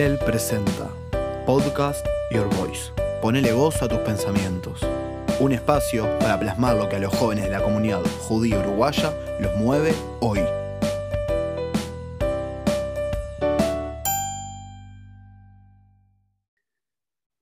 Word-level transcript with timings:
Presenta 0.00 0.88
Podcast 1.44 2.06
Your 2.30 2.48
Voice. 2.54 2.90
Ponele 3.20 3.52
voz 3.52 3.82
a 3.82 3.88
tus 3.88 3.98
pensamientos. 3.98 4.80
Un 5.40 5.52
espacio 5.52 6.08
para 6.20 6.40
plasmar 6.40 6.76
lo 6.76 6.88
que 6.88 6.96
a 6.96 7.00
los 7.00 7.14
jóvenes 7.14 7.44
de 7.44 7.50
la 7.50 7.62
comunidad 7.62 8.00
judía 8.20 8.60
uruguaya 8.60 9.12
los 9.40 9.54
mueve 9.56 9.92
hoy. 10.20 10.38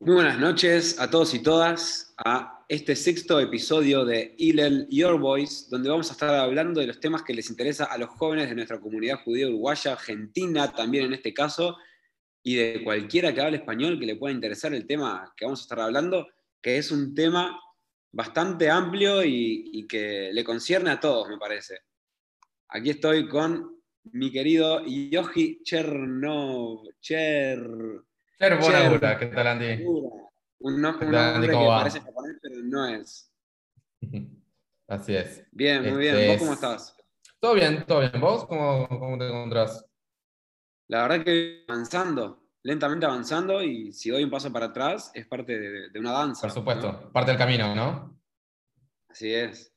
Muy 0.01 0.15
buenas 0.17 0.41
noches 0.41 0.99
a 0.99 1.09
todos 1.09 1.35
y 1.35 1.39
todas 1.39 2.13
a 2.17 2.65
este 2.69 2.97
sexto 2.97 3.39
episodio 3.39 4.05
de 4.05 4.35
Hillel 4.37 4.89
Your 4.91 5.21
Voice, 5.21 5.67
donde 5.71 5.91
vamos 5.91 6.11
a 6.11 6.15
estar 6.15 6.35
hablando 6.35 6.81
de 6.81 6.89
los 6.89 6.99
temas 6.99 7.23
que 7.23 7.35
les 7.35 7.51
interesa 7.51 7.85
a 7.85 7.99
los 7.99 8.09
jóvenes 8.09 8.49
de 8.49 8.57
nuestra 8.57 8.81
comunidad 8.81 9.21
judía 9.25 9.47
uruguaya, 9.47 9.93
argentina 9.93 10.73
también 10.73 11.05
en 11.05 11.15
este 11.15 11.33
caso, 11.33 11.77
y 12.49 12.55
de 12.55 12.83
cualquiera 12.83 13.35
que 13.35 13.43
hable 13.43 13.59
español 13.59 14.01
que 14.01 14.07
le 14.07 14.17
pueda 14.17 14.35
interesar 14.35 14.73
el 14.73 14.87
tema 14.87 15.35
que 15.37 15.45
vamos 15.45 15.61
a 15.61 15.65
estar 15.65 15.81
hablando, 15.81 16.27
que 16.63 16.79
es 16.79 16.91
un 16.91 17.15
tema 17.15 17.61
bastante 18.11 18.71
amplio 18.71 19.23
y, 19.23 19.87
que 19.87 20.31
le 20.33 20.43
concierne 20.45 20.93
a 20.93 20.99
todos, 20.99 21.29
me 21.29 21.37
parece. 21.37 21.81
Aquí 22.69 22.89
estoy 22.89 23.29
con 23.29 23.83
mi 24.13 24.33
querido 24.33 24.83
Yoji 24.83 25.63
Cherno... 25.63 26.85
Cher... 27.03 27.61
Cher 28.39 28.59
Bonagura, 28.59 29.19
¿qué 29.19 29.27
tal 29.27 29.47
Andy? 29.47 29.85
Un, 30.61 30.81
nombre 30.81 31.07
que 31.49 31.53
parece 31.53 32.01
japonés, 32.01 32.39
pero 32.41 32.63
no 32.63 32.87
es. 32.87 33.31
Así 34.89 35.15
es. 35.15 35.45
Bien, 35.53 35.83
muy 35.83 36.01
bien. 36.01 36.29
¿Vos 36.29 36.39
cómo 36.39 36.55
estás? 36.55 36.97
Todo 37.41 37.53
bien, 37.53 37.85
todo 37.87 38.01
bien. 38.01 38.19
¿Vos 38.19 38.47
cómo, 38.47 38.89
cómo 38.89 39.19
te 39.19 39.27
encontrás? 39.27 39.88
La 40.89 41.03
verdad 41.03 41.25
que 41.25 41.65
avanzando, 41.69 42.49
lentamente 42.63 43.07
avanzando, 43.07 43.63
y 43.63 43.93
si 43.93 44.11
doy 44.11 44.25
un 44.25 44.31
paso 44.31 44.53
para 44.53 44.67
atrás, 44.67 45.11
es 45.15 45.27
parte 45.27 45.59
de, 45.59 45.99
una 45.99 46.13
danza. 46.13 46.43
Por 46.43 46.51
supuesto, 46.51 47.11
parte 47.13 47.31
del 47.31 47.39
camino, 47.39 47.75
¿no? 47.75 48.19
Así 49.09 49.33
es. 49.33 49.73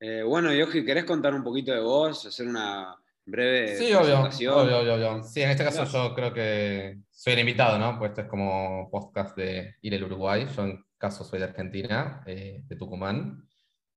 Eh, 0.00 0.22
bueno, 0.22 0.52
Yogi, 0.52 0.84
¿querés 0.84 1.04
contar 1.04 1.34
un 1.34 1.42
poquito 1.42 1.72
de 1.72 1.80
vos? 1.80 2.26
Hacer 2.26 2.46
una 2.46 2.94
breve 3.24 3.76
sí, 3.78 3.92
presentación? 3.94 4.54
Obvio, 4.54 4.78
obvio, 4.80 4.94
obvio, 4.94 5.22
Sí, 5.22 5.40
en 5.40 5.50
este 5.50 5.64
caso 5.64 5.84
yo 5.84 6.14
creo 6.14 6.34
que 6.34 6.98
soy 7.10 7.32
el 7.32 7.38
invitado, 7.38 7.78
¿no? 7.78 7.98
Pues 7.98 8.10
esto 8.10 8.22
es 8.22 8.28
como 8.28 8.90
podcast 8.90 9.34
de 9.36 9.76
Ir 9.80 9.94
el 9.94 10.04
Uruguay. 10.04 10.46
Yo 10.54 10.64
en 10.64 10.84
caso 10.98 11.24
soy 11.24 11.38
de 11.38 11.46
Argentina, 11.46 12.22
eh, 12.26 12.60
de 12.64 12.76
Tucumán. 12.76 13.48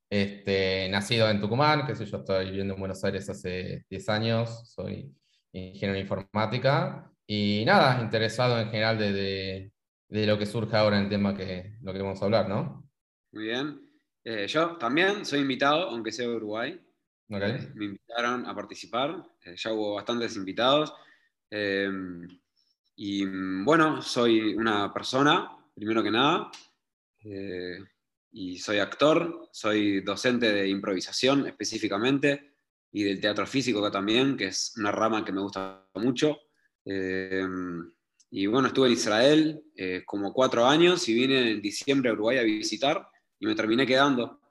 Este, 0.09 0.87
nacido 0.89 1.29
en 1.29 1.41
Tucumán, 1.41 1.85
que 1.85 1.93
sé 1.93 2.05
yo, 2.05 2.19
estoy 2.19 2.45
viviendo 2.45 2.75
en 2.75 2.79
Buenos 2.79 3.03
Aires 3.03 3.29
hace 3.29 3.85
10 3.89 4.09
años, 4.09 4.71
soy 4.73 5.13
ingeniero 5.57 5.95
en 5.95 6.01
informática 6.01 7.11
y 7.25 7.63
nada, 7.65 8.01
interesado 8.01 8.59
en 8.59 8.69
general 8.69 8.97
de, 8.97 9.71
de, 10.07 10.25
lo 10.25 10.37
que 10.37 10.45
surge 10.45 10.77
ahora 10.77 10.97
en 10.97 11.03
el 11.03 11.09
tema 11.09 11.35
que 11.35 11.75
lo 11.81 11.91
que 11.91 12.01
vamos 12.01 12.21
a 12.21 12.25
hablar, 12.25 12.47
¿no? 12.47 12.89
Muy 13.31 13.43
bien. 13.43 13.81
Eh, 14.23 14.47
yo 14.47 14.77
también 14.77 15.25
soy 15.25 15.39
invitado, 15.39 15.89
aunque 15.89 16.11
sea 16.11 16.27
de 16.27 16.35
Uruguay. 16.35 16.79
Eh, 17.29 17.71
me 17.75 17.85
invitaron 17.85 18.45
a 18.45 18.53
participar, 18.55 19.23
eh, 19.45 19.55
ya 19.57 19.73
hubo 19.73 19.95
bastantes 19.95 20.35
invitados. 20.35 20.93
y 22.99 23.25
bueno, 23.63 24.01
soy 24.01 24.55
una 24.55 24.91
persona, 24.93 25.49
primero 25.73 26.01
que 26.03 26.11
nada, 26.11 26.51
y 28.31 28.57
soy 28.57 28.79
actor, 28.79 29.47
soy 29.51 30.01
docente 30.01 30.51
de 30.51 30.67
improvisación 30.67 31.47
específicamente 31.47 32.56
y 32.91 33.03
del 33.03 33.19
teatro 33.19 33.45
físico 33.45 33.91
también, 33.91 34.37
que 34.37 34.47
es 34.47 34.73
una 34.77 34.91
rama 34.91 35.23
que 35.23 35.31
me 35.31 35.41
gusta 35.41 35.87
mucho. 35.95 36.37
Eh, 36.85 37.45
y 38.29 38.45
bueno, 38.45 38.67
estuve 38.67 38.87
en 38.87 38.93
Israel 38.93 39.63
eh, 39.75 40.03
como 40.05 40.33
cuatro 40.33 40.65
años 40.65 41.07
y 41.07 41.13
vine 41.13 41.51
en 41.51 41.61
diciembre 41.61 42.09
a 42.09 42.13
Uruguay 42.13 42.37
a 42.37 42.43
visitar 42.43 43.07
y 43.39 43.45
me 43.45 43.55
terminé 43.55 43.85
quedando. 43.85 44.41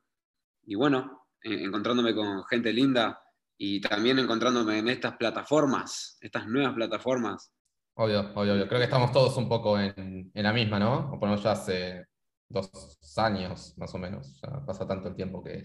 Y 0.64 0.74
bueno, 0.74 1.28
encontrándome 1.42 2.14
con 2.14 2.44
gente 2.44 2.72
linda 2.72 3.22
y 3.58 3.80
también 3.80 4.18
encontrándome 4.18 4.78
en 4.78 4.88
estas 4.88 5.16
plataformas, 5.16 6.18
estas 6.20 6.46
nuevas 6.46 6.74
plataformas. 6.74 7.52
Obvio, 7.94 8.32
obvio, 8.34 8.54
obvio. 8.54 8.68
Creo 8.68 8.80
que 8.80 8.84
estamos 8.84 9.12
todos 9.12 9.36
un 9.36 9.48
poco 9.48 9.78
en, 9.78 10.30
en 10.32 10.42
la 10.42 10.52
misma, 10.52 10.78
¿no? 10.78 11.10
O 11.12 11.18
por 11.18 11.28
lo 11.28 11.28
menos 11.28 11.42
ya 11.42 11.52
hace 11.52 12.06
dos 12.48 12.70
años 13.16 13.74
más 13.76 13.94
o 13.94 13.98
menos. 13.98 14.40
Ya 14.42 14.64
pasa 14.64 14.86
tanto 14.86 15.08
el 15.08 15.14
tiempo 15.14 15.42
que, 15.42 15.62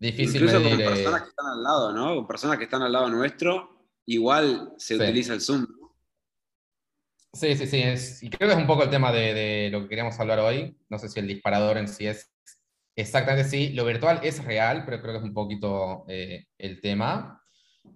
Difícil 0.00 0.42
Incluso 0.42 0.62
con 0.62 0.78
personas 0.78 1.22
que 1.22 1.28
están 1.28 1.46
al 1.46 1.62
lado, 1.62 1.92
¿no? 1.92 2.14
Con 2.16 2.26
personas 2.26 2.56
que 2.56 2.64
están 2.64 2.82
al 2.82 2.92
lado 2.92 3.10
nuestro, 3.10 3.86
igual 4.06 4.72
se 4.78 4.96
utiliza 4.96 5.34
el 5.34 5.42
Zoom. 5.42 5.66
Sí, 7.34 7.54
sí, 7.54 7.66
sí. 7.66 8.26
y 8.26 8.30
creo 8.30 8.48
que 8.48 8.54
es 8.54 8.60
un 8.60 8.66
poco 8.66 8.82
el 8.82 8.90
tema 8.90 9.12
de, 9.12 9.68
lo 9.70 9.82
que 9.82 9.88
queríamos 9.88 10.18
hablar 10.18 10.38
hoy. 10.40 10.74
No 10.88 10.98
sé 10.98 11.10
si 11.10 11.20
el 11.20 11.28
disparador 11.28 11.76
en 11.76 11.86
sí 11.86 12.06
es 12.06 12.32
exactamente 12.96 13.48
sí. 13.48 13.74
Lo 13.74 13.84
virtual 13.84 14.20
es 14.22 14.42
real, 14.42 14.84
pero 14.86 15.02
creo 15.02 15.12
que 15.12 15.18
es 15.18 15.24
un 15.24 15.34
poquito 15.34 16.06
eh, 16.08 16.46
el 16.56 16.80
tema. 16.80 17.44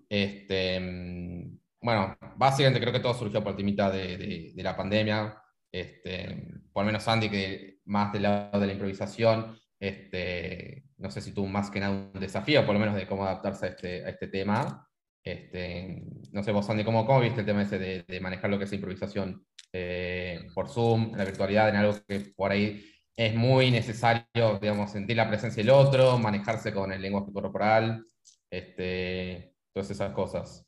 Este, 0.07 0.79
mm, 0.79 1.59
bueno, 1.81 2.19
básicamente 2.37 2.81
creo 2.81 2.93
que 2.93 3.01
todo 3.01 3.15
surgió 3.15 3.43
por 3.43 3.57
timita 3.57 3.91
de, 3.91 4.53
de, 4.55 4.63
la 4.63 4.77
pandemia. 4.77 5.43
Este, 5.73 6.49
por 6.71 6.83
lo 6.83 6.87
menos 6.87 7.09
Andy, 7.09 7.31
que 7.31 7.79
más 7.87 8.13
del 8.13 8.23
lado 8.25 8.61
de 8.61 8.67
la 8.67 8.73
improvisación, 8.75 9.59
este, 9.81 10.84
no 10.99 11.11
sé 11.11 11.21
si 11.21 11.33
tú 11.33 11.47
más 11.47 11.71
que 11.71 11.81
nada 11.81 12.11
un 12.15 12.21
desafío, 12.21 12.65
por 12.65 12.75
lo 12.75 12.81
menos 12.81 12.95
de 12.95 13.07
cómo 13.07 13.25
adaptarse 13.25 13.67
a 13.67 13.69
este, 13.71 14.05
a 14.05 14.09
este 14.11 14.29
tema. 14.29 14.89
Este, 15.23 16.03
no 16.33 16.43
sé, 16.43 16.53
vos, 16.53 16.69
Andy, 16.69 16.85
¿cómo, 16.85 17.07
cómo 17.07 17.21
viste 17.21 17.41
el 17.41 17.47
tema 17.47 17.63
ese 17.63 17.79
de, 17.79 18.21
manejar 18.21 18.51
lo 18.51 18.59
que 18.59 18.65
es 18.65 18.73
improvisación 18.73 19.47
eh, 19.73 20.47
por 20.55 20.69
Zoom, 20.69 21.13
la 21.17 21.25
virtualidad, 21.25 21.71
en 21.71 21.77
algo 21.77 21.99
que 22.07 22.21
por 22.37 22.53
ahí 22.53 22.85
es 23.17 23.35
muy 23.35 23.71
necesario, 23.71 24.59
digamos, 24.61 24.91
sentir 24.91 25.17
la 25.17 25.29
presencia 25.29 25.63
del 25.63 25.71
otro, 25.71 26.19
manejarse 26.19 26.75
con 26.75 26.93
el 26.93 27.01
lenguaje 27.01 27.33
corporal, 27.33 28.05
este, 28.51 29.55
todas 29.73 29.91
esas 29.91 30.13
cosas? 30.13 30.67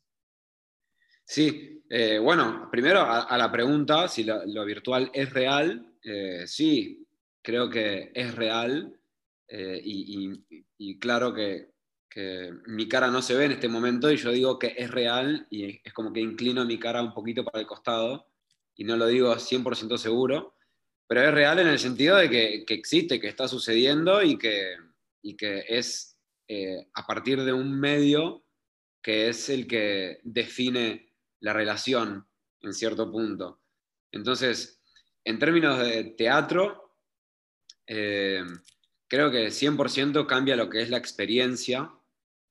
Sí, 1.23 1.83
eh, 1.89 2.19
bueno, 2.19 2.69
primero 2.71 3.01
a, 3.01 3.37
la 3.37 3.51
pregunta 3.51 4.07
si 4.07 4.23
lo, 4.23 4.65
virtual 4.65 5.11
es 5.13 5.29
real, 5.31 5.93
eh, 6.03 6.43
sí, 6.47 7.05
creo 7.41 7.69
que 7.69 8.11
es 8.13 8.33
real. 8.35 8.96
Eh, 9.47 9.81
y, 9.83 10.99
claro 10.99 11.33
que, 11.33 11.75
mi 12.65 12.87
cara 12.87 13.11
no 13.11 13.21
se 13.21 13.35
ve 13.35 13.45
en 13.45 13.51
este 13.51 13.67
momento 13.67 14.11
y 14.11 14.17
yo 14.17 14.31
digo 14.31 14.57
que 14.57 14.73
es 14.75 14.89
real 14.89 15.45
y 15.51 15.79
es 15.83 15.93
como 15.93 16.11
que 16.11 16.19
inclino 16.19 16.65
mi 16.65 16.79
cara 16.79 17.03
un 17.03 17.13
poquito 17.13 17.45
para 17.45 17.59
el 17.59 17.67
costado 17.67 18.25
y 18.75 18.85
no 18.85 18.97
lo 18.97 19.05
digo 19.05 19.35
100% 19.35 19.97
seguro, 19.97 20.55
pero 21.07 21.21
es 21.21 21.31
real 21.31 21.59
en 21.59 21.67
el 21.67 21.77
sentido 21.77 22.17
de 22.17 22.27
que, 22.27 22.65
existe, 22.69 23.19
que 23.19 23.27
está 23.27 23.47
sucediendo 23.47 24.23
y 24.23 24.35
que, 24.35 24.77
que 25.37 25.63
es 25.67 26.17
eh, 26.47 26.87
a 26.95 27.05
partir 27.05 27.43
de 27.43 27.53
un 27.53 27.79
medio 27.79 28.43
que 29.03 29.29
es 29.29 29.49
el 29.49 29.67
que 29.67 30.19
define 30.23 31.13
la 31.41 31.53
relación 31.53 32.27
en 32.61 32.73
cierto 32.73 33.11
punto. 33.11 33.61
Entonces, 34.11 34.81
en 35.23 35.39
términos 35.39 35.79
de 35.79 36.03
teatro, 36.17 36.95
eh, 37.85 38.43
creo 39.07 39.31
que 39.31 39.47
100% 39.47 40.25
cambia 40.25 40.55
lo 40.55 40.69
que 40.69 40.81
es 40.81 40.89
la 40.89 40.97
experiencia, 40.97 41.91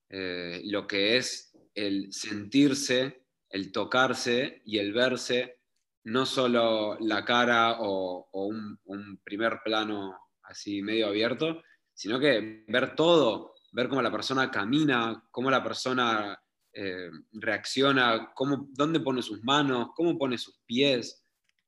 eh, 0.09 0.61
lo 0.65 0.87
que 0.87 1.17
es 1.17 1.51
el 1.73 2.11
sentirse, 2.11 3.23
el 3.49 3.71
tocarse 3.71 4.61
y 4.65 4.79
el 4.79 4.93
verse, 4.93 5.59
no 6.03 6.25
solo 6.25 6.97
la 6.99 7.23
cara 7.25 7.77
o, 7.79 8.29
un, 8.31 9.19
primer 9.23 9.59
plano 9.63 10.17
así 10.43 10.81
medio 10.81 11.07
abierto, 11.07 11.61
sino 11.93 12.19
que 12.19 12.63
ver 12.67 12.95
todo, 12.95 13.55
ver 13.71 13.89
cómo 13.89 14.01
la 14.01 14.11
persona 14.11 14.49
camina, 14.49 15.27
cómo 15.31 15.51
la 15.51 15.63
persona 15.63 16.41
eh, 16.71 17.09
reacciona, 17.33 18.31
cómo, 18.33 18.69
dónde 18.71 19.01
pone 19.01 19.21
sus 19.21 19.43
manos, 19.43 19.89
cómo 19.95 20.17
pone 20.17 20.37
sus 20.37 20.59
pies. 20.65 21.23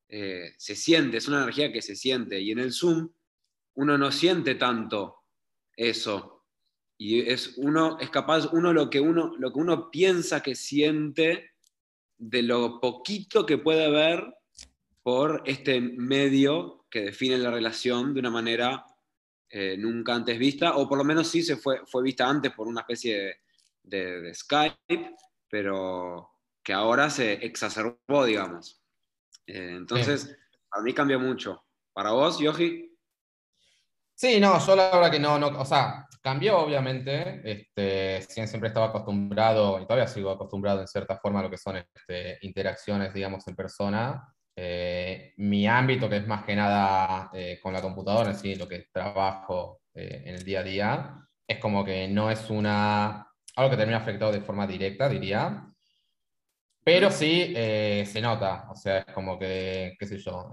Eh, 0.07 0.53
se 0.57 0.75
siente, 0.75 1.17
es 1.17 1.27
una 1.27 1.43
energía 1.43 1.71
que 1.71 1.81
se 1.81 1.95
siente. 1.95 2.39
Y 2.39 2.51
en 2.51 2.59
el 2.59 2.71
Zoom 2.71 3.09
uno 3.79 3.97
no 3.97 4.11
siente 4.11 4.55
tanto 4.55 5.23
eso. 5.75 6.43
Y 6.97 7.21
es, 7.21 7.57
uno 7.57 7.97
es 7.99 8.09
capaz, 8.09 8.47
uno 8.51 8.73
lo 8.73 8.89
que 8.89 8.99
uno, 8.99 9.33
lo 9.37 9.53
que 9.53 9.59
uno 9.59 9.89
piensa 9.89 10.43
que 10.43 10.53
siente 10.53 11.51
de 12.17 12.41
lo 12.41 12.81
poquito 12.81 13.45
que 13.45 13.57
puede 13.57 13.89
ver 13.89 14.35
por 15.01 15.43
este 15.45 15.79
medio 15.79 16.85
que 16.91 17.03
define 17.03 17.37
la 17.37 17.51
relación 17.51 18.13
de 18.13 18.19
una 18.19 18.29
manera 18.29 18.85
eh, 19.49 19.77
nunca 19.77 20.13
antes 20.13 20.37
vista, 20.37 20.75
o 20.75 20.87
por 20.89 20.97
lo 20.97 21.05
menos 21.05 21.29
sí 21.29 21.41
se 21.41 21.55
fue, 21.55 21.79
fue 21.85 22.03
vista 22.03 22.27
antes 22.27 22.51
por 22.51 22.67
una 22.67 22.81
especie 22.81 23.37
de, 23.81 24.35
Skype, 24.35 25.15
pero 25.49 26.29
que 26.61 26.73
ahora 26.73 27.09
se 27.09 27.33
exacerbó, 27.33 28.25
digamos. 28.25 28.83
Eh, 29.47 29.75
entonces, 29.77 30.37
a 30.71 30.81
mí 30.81 30.93
cambia 30.93 31.17
mucho. 31.17 31.63
¿Para 31.93 32.11
vos, 32.11 32.39
Yogi? 32.39 32.88
Sí, 34.21 34.37
no, 34.41 34.59
yo 34.59 34.75
la 34.75 34.89
verdad 34.91 35.11
que 35.11 35.19
no, 35.19 35.39
no, 35.39 35.47
o 35.47 35.63
sea, 35.63 36.05
cambió 36.21 36.59
obviamente, 36.59 37.39
este, 37.49 38.21
siempre 38.23 38.67
estaba 38.67 38.87
acostumbrado, 38.87 39.79
y 39.79 39.83
todavía 39.83 40.07
sigo 40.07 40.29
acostumbrado 40.31 40.81
en 40.81 40.87
cierta 40.89 41.17
forma 41.17 41.39
a 41.39 41.43
lo 41.43 41.49
que 41.49 41.57
son 41.57 41.77
este, 41.77 42.37
interacciones, 42.41 43.13
digamos, 43.13 43.47
en 43.47 43.55
persona, 43.55 44.21
Eh, 44.61 45.33
mi 45.37 45.65
ámbito, 45.67 46.09
que 46.09 46.17
es 46.17 46.27
más 46.27 46.43
que 46.43 46.53
nada 46.53 47.29
eh, 47.33 47.59
con 47.63 47.71
la 47.73 47.81
computadora, 47.81 48.33
sí, 48.33 48.55
lo 48.55 48.67
que 48.67 48.87
trabajo 48.91 49.79
eh, 49.93 50.23
en 50.25 50.35
el 50.35 50.43
día 50.43 50.59
a 50.59 50.63
día, 50.63 51.15
es 51.47 51.59
como 51.59 51.85
que 51.85 52.09
no 52.09 52.29
es 52.29 52.49
una, 52.49 53.25
algo 53.55 53.69
que 53.71 53.77
termina 53.77 53.99
afectado 53.99 54.33
de 54.33 54.41
forma 54.41 54.67
directa, 54.67 55.07
diría, 55.07 55.65
pero 56.83 57.09
sí 57.11 57.53
se 57.55 58.19
nota, 58.21 58.67
o 58.71 58.75
sea, 58.75 58.99
es 58.99 59.13
como 59.13 59.37
que, 59.39 59.95
qué 59.99 60.05
sé 60.07 60.17
yo, 60.17 60.51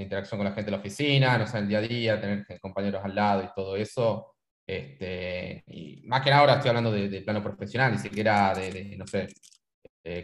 la 0.00 0.04
interacción 0.04 0.38
con 0.38 0.46
la 0.46 0.52
gente 0.52 0.66
de 0.66 0.76
la 0.76 0.80
oficina, 0.80 1.38
no 1.38 1.46
sé, 1.46 1.58
el 1.58 1.68
día 1.68 1.78
a 1.78 1.82
día, 1.82 2.20
tener 2.20 2.46
compañeros 2.60 3.04
al 3.04 3.14
lado 3.14 3.44
y 3.44 3.54
todo 3.54 3.76
eso, 3.76 4.34
este, 4.66 5.62
y 5.66 6.02
más 6.06 6.22
que 6.22 6.30
nada 6.30 6.40
ahora 6.40 6.54
estoy 6.54 6.70
hablando 6.70 6.92
de, 6.92 7.22
plano 7.22 7.42
profesional, 7.42 7.92
ni 7.92 7.98
siquiera 7.98 8.54
de, 8.54 8.96
no 8.96 9.06
sé, 9.06 9.28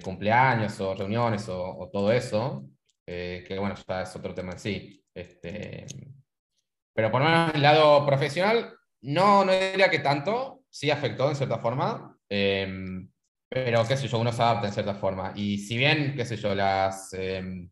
cumpleaños 0.03 0.81
o 0.81 0.95
reuniones 0.95 1.49
o 1.49 1.89
todo 1.93 2.11
eso, 2.13 2.69
eh, 3.07 3.45
que 3.47 3.59
bueno, 3.59 3.75
ya 3.87 4.03
es 4.03 4.17
otro 4.17 4.35
tema 4.35 4.53
en 4.53 4.59
sí. 4.59 5.05
Este, 5.15 5.87
pero 6.95 7.11
por 7.11 7.23
lo 7.23 7.29
menos 7.29 7.55
el 7.55 7.63
lado 7.63 8.05
profesional, 8.05 8.75
no, 9.03 9.45
no 9.45 9.53
diría 9.53 9.91
que 9.91 10.01
tanto, 10.01 10.65
sí 10.69 10.91
afectó 10.91 11.29
en 11.29 11.37
cierta 11.37 11.59
forma, 11.59 12.19
em, 12.29 13.11
pero 13.49 13.87
qué 13.87 13.97
sé 13.97 14.09
yo, 14.09 14.19
uno 14.19 14.33
se 14.33 14.43
adapta 14.43 14.67
en 14.69 14.73
cierta 14.75 14.95
forma. 14.95 15.33
Y 15.37 15.59
si 15.59 15.77
bien, 15.77 16.15
qué 16.17 16.25
sé 16.25 16.37
yo, 16.37 16.55
las, 16.55 17.13
em, 17.15 17.71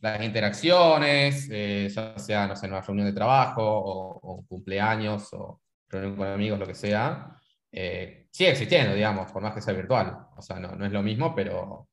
las 0.00 0.22
interacciones, 0.22 1.48
eh, 1.50 1.88
ya 1.88 2.18
sea, 2.18 2.46
no 2.46 2.56
sé, 2.56 2.66
en 2.66 2.72
una 2.72 2.82
reunión 2.82 3.06
de 3.06 3.12
trabajo 3.12 3.62
o, 3.64 4.44
cumpleaños 4.46 5.32
o 5.32 5.60
reunión 5.88 6.16
con 6.16 6.26
amigos, 6.28 6.58
lo 6.58 6.66
que 6.66 6.74
sea, 6.74 7.36
eh, 7.72 8.26
sigue 8.30 8.50
existiendo, 8.50 8.94
digamos, 8.94 9.30
por 9.32 9.42
más 9.42 9.54
que 9.54 9.60
sea 9.60 9.74
virtual. 9.74 10.16
O 10.36 10.42
sea, 10.42 10.58
no, 10.58 10.72
no 10.72 10.86
es 10.86 10.92
lo 10.92 11.02
mismo, 11.02 11.34
pero, 11.34 11.88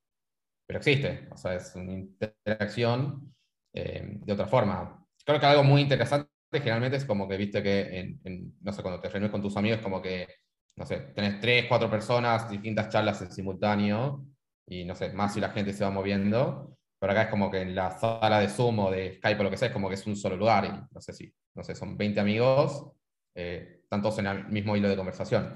pero 0.66 0.80
existe, 0.80 1.28
o 1.32 1.38
sea, 1.38 1.56
es 1.56 1.76
una 1.76 1.94
interacción 1.94 3.34
eh, 3.74 4.20
de 4.24 4.34
otra 4.34 4.48
forma. 4.48 5.06
Creo 5.26 5.40
que 5.40 5.46
algo 5.46 5.64
muy 5.64 5.82
interesante 5.82 6.30
generalmente 6.52 6.98
es 6.98 7.06
como 7.06 7.28
que 7.28 7.38
viste 7.38 7.62
que, 7.62 8.00
en, 8.24 8.54
no 8.62 8.72
sé, 8.72 8.82
cuando 8.82 9.02
te 9.02 9.10
reúnes 9.10 9.32
con 9.32 9.42
tus 9.42 9.58
amigos, 9.58 9.80
como 9.82 10.02
que, 10.02 10.28
no 10.76 10.86
sé, 10.86 10.98
tenés 11.16 11.40
tres, 11.40 11.66
cuatro 11.68 11.90
personas, 11.90 12.50
distintas 12.50 12.90
charlas 12.90 13.22
en 13.22 13.32
simultáneo, 13.32 14.26
y 14.68 14.86
no 14.86 14.96
sé, 14.96 15.12
más 15.14 15.34
si 15.34 15.40
la 15.40 15.50
gente 15.50 15.74
se 15.74 15.84
va 15.84 15.92
moviendo, 15.92 16.75
pero 17.06 17.20
acá 17.20 17.24
es 17.26 17.30
como 17.30 17.52
que 17.52 17.62
en 17.62 17.76
la 17.76 17.92
sala 17.92 18.40
de 18.40 18.50
Zoom 18.50 18.80
o 18.80 18.90
de 18.90 19.18
Skype 19.18 19.40
o 19.40 19.44
lo 19.44 19.52
que 19.52 19.58
sea, 19.58 19.68
es 19.68 19.74
como 19.76 19.88
que 19.88 19.94
es 19.94 20.08
un 20.08 20.16
solo 20.16 20.36
lugar, 20.36 20.66
y 20.66 20.70
no 20.92 21.00
sé 21.00 21.14
si, 21.14 21.32
no 21.54 21.64
sé, 21.64 21.76
son 21.76 21.96
20 21.96 22.20
amigos, 22.20 22.94
eh, 23.36 23.82
están 23.84 24.02
todos 24.02 24.18
en 24.18 24.26
el 24.26 24.48
mismo 24.48 24.76
hilo 24.76 24.90
de 24.90 24.96
conversación. 24.96 25.54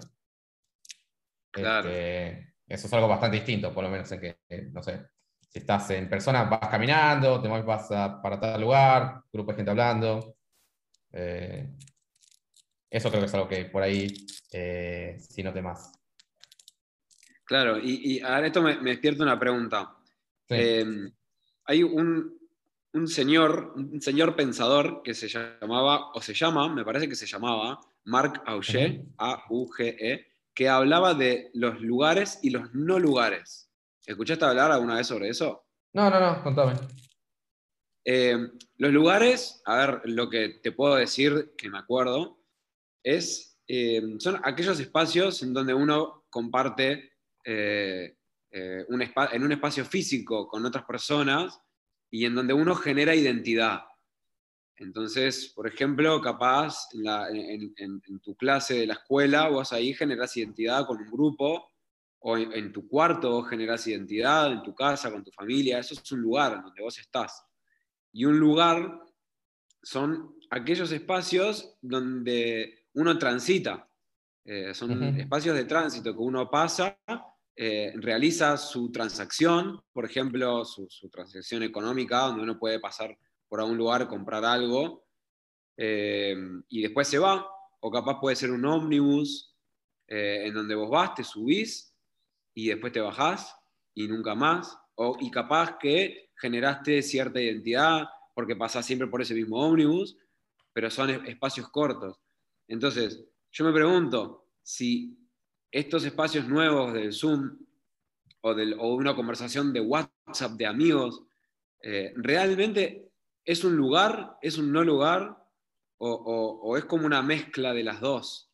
Claro. 1.50 1.90
Este, 1.90 2.54
eso 2.68 2.86
es 2.86 2.94
algo 2.94 3.08
bastante 3.08 3.38
distinto, 3.38 3.74
por 3.74 3.84
lo 3.84 3.90
menos 3.90 4.12
en 4.12 4.22
que, 4.22 4.38
no 4.72 4.84
sé, 4.84 5.08
si 5.42 5.58
estás 5.58 5.90
en 5.90 6.08
persona 6.08 6.44
vas 6.44 6.70
caminando, 6.70 7.42
te 7.42 7.48
vas 7.48 7.88
para 7.88 8.40
tal 8.40 8.62
lugar, 8.62 9.24
grupo 9.34 9.52
de 9.52 9.56
gente 9.56 9.72
hablando. 9.72 10.36
Eh, 11.12 11.68
eso 12.92 13.10
creo 13.10 13.22
que 13.22 13.26
es 13.26 13.34
algo 13.34 13.48
que 13.48 13.66
por 13.66 13.82
ahí 13.82 14.14
eh, 14.52 15.18
sí 15.20 15.42
note 15.42 15.64
más. 15.64 15.94
Claro, 17.44 17.80
y, 17.80 18.20
ahora 18.20 18.46
esto 18.46 18.62
me, 18.62 18.76
despierta 18.76 19.24
una 19.24 19.40
pregunta. 19.40 19.96
Eh, 20.48 21.12
hay 21.70 21.84
un, 21.84 22.36
señor, 23.06 23.74
un 23.76 24.02
señor 24.02 24.36
pensador 24.36 25.04
que 25.04 25.14
se 25.14 25.28
llamaba, 25.28 26.12
o 26.14 26.20
se 26.20 26.34
llama, 26.34 26.68
me 26.68 26.84
parece 26.84 27.08
que 27.08 27.14
se 27.14 27.28
llamaba, 27.28 27.80
Marc 28.06 28.42
Auger, 28.48 29.04
A-U-G-E, 29.20 30.26
que 30.56 30.68
hablaba 30.68 31.14
de 31.14 31.52
los 31.54 31.80
lugares 31.80 32.40
y 32.42 32.50
los 32.50 32.74
no 32.74 32.98
lugares. 32.98 33.72
¿Escuchaste 34.04 34.46
hablar 34.46 34.72
alguna 34.72 34.96
vez 34.96 35.06
sobre 35.06 35.30
eso? 35.30 35.64
No, 35.94 36.10
no, 36.10 36.20
no, 36.20 36.42
contame. 36.42 36.74
Eh, 38.04 38.36
los 38.78 38.92
lugares, 38.92 39.62
a 39.66 39.78
ver, 39.78 40.02
lo 40.06 40.28
que 40.28 40.60
te 40.64 40.72
puedo 40.72 40.96
decir 40.96 41.54
que 41.56 41.70
me 41.70 41.78
acuerdo, 41.78 42.40
es, 43.04 43.60
eh, 43.68 44.02
son 44.18 44.42
aquellos 44.44 44.80
espacios 44.80 45.44
en 45.44 45.54
donde 45.54 45.76
uno 45.76 46.26
comparte 46.32 47.14
eh, 47.46 48.18
un 48.52 49.02
en 49.02 49.44
un 49.44 49.52
espacio 49.52 49.86
físico 49.86 50.48
con 50.48 50.66
otras 50.66 50.84
personas 50.86 51.60
y 52.10 52.26
en 52.26 52.36
donde 52.36 52.54
uno 52.54 52.76
genera 52.76 53.16
identidad. 53.16 53.82
Entonces, 54.80 55.52
por 55.54 55.68
ejemplo, 55.68 56.22
capaz 56.22 56.88
en, 56.94 58.22
tu 58.22 58.36
clase 58.36 58.76
de 58.76 58.88
la 58.88 58.94
escuela, 58.94 59.50
vos 59.50 59.74
ahí 59.74 59.94
generás 59.94 60.36
identidad 60.38 60.88
con 60.88 61.02
un 61.02 61.12
grupo, 61.12 61.70
o 62.22 62.38
en, 62.38 62.72
tu 62.72 62.88
cuarto 62.88 63.32
vos 63.32 63.50
generás 63.50 63.86
identidad, 63.88 64.52
en 64.52 64.64
tu 64.64 64.74
casa, 64.74 65.12
con 65.12 65.24
tu 65.24 65.32
familia, 65.32 65.80
eso 65.80 65.94
es 65.94 66.12
un 66.12 66.22
lugar 66.22 66.62
donde 66.62 66.82
vos 66.82 66.98
estás. 66.98 67.46
Y 68.14 68.26
un 68.26 68.40
lugar 68.40 69.02
son 69.82 70.36
aquellos 70.50 70.92
espacios 70.92 71.78
donde 71.82 72.88
uno 72.94 73.18
transita, 73.18 73.90
eh, 74.46 74.74
son 74.74 75.04
espacios 75.20 75.56
de 75.56 75.66
tránsito 75.66 76.14
que 76.14 76.20
uno 76.20 76.50
pasa, 76.50 76.98
eh, 77.62 77.92
realiza 77.98 78.56
su 78.56 78.90
transacción, 78.90 79.82
por 79.92 80.06
ejemplo, 80.06 80.64
su, 80.64 80.88
transacción 81.12 81.62
económica, 81.62 82.20
donde 82.20 82.44
uno 82.44 82.58
puede 82.58 82.80
pasar 82.80 83.18
por 83.50 83.60
algún 83.60 83.76
lugar, 83.76 84.08
comprar 84.08 84.46
algo, 84.46 85.04
eh, 85.76 86.38
y 86.70 86.82
después 86.82 87.10
se 87.10 87.20
va, 87.20 87.46
o 87.82 87.92
capaz 87.92 88.22
puede 88.22 88.38
ser 88.38 88.52
un 88.52 88.64
ómnibus 88.64 89.54
eh, 90.08 90.44
en 90.46 90.54
donde 90.54 90.74
vos 90.74 90.90
vas, 90.90 91.14
te 91.16 91.26
subís 91.26 91.94
y 92.54 92.70
después 92.70 92.94
te 92.94 93.02
bajás 93.02 93.54
y 93.94 94.08
nunca 94.08 94.36
más, 94.36 94.78
o, 94.96 95.18
y 95.20 95.30
capaz 95.30 95.78
que 95.80 96.30
generaste 96.38 97.02
cierta 97.02 97.42
identidad 97.42 98.08
porque 98.34 98.56
pasás 98.56 98.86
siempre 98.86 99.10
por 99.10 99.22
ese 99.22 99.34
mismo 99.34 99.58
ómnibus, 99.58 100.16
pero 100.72 100.90
son 100.90 101.10
espacios 101.28 101.68
cortos. 101.68 102.22
Entonces, 102.70 103.22
yo 103.52 103.66
me 103.66 103.74
pregunto 103.74 104.46
si 104.64 105.20
estos 105.72 106.06
espacios 106.06 106.48
nuevos 106.48 106.94
del 106.94 107.14
Zoom 107.14 107.58
o, 108.42 108.96
una 108.96 109.16
conversación 109.16 109.74
de 109.74 109.82
WhatsApp 109.82 110.54
de 110.54 110.66
amigos, 110.66 111.24
eh, 111.82 112.14
realmente 112.16 113.10
¿Es 113.50 113.64
un 113.64 113.76
lugar? 113.76 114.38
¿Es 114.44 114.60
un 114.60 114.72
no 114.72 114.84
lugar? 114.84 115.36
¿O, 115.98 116.78
es 116.78 116.86
como 116.86 117.08
una 117.08 117.24
mezcla 117.24 117.74
de 117.74 117.84
las 117.84 118.00
dos? 118.00 118.54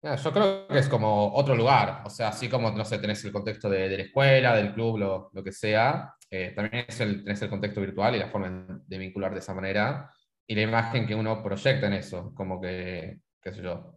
Yo 0.00 0.32
creo 0.32 0.68
que 0.68 0.78
es 0.78 0.88
como 0.88 1.34
otro 1.34 1.56
lugar, 1.56 2.02
o 2.06 2.10
sea, 2.10 2.28
así 2.28 2.48
como, 2.48 2.70
no 2.70 2.84
sé, 2.84 2.98
tenés 2.98 3.24
el 3.24 3.32
contexto 3.32 3.68
de, 3.68 3.88
la 3.88 4.04
escuela, 4.04 4.54
del 4.54 4.72
club, 4.72 4.98
lo, 5.32 5.42
que 5.42 5.50
sea, 5.50 6.14
eh, 6.30 6.52
también 6.54 6.84
es 6.86 7.00
el, 7.00 7.24
tenés 7.24 7.42
el 7.42 7.50
contexto 7.50 7.80
virtual 7.80 8.14
y 8.14 8.20
la 8.20 8.28
forma 8.28 8.82
de 8.86 8.98
vincular 8.98 9.32
de 9.32 9.40
esa 9.40 9.52
manera, 9.52 10.12
y 10.46 10.54
la 10.54 10.62
imagen 10.62 11.04
que 11.04 11.16
uno 11.16 11.42
proyecta 11.42 11.88
en 11.88 11.94
eso, 11.94 12.32
como 12.36 12.60
que, 12.60 13.18
qué 13.42 13.52
sé 13.52 13.62
yo. 13.62 13.95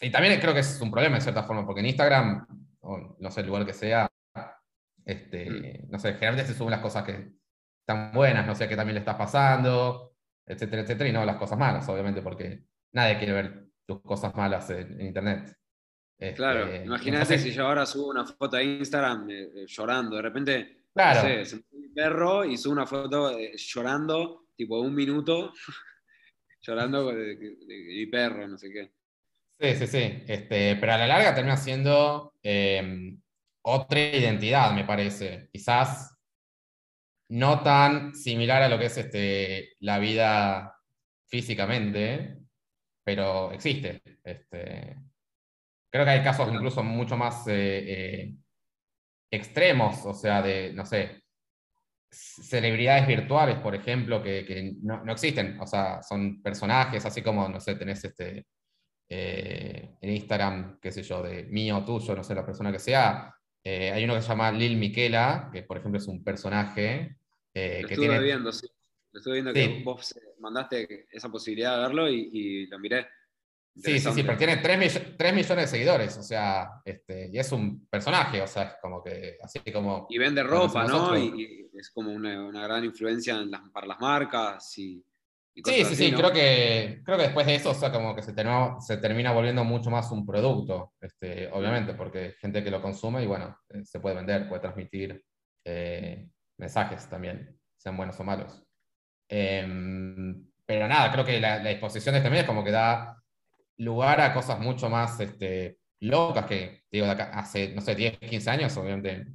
Y 0.00 0.10
también 0.10 0.40
creo 0.40 0.54
que 0.54 0.60
es 0.60 0.80
un 0.80 0.90
problema 0.90 1.16
en 1.16 1.22
cierta 1.22 1.44
forma, 1.44 1.64
porque 1.64 1.80
en 1.80 1.86
Instagram, 1.86 2.46
o 2.80 3.16
no 3.18 3.30
sé, 3.30 3.40
el 3.42 3.46
lugar 3.46 3.66
que 3.66 3.72
sea, 3.72 4.10
este, 5.04 5.50
mm. 5.50 5.90
no 5.90 5.98
sé, 5.98 6.14
generalmente 6.14 6.50
se 6.50 6.56
suben 6.56 6.70
las 6.70 6.80
cosas 6.80 7.04
que 7.04 7.32
tan 7.84 8.12
buenas, 8.12 8.46
no 8.46 8.54
sé 8.54 8.68
qué 8.68 8.76
también 8.76 8.94
le 8.94 9.00
está 9.00 9.16
pasando, 9.16 10.14
etcétera, 10.46 10.82
etcétera, 10.82 11.08
y 11.08 11.12
no 11.12 11.24
las 11.24 11.36
cosas 11.36 11.58
malas, 11.58 11.88
obviamente, 11.88 12.22
porque 12.22 12.64
nadie 12.92 13.18
quiere 13.18 13.32
ver 13.32 13.66
tus 13.86 14.00
cosas 14.02 14.34
malas 14.34 14.70
en, 14.70 15.00
Internet. 15.00 15.56
Este, 16.18 16.36
claro, 16.36 16.74
imagínate 16.74 17.38
si 17.38 17.50
yo 17.50 17.66
ahora 17.66 17.84
subo 17.84 18.10
una 18.10 18.24
foto 18.24 18.56
a 18.56 18.62
Instagram 18.62 19.28
eh, 19.28 19.42
eh, 19.42 19.64
llorando, 19.66 20.16
de 20.16 20.22
repente, 20.22 20.84
claro. 20.94 21.22
no 21.22 21.28
sé, 21.28 21.44
se 21.44 21.56
me 21.56 21.62
un 21.72 21.94
perro 21.94 22.44
y 22.44 22.56
subo 22.56 22.72
una 22.72 22.86
foto 22.86 23.36
eh, 23.36 23.52
llorando, 23.56 24.46
tipo 24.54 24.80
un 24.80 24.94
minuto, 24.94 25.52
llorando 26.60 27.12
de, 27.12 27.56
mi 27.66 28.06
perro, 28.06 28.46
no 28.46 28.56
sé 28.56 28.70
qué. 28.70 28.92
Sí, 29.62 29.76
sí, 29.76 29.86
sí, 29.86 30.24
este, 30.26 30.74
pero 30.74 30.92
a 30.92 30.98
la 30.98 31.06
larga 31.06 31.36
termina 31.36 31.56
siendo 31.56 32.34
otra 33.64 34.00
identidad, 34.00 34.72
me 34.74 34.84
parece. 34.84 35.48
Quizás 35.52 36.18
no 37.28 37.62
tan 37.62 38.12
similar 38.12 38.62
a 38.62 38.68
lo 38.68 38.76
que 38.76 38.86
es 38.86 38.98
este, 38.98 39.74
la 39.78 40.00
vida 40.00 40.74
físicamente, 41.28 42.38
pero 43.04 43.52
existe. 43.52 44.02
Este, 44.24 44.96
creo 45.92 46.04
que 46.04 46.10
hay 46.10 46.24
casos 46.24 46.52
incluso 46.52 46.82
mucho 46.82 47.16
más 47.16 47.46
eh, 47.46 47.84
eh, 47.86 48.34
extremos, 49.30 50.04
o 50.04 50.12
sea, 50.12 50.42
de, 50.42 50.72
no 50.72 50.84
sé, 50.84 51.22
celebridades 52.10 53.06
virtuales, 53.06 53.60
por 53.60 53.76
ejemplo, 53.76 54.22
que, 54.24 54.74
no, 54.82 55.04
existen, 55.12 55.60
o 55.60 55.66
sea, 55.68 56.02
son 56.02 56.42
personajes, 56.42 57.06
así 57.06 57.22
como, 57.22 57.48
no 57.48 57.60
sé, 57.60 57.76
tenés 57.76 58.04
este, 58.04 58.46
eh, 59.08 59.96
en 60.00 60.10
Instagram, 60.10 60.78
qué 60.80 60.90
sé 60.90 61.02
yo, 61.02 61.22
de 61.22 61.44
mío, 61.44 61.82
tuyo, 61.84 62.14
no 62.14 62.24
sé, 62.24 62.34
la 62.34 62.46
persona 62.46 62.72
que 62.72 62.78
sea. 62.78 63.34
hay 63.64 64.04
uno 64.04 64.14
que 64.14 64.22
se 64.22 64.28
llama 64.28 64.50
Lil 64.52 64.76
Miquela, 64.76 65.50
que 65.52 65.62
por 65.62 65.78
ejemplo 65.78 65.98
es 65.98 66.06
un 66.08 66.24
personaje 66.24 67.16
eh, 67.54 67.80
lo 67.82 67.88
estuve 67.88 68.18
viendo, 68.20 68.52
sí. 68.52 68.66
Lo 69.12 69.18
estuve 69.18 69.34
viendo 69.34 69.52
que 69.52 69.82
vos 69.84 70.14
mandaste 70.38 71.06
esa 71.10 71.28
posibilidad 71.28 71.76
de 71.76 71.82
verlo 71.82 72.08
y, 72.08 72.66
lo 72.66 72.78
miré. 72.78 73.06
Sí, 73.74 73.98
sí, 73.98 74.12
sí, 74.12 74.22
pero 74.22 74.36
tiene 74.36 74.58
3, 74.58 74.78
millones 75.34 75.48
de 75.48 75.66
seguidores, 75.66 76.16
o 76.18 76.22
sea, 76.22 76.82
este, 76.84 77.30
y 77.32 77.38
es 77.38 77.50
un 77.52 77.86
personaje, 77.86 78.42
o 78.42 78.46
sea, 78.46 78.64
es 78.64 78.74
como 78.82 79.02
que, 79.02 79.38
así 79.42 79.60
como... 79.72 80.06
Y 80.10 80.18
vende 80.18 80.42
ropa, 80.42 80.86
¿no? 80.86 81.16
Y, 81.16 81.70
es 81.72 81.90
como 81.90 82.12
una, 82.12 82.50
gran 82.64 82.84
influencia 82.84 83.42
para 83.72 83.86
las 83.86 83.98
marcas 83.98 84.78
y, 84.78 85.02
Sí, 85.54 85.84
sí, 85.84 85.96
sí, 85.96 86.12
creo, 86.12 86.32
que, 86.32 87.02
creo 87.04 87.18
que 87.18 87.24
después 87.24 87.46
de 87.46 87.56
eso, 87.56 87.70
o 87.70 87.74
sea, 87.74 87.92
como 87.92 88.14
que 88.14 88.22
se 88.22 88.32
termina, 88.32 88.80
se 88.80 88.96
termina 88.96 89.32
volviendo 89.32 89.64
mucho 89.64 89.90
más 89.90 90.10
un 90.10 90.24
producto, 90.24 90.94
este, 90.98 91.50
obviamente, 91.52 91.92
porque 91.92 92.34
gente 92.40 92.64
que 92.64 92.70
lo 92.70 92.80
consume 92.80 93.22
y 93.22 93.26
bueno, 93.26 93.58
eh, 93.68 93.84
se 93.84 94.00
puede 94.00 94.16
vender, 94.16 94.48
puede 94.48 94.62
transmitir 94.62 95.22
eh, 95.64 96.26
mensajes 96.56 97.06
también, 97.08 97.60
sean 97.76 97.98
buenos 97.98 98.18
o 98.18 98.24
malos. 98.24 98.64
Em, 99.28 100.46
pero 100.64 100.88
nada, 100.88 101.12
creo 101.12 101.24
que 101.24 101.38
la, 101.38 101.62
la, 101.62 101.70
disposición 101.70 102.14
de 102.14 102.20
este 102.20 102.30
medio 102.30 102.42
es 102.42 102.48
como 102.48 102.64
que 102.64 102.70
da 102.70 103.22
lugar 103.76 104.20
a 104.22 104.32
cosas 104.32 104.58
mucho 104.58 104.88
más 104.88 105.20
este, 105.20 105.78
locas 106.00 106.46
que, 106.46 106.84
digo, 106.90 107.06
hace, 107.06 107.74
no 107.74 107.82
sé, 107.82 107.94
10, 107.94 108.18
15 108.18 108.50
años, 108.50 108.76
obviamente 108.78 109.26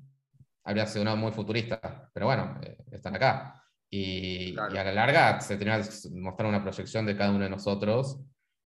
habría 0.64 0.86
sido 0.86 1.04
uno 1.04 1.16
muy 1.16 1.32
futurista, 1.32 2.10
pero 2.14 2.26
bueno, 2.26 2.60
eh, 2.62 2.78
están 2.92 3.16
acá. 3.16 3.64
Y, 3.90 4.58
a 4.58 4.70
la 4.70 4.92
larga 4.92 5.40
se 5.40 5.58
tenía 5.58 5.82
que 5.82 6.10
mostrar 6.12 6.50
una 6.50 6.62
proyección 6.62 7.06
de 7.06 7.16
cada 7.16 7.32
uno 7.32 7.46
de 7.46 7.50
nosotros 7.50 8.20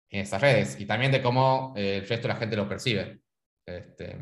en 0.10 0.22
esas 0.22 0.42
redes 0.42 0.80
y 0.80 0.86
también 0.86 1.12
de 1.12 1.22
cómo 1.22 1.74
eh, 1.76 1.98
el 1.98 2.08
resto 2.08 2.28
de 2.28 2.34
la 2.34 2.40
gente 2.40 2.56
lo 2.56 2.70
percibe. 2.70 3.22
Este, 3.66 4.18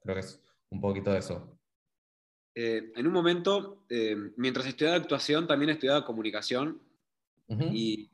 creo 0.00 0.14
que 0.14 0.20
es 0.20 0.42
un 0.70 0.80
poquito 0.80 1.12
de 1.12 1.18
eso. 1.18 1.58
Eh, 2.54 2.92
en 2.94 3.06
un 3.06 3.12
momento, 3.12 3.84
eh, 3.88 4.16
mientras 4.36 4.66
estudiaba 4.66 4.96
actuación, 4.96 5.46
también 5.46 5.70
estudiaba 5.70 6.04
comunicación 6.04 6.82
y, 7.48 8.10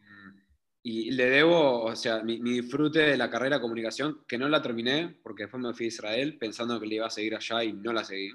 y, 0.83 1.11
le 1.13 1.31
debo, 1.31 1.85
o 1.85 1.97
sea, 1.97 2.23
mi, 2.23 2.41
mi, 2.41 2.61
disfrute 2.61 3.01
de 3.01 3.17
la 3.17 3.31
carrera 3.31 3.57
de 3.57 3.63
comunicación, 3.63 4.25
que 4.27 4.37
no 4.37 4.49
la 4.49 4.61
terminé 4.61 5.17
porque 5.23 5.45
después 5.45 5.63
me 5.63 5.73
fui 5.75 5.87
a 5.87 5.89
Israel 5.89 6.39
pensando 6.39 6.79
que 6.79 6.87
le 6.87 6.97
iba 6.97 7.07
a 7.07 7.11
seguir 7.11 7.37
allá 7.37 7.63
y 7.63 7.73
no 7.73 7.93
la 7.93 8.05
seguí 8.05 8.33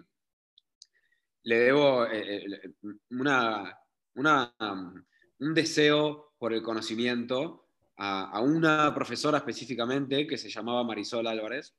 le 1.44 1.58
debo 1.58 2.06
eh, 2.06 2.46
eh, 2.46 2.74
una, 3.10 3.80
un 4.16 5.54
deseo 5.54 6.34
por 6.38 6.54
el 6.54 6.62
conocimiento 6.62 7.68
a, 7.98 8.40
una 8.42 8.94
profesora 8.94 9.38
específicamente 9.38 10.26
que 10.26 10.38
se 10.38 10.50
llamaba 10.50 10.84
Marisol 10.84 11.28
Álvarez 11.28 11.76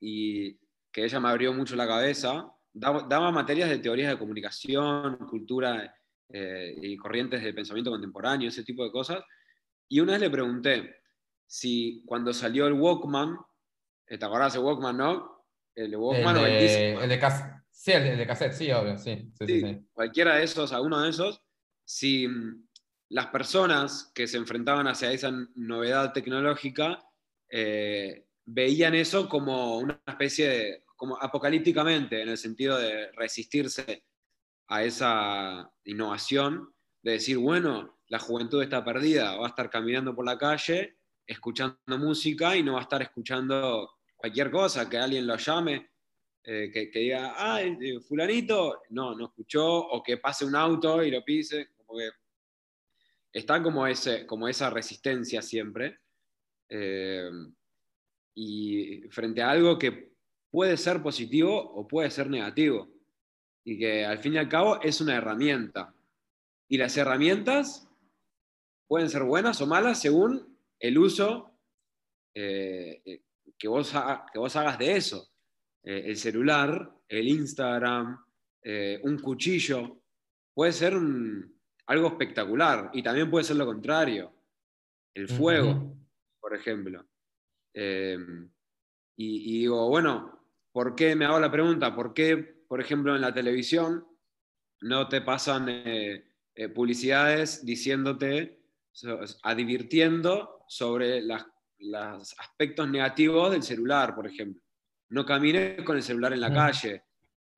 y 0.00 0.58
que 0.92 1.04
ella 1.04 1.20
me 1.20 1.28
abrió 1.28 1.52
mucho 1.52 1.76
la 1.76 1.86
cabeza. 1.86 2.52
Daba, 2.72 3.32
materias 3.32 3.68
de 3.68 3.78
teorías 3.78 4.10
de 4.10 4.18
comunicación, 4.18 5.16
cultura 5.28 5.94
eh, 6.28 6.74
y 6.80 6.96
corrientes 6.96 7.42
de 7.42 7.52
pensamiento 7.52 7.90
contemporáneo, 7.90 8.48
ese 8.48 8.64
tipo 8.64 8.84
de 8.84 8.92
cosas. 8.92 9.22
Y 9.88 10.00
una 10.00 10.12
vez 10.12 10.20
le 10.20 10.30
pregunté 10.30 10.96
si 11.46 12.04
cuando 12.06 12.32
salió 12.32 12.66
el 12.66 12.74
Walkman, 12.74 13.36
¿te 14.06 14.24
acordás 14.24 14.52
de 14.52 14.60
Walkman, 14.60 14.96
no? 14.96 15.44
El 15.74 15.96
Walkman 15.96 16.36
el 16.36 16.42
de, 16.42 16.94
o 16.94 16.98
el, 16.98 17.02
el 17.02 17.08
de 17.08 17.18
casa. 17.18 17.59
Sí, 17.82 17.92
el 17.92 18.18
de, 18.18 18.26
cassette, 18.26 18.52
sí, 18.52 18.70
obvio, 18.72 18.98
sí. 18.98 19.32
Cualquiera 19.90 20.36
de 20.36 20.44
esos, 20.44 20.70
alguno 20.70 21.00
de 21.00 21.08
esos, 21.08 21.40
si 21.82 22.28
mm, 22.28 22.68
las 23.08 23.28
personas 23.28 24.12
que 24.14 24.26
se 24.26 24.36
enfrentaban 24.36 24.86
hacia 24.86 25.10
esa 25.10 25.32
novedad 25.54 26.12
tecnológica 26.12 27.02
eh, 27.48 28.26
veían 28.44 28.94
eso 28.94 29.30
como 29.30 29.78
una 29.78 29.98
especie 30.06 30.48
de, 30.48 30.84
como 30.94 31.16
apocalípticamente, 31.22 32.20
en 32.20 32.28
el 32.28 32.36
sentido 32.36 32.76
de 32.76 33.12
resistirse 33.12 34.04
a 34.68 34.84
esa 34.84 35.72
innovación, 35.84 36.74
de 37.02 37.12
decir, 37.12 37.38
bueno, 37.38 37.98
la 38.08 38.18
juventud 38.18 38.62
está 38.62 38.84
perdida, 38.84 39.38
va 39.38 39.46
a 39.46 39.48
estar 39.48 39.70
caminando 39.70 40.14
por 40.14 40.26
la 40.26 40.36
calle, 40.36 40.98
escuchando 41.26 41.78
música 41.86 42.54
y 42.54 42.62
no 42.62 42.74
va 42.74 42.80
a 42.80 42.82
estar 42.82 43.00
escuchando 43.00 43.90
cualquier 44.16 44.50
cosa, 44.50 44.86
que 44.86 44.98
alguien 44.98 45.26
lo 45.26 45.38
llame 45.38 45.89
eh, 46.52 46.68
que, 46.72 46.90
diga, 46.98 47.32
ah, 47.36 47.60
fulanito, 48.08 48.82
no, 48.88 49.14
no 49.14 49.26
escuchó, 49.26 49.64
o 49.64 50.02
que 50.02 50.16
pase 50.16 50.44
un 50.44 50.56
auto 50.56 51.00
y 51.00 51.08
lo 51.08 51.24
pise, 51.24 51.68
como 51.76 51.96
que 51.96 52.10
está 53.32 53.62
como, 53.62 53.86
ese, 53.86 54.26
como 54.26 54.48
esa 54.48 54.68
resistencia 54.68 55.42
siempre. 55.42 56.00
Eh, 56.68 57.30
y 58.34 59.02
frente 59.10 59.42
a 59.42 59.50
algo 59.50 59.78
que 59.78 60.12
puede 60.50 60.76
ser 60.76 61.00
positivo 61.00 61.56
o 61.56 61.86
puede 61.86 62.10
ser 62.10 62.28
negativo. 62.28 62.90
Y 63.64 63.78
que 63.78 64.04
al 64.04 64.18
fin 64.18 64.34
y 64.34 64.38
al 64.38 64.48
cabo 64.48 64.82
es 64.82 65.00
una 65.00 65.14
herramienta. 65.14 65.94
Y 66.68 66.78
las 66.78 66.96
herramientas 66.96 67.88
pueden 68.88 69.08
ser 69.08 69.22
buenas 69.22 69.60
o 69.60 69.68
malas 69.68 70.00
según 70.00 70.58
el 70.80 70.98
uso 70.98 71.56
que, 72.34 73.22
vos, 73.68 73.94
que 74.32 74.38
vos 74.40 74.56
hagas 74.56 74.78
de 74.80 74.96
eso. 74.96 75.29
Eh, 75.82 76.02
el 76.06 76.16
celular, 76.16 76.90
el 77.08 77.28
Instagram, 77.28 78.22
eh, 78.62 79.00
un 79.02 79.18
cuchillo, 79.18 80.02
puede 80.52 80.72
ser 80.72 80.94
algo 81.86 82.08
espectacular 82.08 82.90
y 82.92 83.02
también 83.02 83.30
puede 83.30 83.44
ser 83.44 83.56
lo 83.56 83.66
contrario, 83.66 84.32
el 85.14 85.28
fuego, 85.28 85.96
por 86.38 86.54
ejemplo. 86.54 87.04
Em, 87.72 88.50
y, 89.16 89.60
digo, 89.60 89.88
bueno, 89.88 90.46
¿por 90.72 90.94
qué 90.94 91.14
me 91.14 91.24
hago 91.24 91.40
la 91.40 91.50
pregunta? 91.50 91.94
¿Por 91.94 92.12
qué, 92.14 92.36
por 92.36 92.80
ejemplo, 92.80 93.14
en 93.14 93.22
la 93.22 93.34
televisión 93.34 94.06
no 94.82 95.08
te 95.08 95.20
pasan 95.20 95.66
eh, 95.68 96.24
publicidades 96.74 97.64
diciéndote, 97.64 98.60
advirtiendo 99.42 100.64
sobre 100.68 101.22
los 101.22 102.38
aspectos 102.38 102.88
negativos 102.88 103.50
del 103.52 103.62
celular, 103.62 104.14
por 104.14 104.26
ejemplo? 104.26 104.62
No 105.10 105.24
camines 105.24 105.82
con 105.82 105.96
el 105.96 106.02
celular 106.02 106.32
en 106.32 106.40
la 106.40 106.52
calle. 106.52 107.04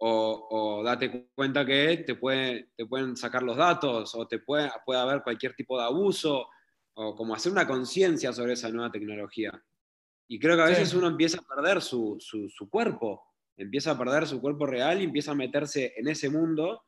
O, 0.04 0.82
date 0.84 1.30
cuenta 1.32 1.64
que 1.64 1.98
te, 1.98 2.16
puede, 2.16 2.70
te 2.76 2.86
pueden 2.86 3.16
sacar 3.16 3.44
los 3.44 3.56
datos 3.56 4.12
o 4.16 4.26
te 4.26 4.40
puede, 4.40 4.68
puede 4.84 5.00
haber 5.00 5.22
cualquier 5.22 5.54
tipo 5.54 5.78
de 5.78 5.84
abuso 5.84 6.48
o 6.94 7.14
como 7.14 7.34
hacer 7.34 7.52
una 7.52 7.68
conciencia 7.68 8.32
sobre 8.32 8.54
esa 8.54 8.68
nueva 8.68 8.90
tecnología. 8.90 9.62
Y 10.26 10.40
creo 10.40 10.56
que 10.56 10.62
a 10.62 10.66
veces 10.66 10.92
uno 10.94 11.06
empieza 11.06 11.38
a 11.38 11.54
perder 11.54 11.80
su, 11.80 12.16
su, 12.18 12.68
cuerpo, 12.68 13.22
empieza 13.56 13.92
a 13.92 13.98
perder 13.98 14.26
su 14.26 14.40
cuerpo 14.40 14.66
real 14.66 15.00
y 15.00 15.04
empieza 15.04 15.32
a 15.32 15.36
meterse 15.36 15.94
en 15.96 16.08
ese 16.08 16.28
mundo. 16.30 16.82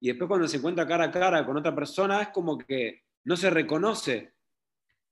Y 0.00 0.08
después 0.08 0.26
cuando 0.26 0.48
se 0.48 0.56
encuentra 0.56 0.88
cara 0.88 1.04
a 1.04 1.10
cara 1.10 1.46
con 1.46 1.56
otra 1.56 1.74
persona 1.74 2.22
es 2.22 2.28
como 2.28 2.58
que 2.58 3.02
no 3.24 3.36
se 3.36 3.50
reconoce 3.50 4.32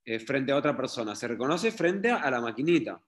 eh, 0.05 0.19
frente 0.19 0.51
a 0.51 0.57
otra 0.57 0.77
persona, 0.77 1.15
se 1.15 1.29
reconoce 1.29 1.71
frente 1.71 2.11
a 2.11 2.29
la 2.31 2.41
maquinita. 2.41 3.01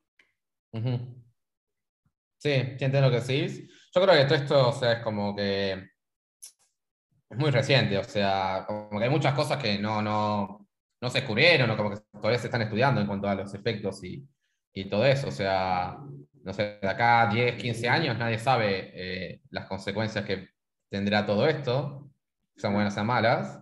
Sí, 2.40 2.50
entiendo 2.52 3.02
lo 3.02 3.11
que 3.11 3.20
decís. 3.20 3.68
Yo 3.94 4.00
creo 4.00 4.14
que 4.14 4.25
todo 4.25 4.35
esto, 4.73 4.90
es 4.90 5.00
como 5.00 5.37
que 5.37 5.73
es 5.73 7.38
muy 7.38 7.50
reciente, 7.50 7.99
o 7.99 8.04
sea, 8.04 8.64
como 8.66 8.99
que 8.99 9.04
hay 9.04 9.11
muchas 9.11 9.35
cosas 9.35 9.62
que 9.62 9.78
no, 9.78 10.00
no, 10.02 10.66
no 11.00 11.11
se 11.11 11.18
descubrieron 11.18 11.70
o 11.70 11.76
como 11.76 11.90
que 11.90 12.00
todavía 12.12 12.38
se 12.38 12.47
están 12.47 12.62
estudiando 12.62 13.00
en 13.00 13.06
cuanto 13.06 13.28
a 13.28 13.35
los 13.35 13.54
efectos 13.54 14.02
y, 14.04 14.26
y 14.73 14.88
todo 14.88 15.04
eso, 15.06 15.28
o 15.28 15.30
sea, 15.30 15.99
no 16.42 16.52
sé, 16.54 16.78
de 16.80 16.88
acá 16.88 17.28
10, 17.30 17.56
15 17.56 17.88
años 17.88 18.16
nadie 18.18 18.38
sabe 18.38 18.90
eh, 18.94 19.42
las 19.50 19.66
consecuencias 19.68 20.25
que 20.25 20.49
tendrá 20.88 21.26
todo 21.26 21.47
esto, 21.47 22.11
sean 22.56 22.73
buenas 22.75 22.97
o 22.97 23.04
malas, 23.04 23.61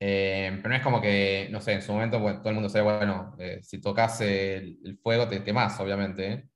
eh, 0.00 0.50
pero 0.56 0.68
no 0.68 0.74
es 0.76 0.82
como 0.82 1.00
que, 1.00 1.48
no 1.50 1.60
sé, 1.60 1.74
en 1.74 1.82
su 1.82 1.92
momento 1.92 2.18
todo 2.18 2.48
el 2.48 2.54
mundo 2.54 2.68
sabe, 2.68 2.84
bueno, 2.96 3.36
eh, 3.38 3.60
si 3.62 3.80
tocas 3.80 4.20
el, 4.20 4.98
fuego 5.02 5.28
te 5.28 5.42
quemas, 5.44 5.78
obviamente, 5.80 6.48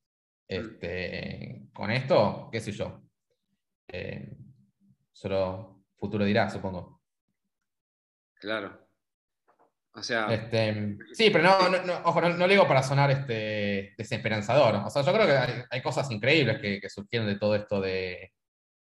este, 0.51 1.69
con 1.73 1.91
esto, 1.93 2.49
qué 2.51 2.61
sé 2.61 2.73
yo. 2.73 3.01
Eh, 3.87 4.37
solo 5.13 5.85
futuro 5.97 6.25
dirá, 6.25 6.51
supongo. 6.51 7.01
Claro. 8.35 8.89
O 9.93 10.03
sea. 10.03 10.27
Este, 10.27 10.99
sí, 11.13 11.31
pero 11.31 11.45
no, 11.45 11.69
no, 11.69 11.83
no 11.85 12.01
ojo, 12.05 12.21
no, 12.21 12.31
lo 12.31 12.49
digo 12.49 12.67
para 12.67 12.83
sonar 12.83 13.11
este, 13.13 13.95
desesperanzador. 13.97 14.75
O 14.87 14.91
sea, 14.91 15.03
yo 15.03 15.13
creo 15.13 15.27
que 15.27 15.67
hay, 15.71 15.83
cosas 15.83 16.11
increíbles 16.11 16.61
que, 16.61 16.81
que, 16.81 16.89
surgieron 16.89 17.29
de 17.29 17.39
todo 17.39 17.55
esto 17.55 17.81
de, 17.81 18.33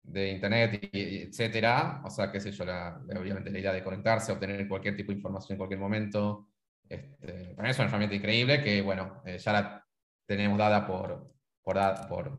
de 0.02 0.30
Internet, 0.30 0.90
y, 0.92 1.22
etcétera. 1.24 2.00
O 2.04 2.10
sea, 2.10 2.32
qué 2.32 2.40
sé 2.40 2.52
yo, 2.52 2.64
obviamente 2.64 3.50
la 3.50 3.58
idea 3.58 3.72
de 3.72 3.84
conectarse, 3.84 4.32
obtener 4.32 4.66
cualquier 4.66 4.96
tipo 4.96 5.12
de 5.12 5.16
información 5.16 5.54
en 5.54 5.58
cualquier 5.58 5.80
momento. 5.80 6.48
Este, 6.88 7.54
para 7.54 7.66
mí 7.66 7.70
es 7.70 7.78
una 7.78 7.88
herramienta 7.88 8.16
increíble 8.16 8.62
que, 8.62 8.80
bueno, 8.80 9.22
eh, 9.26 9.38
ya 9.38 9.52
la 9.52 9.86
tenemos 10.26 10.58
dada 10.58 10.86
por, 10.86 11.30
por, 11.62 11.78
por 12.08 12.38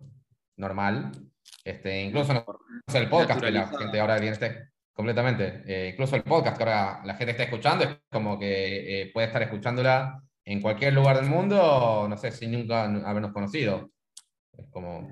normal. 0.57 1.11
Este, 1.63 2.03
incluso 2.03 2.31
el 2.93 3.09
podcast 3.09 3.41
que 3.41 3.51
la 3.51 3.67
gente 3.67 3.99
ahora 3.99 4.17
tiene 4.17 4.33
este, 4.33 4.71
completamente. 4.93 5.63
Eh, 5.65 5.89
incluso 5.89 6.15
el 6.15 6.23
podcast 6.23 6.57
que 6.57 6.63
ahora 6.63 7.01
la 7.05 7.15
gente 7.15 7.31
está 7.31 7.43
escuchando 7.43 7.83
es 7.83 7.97
como 8.09 8.39
que 8.39 9.01
eh, 9.01 9.11
puede 9.13 9.27
estar 9.27 9.41
escuchándola 9.41 10.21
en 10.45 10.61
cualquier 10.61 10.93
lugar 10.93 11.17
del 11.17 11.29
mundo, 11.29 12.07
no 12.09 12.17
sé, 12.17 12.31
sin 12.31 12.51
nunca 12.51 12.83
habernos 12.83 13.31
conocido. 13.31 13.91
Es 14.57 14.67
como, 14.69 15.09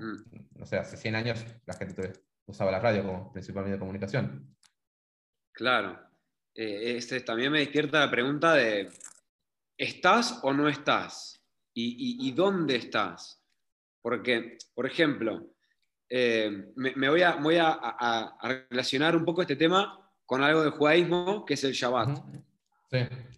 no 0.54 0.66
sé, 0.66 0.76
hace 0.76 0.96
100 0.96 1.14
años 1.14 1.44
la 1.66 1.74
gente 1.74 2.12
usaba 2.46 2.70
la 2.70 2.80
radio 2.80 3.04
como 3.04 3.32
principal 3.32 3.64
medio 3.64 3.76
de 3.76 3.80
comunicación. 3.80 4.56
Claro. 5.52 5.98
Eh, 6.54 6.96
este, 6.96 7.20
también 7.20 7.52
me 7.52 7.60
despierta 7.60 8.00
la 8.00 8.10
pregunta 8.10 8.54
de, 8.54 8.90
¿estás 9.78 10.40
o 10.42 10.52
no 10.52 10.68
estás? 10.68 11.42
¿Y, 11.72 12.24
y, 12.24 12.28
y 12.28 12.32
dónde 12.32 12.76
estás? 12.76 13.39
Porque, 14.02 14.58
por 14.74 14.86
ejemplo, 14.86 15.50
eh, 16.12 16.72
me, 16.74 17.08
voy, 17.08 17.22
a, 17.22 17.36
voy 17.36 17.56
a, 17.60 18.36
relacionar 18.68 19.14
un 19.14 19.24
poco 19.24 19.42
este 19.42 19.54
tema 19.54 20.10
con 20.26 20.42
algo 20.42 20.62
del 20.62 20.72
judaísmo, 20.72 21.44
que 21.44 21.54
es 21.54 21.62
el 21.62 21.72
Shabbat. 21.72 22.18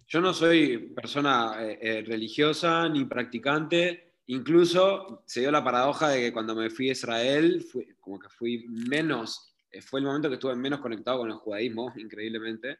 Yo 0.07 0.21
no 0.21 0.33
soy 0.33 0.89
persona 0.95 1.55
eh, 1.59 1.77
eh, 1.81 2.03
religiosa 2.05 2.89
ni 2.89 3.05
practicante, 3.05 4.15
incluso 4.27 5.23
se 5.27 5.41
dio 5.41 5.51
la 5.51 5.63
paradoja 5.63 6.09
de 6.09 6.19
que 6.19 6.33
cuando 6.33 6.55
me 6.55 6.71
fui 6.71 6.89
a 6.89 6.93
Israel, 6.93 7.63
como 7.99 8.17
que 8.17 8.29
fui 8.29 8.65
menos, 8.67 9.55
fue 9.81 9.99
el 9.99 10.07
momento 10.07 10.29
que 10.29 10.35
estuve 10.35 10.55
menos 10.55 10.79
conectado 10.79 11.19
con 11.19 11.29
el 11.29 11.37
judaísmo, 11.37 11.93
increíblemente. 11.95 12.79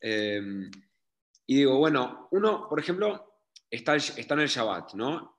y 0.00 1.54
digo, 1.54 1.78
bueno, 1.78 2.28
uno, 2.30 2.66
por 2.68 2.80
ejemplo, 2.80 3.40
está, 3.70 3.96
está 3.96 4.34
en 4.34 4.40
el 4.40 4.48
Shabbat, 4.48 4.94
¿no? 4.94 5.35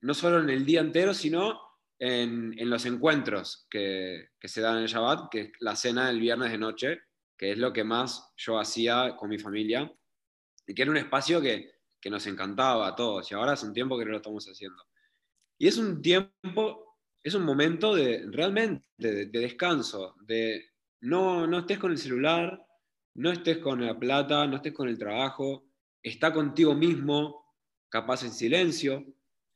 No 0.00 0.14
solo 0.14 0.40
en 0.40 0.50
el 0.50 0.64
día 0.64 0.80
entero, 0.80 1.12
sino 1.14 1.66
en, 1.98 2.70
los 2.70 2.84
encuentros 2.86 3.66
que, 3.70 4.28
se 4.42 4.60
dan 4.60 4.76
en 4.76 4.82
el 4.82 4.88
Shabbat, 4.88 5.30
que 5.30 5.40
es 5.40 5.52
la 5.60 5.76
cena 5.76 6.08
del 6.08 6.20
viernes 6.20 6.50
de 6.50 6.58
noche, 6.58 7.00
que 7.36 7.52
es 7.52 7.58
lo 7.58 7.72
que 7.72 7.84
más 7.84 8.32
yo 8.36 8.58
hacía 8.58 9.16
con 9.16 9.28
mi 9.28 9.38
familia, 9.38 9.92
y 10.66 10.74
que 10.74 10.82
era 10.82 10.90
un 10.90 10.96
espacio 10.96 11.40
que, 11.40 11.74
nos 12.08 12.28
encantaba 12.28 12.86
a 12.86 12.94
todos, 12.94 13.28
y 13.28 13.34
ahora 13.34 13.54
hace 13.54 13.66
un 13.66 13.72
tiempo 13.72 13.98
que 13.98 14.04
no 14.04 14.12
lo 14.12 14.18
estamos 14.18 14.46
haciendo. 14.46 14.80
Y 15.58 15.66
es 15.66 15.76
un 15.76 16.00
tiempo, 16.00 17.00
es 17.20 17.34
un 17.34 17.42
momento 17.42 17.96
de 17.96 18.24
realmente 18.30 18.86
de, 18.96 19.26
descanso, 19.26 20.14
de 20.20 20.66
no, 21.00 21.48
no 21.48 21.58
estés 21.58 21.80
con 21.80 21.90
el 21.90 21.98
celular, 21.98 22.64
no 23.16 23.32
estés 23.32 23.58
con 23.58 23.84
la 23.84 23.98
plata, 23.98 24.46
no 24.46 24.54
estés 24.54 24.72
con 24.72 24.88
el 24.88 24.96
trabajo, 24.96 25.66
está 26.00 26.32
contigo 26.32 26.76
mismo, 26.76 27.44
capaz 27.88 28.22
en 28.22 28.30
silencio, 28.30 29.04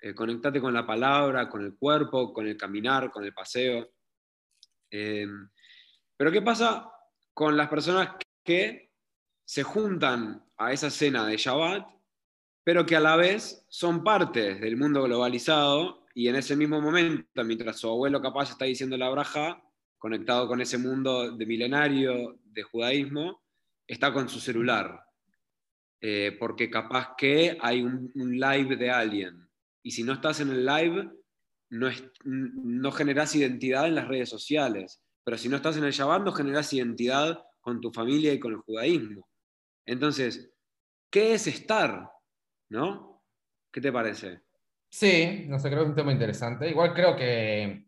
eh, 0.00 0.14
conectate 0.14 0.60
con 0.60 0.72
la 0.72 0.86
palabra, 0.86 1.48
con 1.48 1.64
el 1.64 1.76
cuerpo, 1.76 2.32
con 2.32 2.46
el 2.46 2.56
caminar, 2.56 3.10
con 3.10 3.24
el 3.24 3.32
paseo. 3.32 3.90
Eh, 4.90 5.26
pero 6.16 6.30
¿qué 6.30 6.42
pasa 6.42 6.90
con 7.34 7.56
las 7.56 7.68
personas 7.68 8.16
que 8.44 8.90
se 9.50 9.64
juntan 9.64 10.44
a 10.58 10.72
esa 10.72 10.90
cena 10.90 11.26
de 11.26 11.36
Shabbat, 11.36 11.84
pero 12.62 12.86
que 12.86 12.94
a 12.94 13.00
la 13.00 13.16
vez 13.16 13.66
son 13.68 14.04
parte 14.04 14.54
del 14.54 14.76
mundo 14.76 15.02
globalizado 15.02 16.06
y 16.14 16.28
en 16.28 16.36
ese 16.36 16.54
mismo 16.54 16.80
momento, 16.80 17.42
mientras 17.42 17.80
su 17.80 17.88
abuelo 17.88 18.22
capaz 18.22 18.50
está 18.50 18.66
diciendo 18.66 18.96
la 18.96 19.10
braja, 19.10 19.60
conectado 19.98 20.46
con 20.46 20.60
ese 20.60 20.78
mundo 20.78 21.32
de 21.36 21.46
milenario 21.46 22.38
de 22.44 22.62
judaísmo, 22.62 23.42
está 23.88 24.12
con 24.12 24.28
su 24.28 24.38
celular, 24.38 25.04
eh, 26.00 26.36
porque 26.38 26.70
capaz 26.70 27.16
que 27.18 27.58
hay 27.60 27.82
un, 27.82 28.12
live 28.14 28.76
de 28.76 28.88
alguien 28.88 29.49
y 29.82 29.90
si 29.92 30.02
no 30.02 30.12
estás 30.14 30.40
en 30.40 30.50
el 30.50 30.66
live, 30.66 31.10
no, 31.70 31.88
no 32.24 32.92
generas 32.92 33.34
identidad 33.34 33.86
en 33.86 33.94
las 33.94 34.08
redes 34.08 34.28
sociales. 34.28 35.02
Pero 35.24 35.38
si 35.38 35.48
no 35.48 35.56
estás 35.56 35.76
en 35.76 35.84
el 35.84 35.92
Shabbat, 35.92 36.22
no 36.22 36.32
generas 36.32 36.72
identidad 36.72 37.42
con 37.60 37.80
tu 37.80 37.92
familia 37.92 38.32
y 38.32 38.40
con 38.40 38.52
el 38.52 38.58
judaísmo. 38.58 39.28
Entonces, 39.86 40.52
¿qué 41.10 41.34
es 41.34 41.46
estar? 41.46 42.10
¿No? 42.70 43.22
¿Qué 43.72 43.80
te 43.80 43.92
parece? 43.92 44.42
Sí, 44.88 45.44
no 45.46 45.58
sé, 45.58 45.68
creo 45.68 45.80
que 45.80 45.84
es 45.84 45.90
un 45.90 45.96
tema 45.96 46.12
interesante. 46.12 46.68
Igual 46.68 46.92
creo 46.94 47.14
que, 47.14 47.86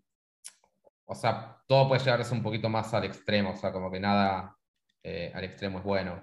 o 1.04 1.14
sea, 1.14 1.60
todo 1.66 1.88
puede 1.88 2.04
llegarse 2.04 2.32
un 2.32 2.42
poquito 2.42 2.68
más 2.68 2.94
al 2.94 3.04
extremo, 3.04 3.52
o 3.52 3.56
sea, 3.56 3.72
como 3.72 3.90
que 3.90 3.98
nada 3.98 4.56
eh, 5.02 5.32
al 5.34 5.44
extremo 5.44 5.78
es 5.78 5.84
bueno. 5.84 6.22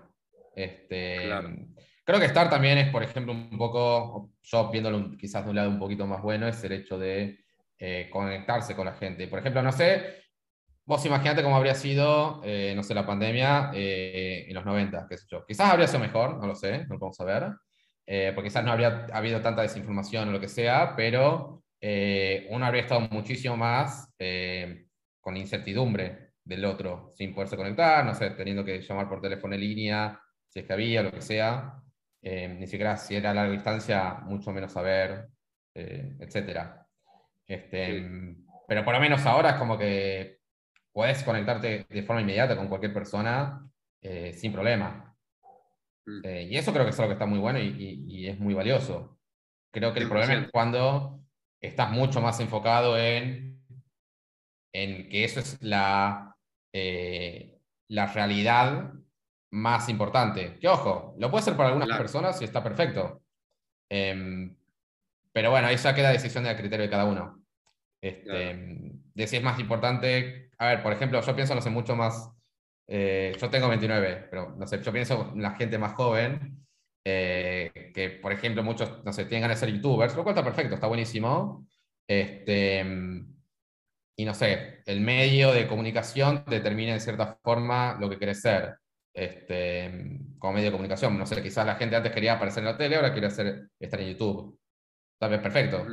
Este, 0.56 1.26
claro. 1.26 1.50
Creo 2.10 2.20
que 2.20 2.26
estar 2.26 2.50
también 2.50 2.80
es, 2.80 2.90
por 2.90 3.04
ejemplo, 3.04 3.34
un 3.34 3.56
poco, 3.56 4.32
yo 4.42 4.72
viéndolo 4.72 5.16
quizás 5.16 5.44
de 5.44 5.52
un 5.52 5.56
lado 5.56 5.70
un 5.70 5.78
poquito 5.78 6.08
más 6.08 6.24
bueno, 6.24 6.48
es 6.48 6.64
el 6.64 6.72
hecho 6.72 6.98
de 6.98 7.38
eh, 7.78 8.10
conectarse 8.12 8.76
con 8.76 8.88
la 8.88 8.96
gente. 8.96 9.28
Por 9.28 9.38
ejemplo, 9.38 9.62
no 9.62 9.72
sé, 9.72 10.24
vos 10.86 11.06
imaginate 11.06 11.44
cómo 11.44 11.56
habría 11.56 11.76
sido, 11.76 12.42
eh, 12.44 12.74
no 12.76 12.82
sé, 12.82 12.96
la 12.96 13.06
pandemia 13.06 13.70
eh, 13.76 14.46
en 14.48 14.56
los 14.56 14.66
90, 14.66 15.06
qué 15.08 15.18
sé 15.20 15.28
yo. 15.30 15.46
Quizás 15.46 15.70
habría 15.70 15.86
sido 15.86 16.00
mejor, 16.00 16.40
no 16.40 16.48
lo 16.48 16.56
sé, 16.56 16.80
no 16.80 16.96
lo 16.96 17.00
podemos 17.00 17.16
saber, 17.16 17.44
porque 18.34 18.50
quizás 18.50 18.64
no 18.64 18.72
habría 18.72 19.06
habido 19.14 19.40
tanta 19.42 19.62
desinformación 19.62 20.30
o 20.30 20.32
lo 20.32 20.42
que 20.42 20.48
sea, 20.48 20.96
pero 20.96 21.62
uno 21.80 22.66
habría 22.66 22.82
estado 22.82 23.02
muchísimo 23.02 23.56
más 23.56 24.12
con 25.22 25.38
incertidumbre 25.38 26.32
del 26.44 26.66
otro, 26.66 27.12
sin 27.14 27.36
poderse 27.36 27.56
conectar, 27.56 28.04
no 28.04 28.16
sé, 28.16 28.32
teniendo 28.32 28.66
que 28.66 28.82
llamar 28.82 29.08
por 29.08 29.22
teléfono 29.22 29.54
en 29.54 29.62
línea, 29.62 30.20
si 30.48 30.62
es 30.62 30.66
que 30.66 30.74
había, 30.74 31.04
lo 31.04 31.12
que 31.12 31.22
sea. 31.22 31.84
Eh, 32.22 32.50
ni 32.50 32.68
siquiera 32.68 32.98
si 32.98 33.16
era 33.16 33.32
a 33.32 33.34
larga 33.34 33.54
distancia, 33.54 34.16
mucho 34.26 34.52
menos 34.52 34.74
saber, 34.74 35.30
eh, 35.74 36.16
etc. 36.20 36.70
Este, 37.48 38.10
Pero 38.68 38.84
por 38.84 38.94
lo 38.94 39.00
menos 39.00 39.26
ahora 39.26 39.52
es 39.52 39.56
como 39.56 39.78
que 39.78 40.40
puedes 40.92 41.24
conectarte 41.24 41.86
de 41.90 42.04
forma 42.04 42.22
inmediata 42.22 42.58
con 42.58 42.68
cualquier 42.68 42.94
persona 42.94 43.66
eh, 44.02 44.34
sin 44.34 44.52
problema. 44.52 45.06
Mm. 46.06 46.26
y 46.26 46.58
eso 46.58 46.74
creo 46.74 46.86
que 46.86 46.90
es 46.90 47.00
algo 47.00 47.10
que 47.10 47.14
está 47.14 47.28
muy 47.28 47.38
bueno 47.40 47.60
y, 47.60 48.28
es 48.28 48.40
muy 48.40 48.54
valioso. 48.54 49.20
Creo 49.72 49.94
que 49.94 50.00
el 50.00 50.10
problema 50.10 50.34
es 50.34 50.50
cuando 50.52 51.22
estás 51.62 51.92
mucho 51.92 52.20
más 52.20 52.40
enfocado 52.40 52.98
en, 52.98 53.62
en 54.74 55.08
que 55.10 55.24
eso 55.24 55.40
es 55.40 55.62
la, 55.62 56.36
la 56.74 58.08
realidad 58.08 58.94
más 59.52 59.90
importante. 59.90 60.58
Que 60.60 60.68
ojo, 60.68 61.16
lo 61.18 61.32
puede 61.32 61.44
ser 61.44 61.56
para 61.56 61.70
algunas 61.70 61.98
personas 61.98 62.42
y 62.42 62.46
está 62.46 62.64
perfecto. 62.64 63.22
Em, 63.90 64.56
pero 65.32 65.52
bueno, 65.52 65.68
ahí 65.68 65.78
ya 65.78 65.96
queda 65.96 66.12
decisión 66.12 66.44
del 66.44 66.58
criterio 66.58 66.86
de 66.86 66.90
cada 66.90 67.06
uno. 67.06 67.44
Este, 68.02 68.94
De 69.14 69.28
si 69.28 69.38
es 69.38 69.44
más 69.44 69.60
importante. 69.60 70.52
A 70.58 70.68
ver, 70.68 70.84
por 70.84 70.94
ejemplo, 70.94 71.22
yo 71.22 71.36
pienso, 71.36 71.56
no 71.56 71.62
sé, 71.62 71.70
mucho 71.70 71.96
más. 71.96 72.32
Eh, 72.88 73.36
yo 73.40 73.50
tengo 73.50 73.70
29, 73.70 74.28
pero 74.30 74.56
no 74.58 74.66
sé, 74.68 74.82
yo 74.82 74.92
pienso 74.92 75.32
en 75.34 75.42
la 75.42 75.52
gente 75.52 75.78
más 75.78 75.94
joven. 75.94 76.66
Eh, 77.06 77.92
que, 77.94 78.10
por 78.12 78.32
ejemplo, 78.32 78.64
muchos, 78.64 79.04
no 79.04 79.14
sé, 79.14 79.26
tienen 79.26 79.44
ganas 79.44 79.60
de 79.60 79.68
ser 79.68 79.76
youtubers, 79.76 80.16
lo 80.16 80.24
cual 80.24 80.36
está 80.36 80.44
perfecto, 80.44 80.76
está 80.76 80.88
buenísimo. 80.88 81.66
Este, 82.08 82.84
y 84.18 84.26
no 84.26 84.34
sé, 84.34 84.82
el 84.86 85.02
medio 85.02 85.54
de 85.54 85.68
comunicación 85.68 86.44
determina 86.48 86.94
de 86.94 87.00
cierta 87.00 87.40
forma 87.44 87.98
lo 88.00 88.10
que 88.10 88.20
querés 88.20 88.42
ser 88.42 88.78
este, 89.14 90.20
como 90.38 90.54
medio 90.54 90.68
de 90.68 90.72
comunicación. 90.72 91.18
No 91.18 91.26
sé, 91.26 91.42
quizás 91.42 91.66
la 91.66 91.76
gente 91.76 91.96
antes 91.96 92.12
quería 92.12 92.34
aparecer 92.34 92.62
en 92.62 92.66
la 92.66 92.78
tele, 92.78 92.96
ahora 92.96 93.12
quiere 93.12 93.28
hacer, 93.28 93.70
estar 93.80 94.00
en 94.02 94.10
YouTube. 94.10 94.60
Tal 95.20 95.32
vez 95.32 95.42
perfecto. 95.42 95.86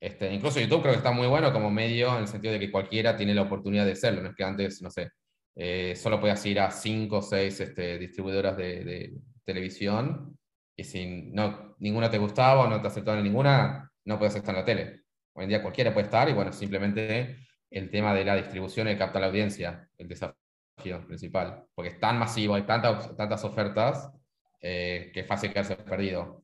Este, 0.00 0.32
incluso 0.32 0.60
YouTube 0.60 0.82
creo 0.82 0.92
que 0.92 0.98
está 0.98 1.12
muy 1.12 1.26
bueno 1.26 1.52
como 1.52 1.70
medio 1.70 2.14
en 2.14 2.22
el 2.22 2.28
sentido 2.28 2.52
de 2.52 2.60
que 2.60 2.70
cualquiera 2.70 3.16
tiene 3.16 3.34
la 3.34 3.42
oportunidad 3.42 3.86
de 3.86 3.96
serlo. 3.96 4.22
No 4.22 4.30
es 4.30 4.34
que 4.36 4.44
antes, 4.44 4.82
no 4.82 4.90
sé, 4.90 5.10
eh, 5.56 5.94
solo 5.96 6.20
podías 6.20 6.44
ir 6.46 6.60
a 6.60 6.70
cinco 6.70 7.18
o 7.18 7.22
seis 7.22 7.58
este, 7.60 7.98
distribuidoras 7.98 8.56
de, 8.56 9.14
televisión 9.44 10.38
y 10.74 10.84
si 10.84 11.30
no, 11.32 11.76
ninguna 11.78 12.10
te 12.10 12.18
gustaba 12.18 12.64
o 12.64 12.68
no 12.68 12.80
te 12.80 12.88
aceptaban 12.88 13.18
en 13.20 13.24
ninguna, 13.24 13.90
no 14.06 14.18
puedes 14.18 14.34
estar 14.34 14.54
en 14.54 14.60
la 14.60 14.64
tele. 14.64 15.02
Hoy 15.34 15.44
en 15.44 15.48
día 15.50 15.62
cualquiera 15.62 15.92
puede 15.92 16.06
estar 16.06 16.28
y 16.28 16.32
bueno, 16.32 16.52
simplemente 16.52 17.36
el 17.70 17.90
tema 17.90 18.14
de 18.14 18.24
la 18.24 18.36
distribución 18.36 18.88
y 18.88 18.96
capta 18.96 19.20
la 19.20 19.26
audiencia, 19.26 19.88
el 19.98 20.08
desafío 20.08 20.43
principal, 20.74 21.64
porque 21.74 21.90
es 21.90 22.00
tan 22.00 22.18
masivo, 22.18 22.54
hay 22.54 22.62
tantas, 22.62 23.16
tantas 23.16 23.44
ofertas 23.44 24.10
eh, 24.60 25.10
que 25.12 25.20
es 25.20 25.26
fácil 25.26 25.50
quedarse 25.50 25.76
perdido. 25.76 26.42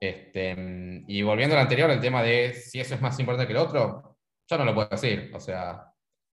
Este, 0.00 1.04
y 1.06 1.22
volviendo 1.22 1.54
al 1.54 1.62
anterior, 1.62 1.90
el 1.90 2.00
tema 2.00 2.22
de 2.22 2.54
si 2.54 2.80
eso 2.80 2.94
es 2.94 3.00
más 3.00 3.18
importante 3.20 3.46
que 3.46 3.52
el 3.52 3.64
otro, 3.64 4.18
yo 4.48 4.58
no 4.58 4.64
lo 4.64 4.74
puedo 4.74 4.88
decir, 4.88 5.30
o 5.32 5.40
sea, 5.40 5.86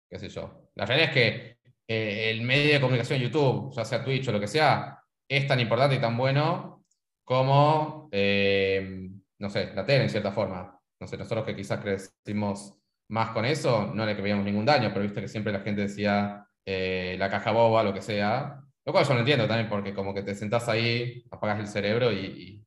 qué 0.09 0.17
sé 0.17 0.29
yo. 0.29 0.69
La 0.75 0.85
realidad 0.85 1.09
es 1.09 1.13
que 1.13 1.57
eh, 1.87 2.29
el 2.31 2.41
medio 2.41 2.73
de 2.73 2.81
comunicación 2.81 3.19
YouTube, 3.19 3.73
ya 3.75 3.83
sea 3.83 4.03
Twitch 4.03 4.27
o 4.29 4.31
lo 4.31 4.39
que 4.39 4.47
sea, 4.47 5.03
es 5.27 5.47
tan 5.47 5.59
importante 5.59 5.95
y 5.95 5.99
tan 5.99 6.15
bueno 6.15 6.85
como, 7.23 8.07
eh, 8.11 9.09
no 9.39 9.49
sé, 9.49 9.73
la 9.73 9.85
tele 9.85 10.03
en 10.03 10.09
cierta 10.09 10.31
forma. 10.31 10.79
No 10.99 11.07
sé, 11.07 11.17
nosotros 11.17 11.45
que 11.45 11.55
quizás 11.55 11.79
crecimos 11.79 12.73
más 13.09 13.31
con 13.31 13.45
eso, 13.45 13.91
no 13.93 14.05
le 14.05 14.13
veíamos 14.13 14.45
ningún 14.45 14.65
daño, 14.65 14.89
pero 14.89 15.03
viste 15.03 15.21
que 15.21 15.27
siempre 15.27 15.53
la 15.53 15.59
gente 15.59 15.81
decía, 15.81 16.46
eh, 16.69 17.15
la 17.17 17.29
caja 17.29 17.51
boba, 17.51 17.81
lo 17.81 17.93
que 17.93 18.01
sea. 18.01 18.61
Lo 18.85 18.91
cual 18.91 19.05
yo 19.05 19.13
lo 19.13 19.21
entiendo 19.21 19.47
también, 19.47 19.69
porque 19.69 19.93
como 19.93 20.13
que 20.13 20.21
te 20.21 20.35
sentás 20.35 20.67
ahí, 20.67 21.23
apagas 21.31 21.59
el 21.59 21.67
cerebro 21.67 22.11
y, 22.11 22.61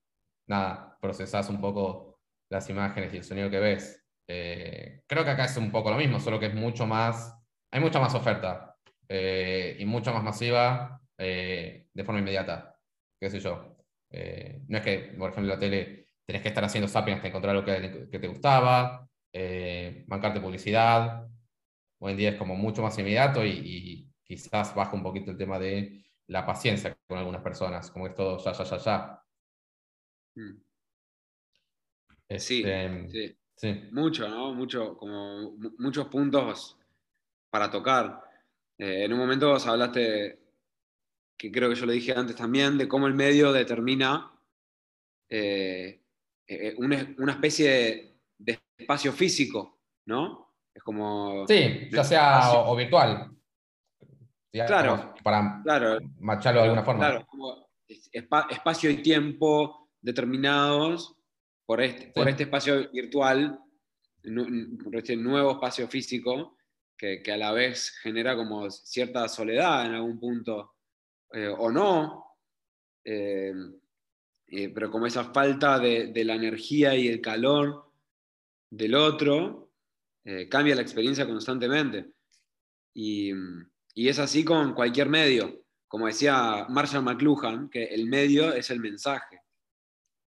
nada, 0.48 0.96
procesás 1.00 1.50
un 1.50 1.60
poco 1.60 2.18
las 2.50 2.68
imágenes 2.70 3.12
y 3.12 3.18
el 3.18 3.24
sonido 3.24 3.50
que 3.50 3.58
ves. 3.58 4.02
Eh, 4.26 5.02
creo 5.06 5.22
que 5.24 5.30
acá 5.30 5.44
es 5.44 5.56
un 5.58 5.70
poco 5.70 5.90
lo 5.90 5.98
mismo, 5.98 6.18
solo 6.18 6.40
que 6.40 6.46
es 6.46 6.54
mucho 6.54 6.86
más, 6.86 7.38
hay 7.70 7.80
mucha 7.80 8.00
más 8.00 8.14
oferta 8.14 8.74
eh, 9.08 9.76
y 9.78 9.84
mucho 9.84 10.14
más 10.14 10.22
masiva 10.22 10.98
de 11.18 12.04
forma 12.04 12.20
inmediata, 12.20 12.74
qué 13.20 13.28
sé 13.28 13.40
yo. 13.40 13.76
no 14.68 14.78
es 14.78 14.82
que, 14.82 15.14
por 15.18 15.30
ejemplo, 15.30 15.42
en 15.42 15.48
la 15.48 15.58
tele 15.58 16.06
tenés 16.26 16.40
que 16.40 16.48
estar 16.48 16.64
haciendo 16.64 16.88
zapping 16.88 17.14
hasta 17.14 17.28
encontrar 17.28 17.54
lo 17.54 17.64
que, 17.64 18.08
que 18.10 18.18
te 18.18 18.28
gustaba, 18.28 19.06
bancarte 20.06 20.40
publicidad, 20.40 21.28
hoy 22.00 22.12
en 22.12 22.18
día 22.18 22.30
es 22.30 22.36
como 22.36 22.56
mucho 22.56 22.82
más 22.82 22.98
inmediato 22.98 23.44
y, 23.44 24.06
quizás 24.24 24.74
baja 24.76 24.94
un 24.94 25.02
poquito 25.02 25.32
el 25.32 25.36
tema 25.36 25.58
de 25.58 26.04
la 26.28 26.46
paciencia 26.46 26.96
con 27.08 27.18
algunas 27.18 27.42
personas, 27.42 27.90
como 27.90 28.06
es 28.06 28.14
todo 28.14 28.38
ya, 28.38 28.52
ya, 28.52 28.64
ya, 28.64 28.76
ya. 28.76 29.24
Mm. 30.36 30.62
sí, 32.38 32.62
este, 32.64 33.40
Sí. 33.60 33.78
Mucho, 33.92 34.26
¿no? 34.26 34.54
Mucho, 34.54 34.96
como 34.96 35.54
muchos 35.76 36.08
puntos 36.08 36.78
para 37.50 37.70
tocar. 37.70 38.22
Eh, 38.78 39.04
en 39.04 39.12
un 39.12 39.18
momento 39.18 39.50
vos 39.50 39.66
hablaste, 39.66 40.40
que 41.36 41.52
creo 41.52 41.68
que 41.68 41.74
yo 41.74 41.84
lo 41.84 41.92
dije 41.92 42.14
antes 42.16 42.36
también, 42.36 42.78
de 42.78 42.88
cómo 42.88 43.06
el 43.06 43.12
medio 43.12 43.52
determina 43.52 44.32
eh, 45.28 46.00
eh, 46.46 46.74
una, 46.78 47.32
especie 47.32 48.16
de, 48.38 48.58
espacio 48.78 49.12
físico, 49.12 49.78
¿no? 50.06 50.49
Es 50.80 50.84
como... 50.84 51.46
Sí, 51.46 51.90
ya 51.92 52.02
sea 52.02 52.52
o, 52.54 52.74
virtual. 52.74 53.30
claro. 54.50 55.14
Para 55.22 55.60
claro, 55.62 55.98
macharlo 56.20 56.60
de 56.60 56.68
alguna 56.68 56.82
forma. 56.82 57.06
Claro, 57.06 57.26
como 57.26 57.68
espacio 57.86 58.88
y 58.88 59.02
tiempo 59.02 59.90
determinados 60.00 61.14
por 61.66 61.82
este, 61.82 62.06
por 62.14 62.30
este 62.30 62.44
espacio 62.44 62.90
virtual, 62.90 63.60
por 64.82 64.96
este 64.96 65.16
nuevo 65.16 65.52
espacio 65.52 65.86
físico, 65.86 66.56
que, 66.96 67.22
a 67.30 67.36
la 67.36 67.52
vez 67.52 67.90
genera 68.02 68.34
como 68.34 68.70
cierta 68.70 69.28
soledad 69.28 69.84
en 69.84 69.96
algún 69.96 70.18
punto, 70.18 70.76
eh, 71.34 71.46
o 71.46 71.70
no, 71.70 72.24
eh, 73.04 73.52
eh, 74.46 74.68
pero 74.70 74.90
como 74.90 75.06
esa 75.06 75.24
falta 75.24 75.78
de, 75.78 76.24
la 76.24 76.34
energía 76.34 76.94
y 76.96 77.08
el 77.08 77.20
calor 77.20 77.92
del 78.70 78.94
otro, 78.94 79.69
cambia 80.48 80.74
la 80.74 80.82
experiencia 80.82 81.26
constantemente. 81.26 82.12
Y, 82.94 83.32
es 83.94 84.18
así 84.18 84.44
con 84.44 84.74
cualquier 84.74 85.08
medio. 85.08 85.64
Como 85.86 86.06
decía 86.06 86.66
Marshall 86.68 87.02
McLuhan, 87.02 87.68
que 87.68 87.84
el 87.84 88.06
medio 88.06 88.52
es 88.52 88.70
el 88.70 88.80
mensaje. 88.80 89.40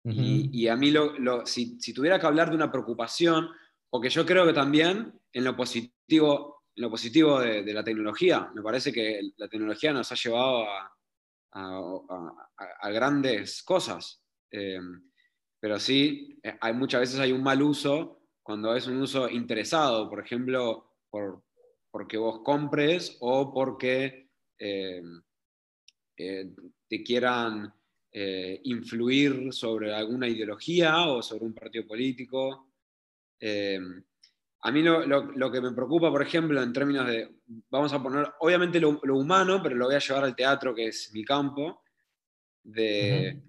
y, 0.03 0.67
a 0.67 0.75
mí, 0.75 0.93
si, 1.45 1.93
tuviera 1.93 2.19
que 2.19 2.25
hablar 2.25 2.49
de 2.49 2.55
una 2.55 2.71
preocupación, 2.71 3.49
porque 3.89 4.09
yo 4.09 4.25
creo 4.25 4.45
que 4.45 4.53
también 4.53 5.13
en 5.31 5.43
lo 5.43 5.55
positivo, 5.55 6.63
en 6.75 6.81
lo 6.81 6.89
positivo 6.89 7.39
de, 7.39 7.73
la 7.73 7.83
tecnología, 7.83 8.49
me 8.55 8.61
parece 8.61 8.91
que 8.91 9.21
la 9.37 9.47
tecnología 9.47 9.93
nos 9.93 10.11
ha 10.11 10.15
llevado 10.15 10.65
a, 10.65 10.91
a, 11.53 12.89
grandes 12.89 13.61
cosas. 13.63 14.23
Eh, 14.49 14.79
pero 15.59 15.79
sí, 15.79 16.39
eh, 16.41 16.57
hay, 16.59 16.73
muchas 16.73 17.01
veces 17.01 17.19
hay 17.19 17.31
un 17.31 17.43
mal 17.43 17.61
uso 17.61 18.20
cuando 18.43 18.75
es 18.75 18.87
un 18.87 19.01
uso 19.01 19.29
interesado, 19.29 20.09
por 20.09 20.19
ejemplo, 20.19 20.97
por, 21.09 21.43
porque 21.89 22.17
vos 22.17 22.41
compres 22.43 23.17
o 23.19 23.53
porque 23.53 24.29
eh, 24.57 25.01
te 26.15 27.03
quieran 27.03 27.73
influir 28.13 29.53
sobre 29.53 29.93
alguna 29.95 30.27
ideología 30.27 31.07
o 31.07 31.21
sobre 31.21 31.45
un 31.45 31.53
partido 31.53 31.87
político. 31.87 32.73
a 33.39 34.71
mí 34.71 34.83
lo, 34.83 35.51
que 35.51 35.61
me 35.61 35.71
preocupa, 35.71 36.11
por 36.11 36.21
ejemplo, 36.21 36.61
en 36.61 36.73
términos 36.73 37.07
de, 37.07 37.39
vamos 37.69 37.93
a 37.93 38.03
poner, 38.03 38.27
obviamente 38.41 38.81
lo, 38.81 38.99
humano, 39.15 39.63
pero 39.63 39.75
lo 39.75 39.85
voy 39.85 39.95
a 39.95 39.99
llevar 39.99 40.25
al 40.25 40.35
teatro, 40.35 40.75
que 40.75 40.87
es 40.87 41.11
mi 41.13 41.23
campo, 41.23 41.81
de 42.63 43.41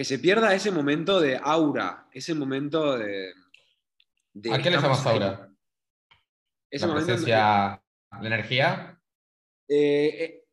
que 0.00 0.04
se 0.04 0.18
pierda 0.18 0.54
ese 0.54 0.70
momento 0.70 1.20
de 1.20 1.38
aura, 1.42 2.08
ese 2.12 2.32
momento 2.34 2.96
de... 2.96 3.34
¿A 4.52 4.58
qué 4.58 4.70
le 4.70 4.76
llamas 4.76 5.06
aura? 5.06 5.50
Ese 6.70 6.86
¿La 6.86 6.94
presencia, 6.94 7.82
la 8.20 8.26
energía? 8.26 9.00
Eh, 9.68 10.24
eh, 10.24 10.44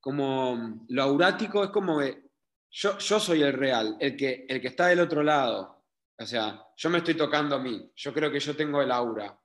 como 0.00 0.86
lo 0.88 1.02
aurático 1.02 1.64
es 1.64 1.70
como 1.70 2.00
yo, 2.02 2.98
yo 2.98 3.20
soy 3.20 3.42
el 3.42 3.52
real, 3.52 3.96
el 3.98 4.16
que, 4.16 4.46
el 4.48 4.60
que 4.60 4.68
está 4.68 4.86
del 4.88 5.00
otro 5.00 5.22
lado. 5.22 5.84
O 6.18 6.26
sea, 6.26 6.62
yo 6.76 6.90
me 6.90 6.98
estoy 6.98 7.14
tocando 7.14 7.56
a 7.56 7.60
mí, 7.60 7.90
yo 7.94 8.12
creo 8.12 8.30
que 8.30 8.40
yo 8.40 8.54
tengo 8.56 8.82
el 8.82 8.92
aura. 8.92 9.38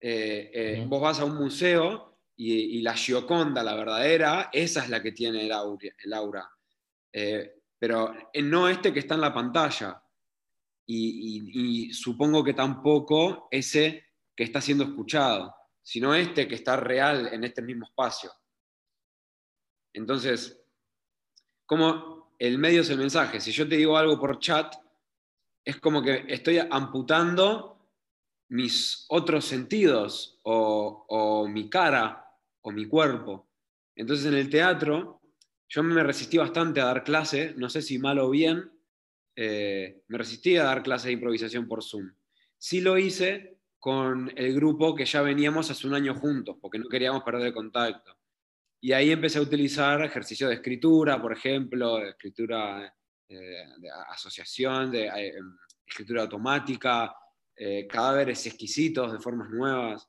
Eh, 0.00 0.84
vos 0.86 1.00
vas 1.00 1.20
a 1.20 1.24
un 1.24 1.36
museo 1.36 2.18
y, 2.36 2.82
la 2.82 2.94
Gioconda, 2.94 3.62
la 3.62 3.74
verdadera, 3.74 4.50
esa 4.52 4.82
es 4.82 4.90
la 4.90 5.02
que 5.02 5.12
tiene 5.12 5.46
el 5.46 5.52
aura. 5.52 5.94
El 5.98 6.12
aura 6.12 6.50
pero 7.84 8.14
no 8.42 8.66
este 8.66 8.94
que 8.94 9.00
está 9.00 9.14
en 9.14 9.20
la 9.20 9.34
pantalla. 9.34 10.02
Y, 10.86 11.92
supongo 11.92 12.44
que 12.44 12.52
tampoco 12.52 13.48
ese 13.50 14.04
que 14.36 14.44
está 14.44 14.60
siendo 14.60 14.84
escuchado, 14.84 15.54
sino 15.82 16.14
este 16.14 16.46
que 16.46 16.56
está 16.56 16.76
real 16.76 17.28
en 17.32 17.44
este 17.44 17.62
mismo 17.62 17.86
espacio. 17.86 18.30
Entonces, 19.92 20.60
como 21.66 22.34
el 22.38 22.58
medio 22.58 22.82
es 22.82 22.90
el 22.90 22.98
mensaje. 22.98 23.40
Si 23.40 23.52
yo 23.52 23.68
te 23.68 23.76
digo 23.76 23.96
algo 23.96 24.18
por 24.18 24.38
chat, 24.38 24.74
es 25.64 25.80
como 25.80 26.02
que 26.02 26.24
estoy 26.28 26.58
amputando 26.58 27.70
mis 28.48 29.06
otros 29.08 29.44
sentidos 29.44 30.40
o, 30.42 31.06
o 31.08 31.48
mi 31.48 31.70
cara 31.70 32.26
o 32.62 32.70
mi 32.70 32.86
cuerpo. 32.86 33.48
Entonces 33.96 34.26
en 34.26 34.34
el 34.34 34.50
teatro 34.50 35.20
yo 35.68 35.82
me 35.82 36.02
resistí 36.02 36.38
bastante 36.38 36.80
a 36.80 36.86
dar 36.86 37.04
clase, 37.04 37.54
no 37.56 37.68
sé 37.68 37.82
si 37.82 37.98
mal 37.98 38.18
o 38.18 38.30
bien, 38.30 38.70
eh, 39.36 40.02
me 40.08 40.18
resistí 40.18 40.56
a 40.56 40.64
dar 40.64 40.82
clases 40.82 41.06
de 41.06 41.12
improvisación 41.12 41.66
por 41.66 41.82
Zoom. 41.82 42.12
Sí 42.56 42.80
lo 42.80 42.98
hice 42.98 43.58
con 43.78 44.32
el 44.36 44.54
grupo 44.54 44.94
que 44.94 45.04
ya 45.04 45.22
veníamos 45.22 45.70
hace 45.70 45.86
un 45.86 45.94
año 45.94 46.14
juntos, 46.14 46.56
porque 46.60 46.78
no 46.78 46.88
queríamos 46.88 47.22
perder 47.22 47.48
el 47.48 47.54
contacto. 47.54 48.16
Y 48.80 48.92
ahí 48.92 49.10
empecé 49.10 49.38
a 49.38 49.42
utilizar 49.42 50.02
ejercicios 50.04 50.48
de 50.48 50.56
escritura, 50.56 51.20
por 51.20 51.32
ejemplo, 51.32 51.96
de 51.96 52.10
escritura 52.10 52.94
eh, 53.28 53.64
de 53.78 53.90
asociación, 54.08 54.94
eh, 54.94 55.32
escritura 55.86 56.22
automática, 56.22 57.14
cadáveres 57.88 58.46
exquisitos 58.46 59.12
de 59.12 59.20
formas 59.20 59.48
nuevas. 59.50 60.08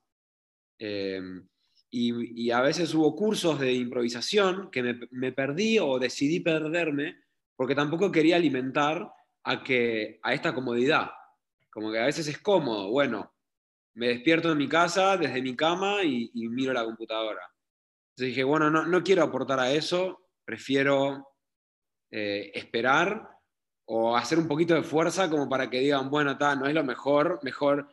Y, 1.98 2.52
a 2.52 2.60
veces 2.60 2.94
hubo 2.94 3.16
cursos 3.16 3.58
de 3.58 3.72
improvisación 3.72 4.70
que 4.70 4.84
me, 5.12 5.32
perdí 5.32 5.80
o 5.80 5.98
decidí 5.98 6.42
perderme 6.42 7.24
porque 7.56 7.74
tampoco 7.74 8.12
quería 8.12 8.36
alimentar 8.36 9.10
a, 9.46 9.64
que, 9.64 10.20
a 10.24 10.34
esta 10.34 10.54
comodidad. 10.54 11.12
Como 11.72 11.92
que 11.92 12.00
a 12.00 12.06
veces 12.06 12.28
es 12.28 12.40
cómodo, 12.40 12.90
bueno, 12.90 13.34
me 13.96 14.08
despierto 14.08 14.52
en 14.52 14.58
mi 14.58 14.68
casa, 14.68 15.18
desde 15.18 15.42
mi 15.42 15.56
cama 15.56 16.04
y, 16.04 16.32
miro 16.50 16.74
la 16.74 16.84
computadora. 16.84 17.42
Entonces 18.10 18.36
dije, 18.36 18.44
bueno, 18.44 18.70
no, 18.70 18.86
no 18.86 19.04
quiero 19.04 19.24
aportar 19.24 19.60
a 19.60 19.72
eso, 19.72 20.30
prefiero 20.46 21.28
eh, 22.12 22.52
esperar 22.54 23.30
o 23.88 24.16
hacer 24.16 24.40
un 24.40 24.48
poquito 24.48 24.74
de 24.74 24.84
fuerza 24.84 25.30
como 25.30 25.48
para 25.48 25.70
que 25.70 25.80
digan, 25.80 26.10
bueno, 26.10 26.38
ta, 26.38 26.56
no 26.56 26.66
es 26.66 26.74
lo 26.74 26.84
mejor, 26.84 27.40
mejor 27.44 27.90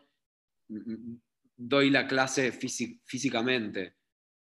doy 1.57 1.91
la 1.91 2.07
clase 2.07 2.53
físicamente, 2.53 3.97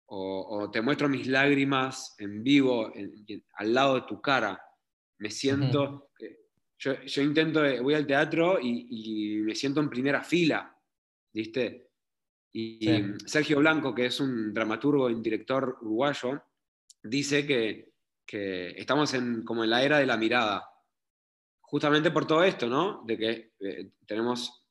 o, 0.08 0.70
te 0.72 0.82
muestro 0.82 1.10
mis 1.10 1.28
lágrimas 1.28 2.16
en 2.20 2.44
vivo, 2.44 2.92
al 3.56 3.74
lado 3.74 3.96
de 3.96 4.02
tu 4.02 4.22
cara. 4.22 4.62
Me 5.18 5.30
siento, 5.30 6.12
yo, 6.78 7.22
intento, 7.22 7.64
eh, 7.66 7.80
voy 7.80 7.94
al 7.94 8.08
teatro 8.08 8.60
y, 8.62 9.42
me 9.44 9.56
siento 9.56 9.80
en 9.80 9.90
primera 9.90 10.24
fila, 10.24 10.76
¿viste? 11.34 11.90
Y 12.54 12.88
Sergio 13.26 13.60
Blanco, 13.60 13.94
que 13.94 14.06
es 14.06 14.20
un 14.20 14.54
dramaturgo 14.54 15.10
y 15.10 15.22
director 15.22 15.78
uruguayo, 15.82 16.42
dice 17.04 17.46
que, 17.46 17.94
estamos 18.28 19.14
en, 19.14 19.44
como 19.44 19.64
en 19.64 19.70
la 19.70 19.84
era 19.84 20.00
de 20.00 20.06
la 20.06 20.18
mirada, 20.18 20.68
justamente 21.62 22.12
por 22.12 22.26
todo 22.26 22.44
esto, 22.44 22.68
¿no? 22.68 23.04
De 23.06 23.18
que 23.18 23.52
eh, 23.60 23.92
tenemos 24.06 24.66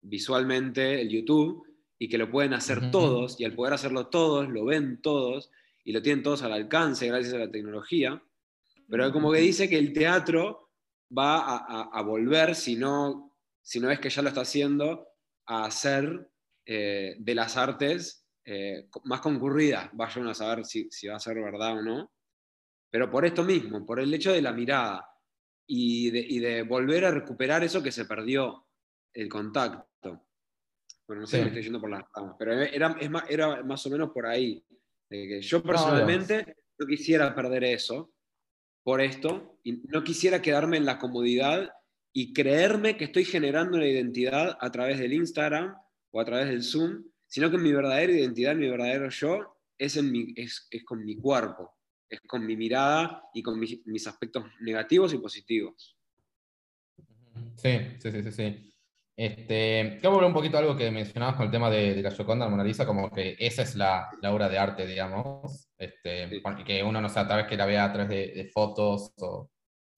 visualmente 0.00 1.00
el 1.00 1.08
YouTube 1.08 1.66
y 1.98 2.08
que 2.08 2.18
lo 2.18 2.30
pueden 2.30 2.54
hacer 2.54 2.90
todos, 2.90 3.40
y 3.40 3.44
al 3.44 3.54
poder 3.54 3.74
hacerlo 3.74 4.08
todos, 4.08 4.48
lo 4.48 4.64
ven 4.64 5.00
todos, 5.02 5.50
y 5.84 5.92
lo 5.92 6.02
tienen 6.02 6.22
todos 6.22 6.42
al 6.42 6.52
alcance 6.52 7.06
gracias 7.06 7.34
a 7.34 7.38
la 7.38 7.50
tecnología, 7.50 8.22
pero 8.88 9.12
como 9.12 9.32
que 9.32 9.38
dice 9.38 9.68
que 9.68 9.78
el 9.78 9.92
teatro 9.92 10.71
va 11.16 11.56
a, 11.58 12.02
volver, 12.02 12.54
si 12.54 12.76
no, 12.76 13.36
si 13.60 13.80
no 13.80 13.90
es 13.90 14.00
que 14.00 14.10
ya 14.10 14.22
lo 14.22 14.28
está 14.28 14.42
haciendo, 14.42 15.08
a 15.46 15.64
hacer 15.64 16.30
eh, 16.64 17.16
de 17.18 17.34
las 17.34 17.56
artes 17.56 18.26
eh, 18.44 18.88
más 19.04 19.20
concurridas, 19.20 19.90
vayan 19.92 20.28
a 20.28 20.34
saber 20.34 20.64
si, 20.64 20.88
si 20.90 21.08
va 21.08 21.16
a 21.16 21.20
ser 21.20 21.34
verdad 21.36 21.78
o 21.78 21.82
no, 21.82 22.12
pero 22.90 23.10
por 23.10 23.24
esto 23.24 23.44
mismo, 23.44 23.84
por 23.84 24.00
el 24.00 24.12
hecho 24.12 24.32
de 24.32 24.42
la 24.42 24.52
mirada 24.52 25.08
y 25.66 26.10
de, 26.10 26.20
y 26.20 26.38
de 26.38 26.62
volver 26.62 27.04
a 27.04 27.10
recuperar 27.10 27.62
eso 27.64 27.82
que 27.82 27.92
se 27.92 28.04
perdió, 28.04 28.66
el 29.12 29.28
contacto. 29.28 30.26
Bueno, 31.06 31.22
no 31.22 31.26
sé 31.26 31.42
me 31.42 31.48
estoy 31.48 31.62
yendo 31.62 31.80
por 31.80 31.90
las 31.90 32.04
ramas, 32.14 32.36
pero 32.38 32.54
era, 32.54 32.96
es 32.98 33.10
más, 33.10 33.24
era 33.28 33.62
más 33.62 33.84
o 33.86 33.90
menos 33.90 34.10
por 34.10 34.26
ahí. 34.26 34.64
que 35.08 35.42
yo 35.42 35.62
personalmente 35.62 36.56
no, 36.78 36.86
quisiera 36.86 37.34
perder 37.34 37.64
eso 37.64 38.12
por 38.82 39.00
esto, 39.00 39.58
y 39.62 39.82
no 39.88 40.02
quisiera 40.02 40.42
quedarme 40.42 40.76
en 40.76 40.84
la 40.84 40.98
comodidad 40.98 41.70
y 42.12 42.32
creerme 42.32 42.96
que 42.96 43.04
estoy 43.04 43.24
generando 43.24 43.76
una 43.76 43.86
identidad 43.86 44.56
a 44.60 44.70
través 44.70 44.98
del 44.98 45.12
Instagram 45.12 45.74
o 46.10 46.20
a 46.20 46.24
través 46.24 46.48
del 46.48 46.62
Zoom, 46.62 47.04
sino 47.26 47.50
que 47.50 47.58
mi 47.58 47.72
verdadera 47.72 48.12
identidad, 48.12 48.54
mi 48.54 48.68
verdadero 48.68 49.08
yo, 49.08 49.58
es, 49.78 49.96
en 49.96 50.12
mi, 50.12 50.32
es, 50.36 50.66
es 50.70 50.84
con 50.84 51.04
mi 51.04 51.16
cuerpo, 51.16 51.70
es 52.08 52.20
con 52.22 52.44
mi 52.44 52.56
mirada 52.56 53.22
y 53.32 53.42
con 53.42 53.58
mis 53.58 54.06
aspectos 54.06 54.44
negativos 54.60 55.14
y 55.14 55.18
positivos. 55.18 55.96
Sí, 57.56 57.78
sí, 57.98 58.10
sí, 58.10 58.32
sí. 58.32 58.71
Este, 59.14 59.98
quiero 60.00 60.12
volver 60.12 60.28
un 60.28 60.34
poquito 60.34 60.56
a 60.56 60.60
algo 60.60 60.76
que 60.76 60.90
mencionabas 60.90 61.36
con 61.36 61.46
el 61.46 61.52
tema 61.52 61.68
de, 61.70 62.02
la 62.02 62.10
Gioconda, 62.10 62.48
Mona 62.48 62.64
Lisa, 62.64 62.86
como 62.86 63.10
que 63.10 63.36
esa 63.38 63.62
es 63.62 63.74
la, 63.76 64.10
la 64.22 64.32
obra 64.32 64.48
de 64.48 64.58
arte, 64.58 64.86
digamos, 64.86 65.68
este, 65.76 66.28
que 66.64 66.82
uno 66.82 67.00
no 67.00 67.08
sé, 67.08 67.14
tal 67.26 67.38
vez 67.38 67.46
que 67.46 67.56
la 67.56 67.66
vea 67.66 67.84
a 67.84 67.92
través 67.92 68.08
de, 68.08 68.50
fotos 68.52 69.12
o 69.18 69.50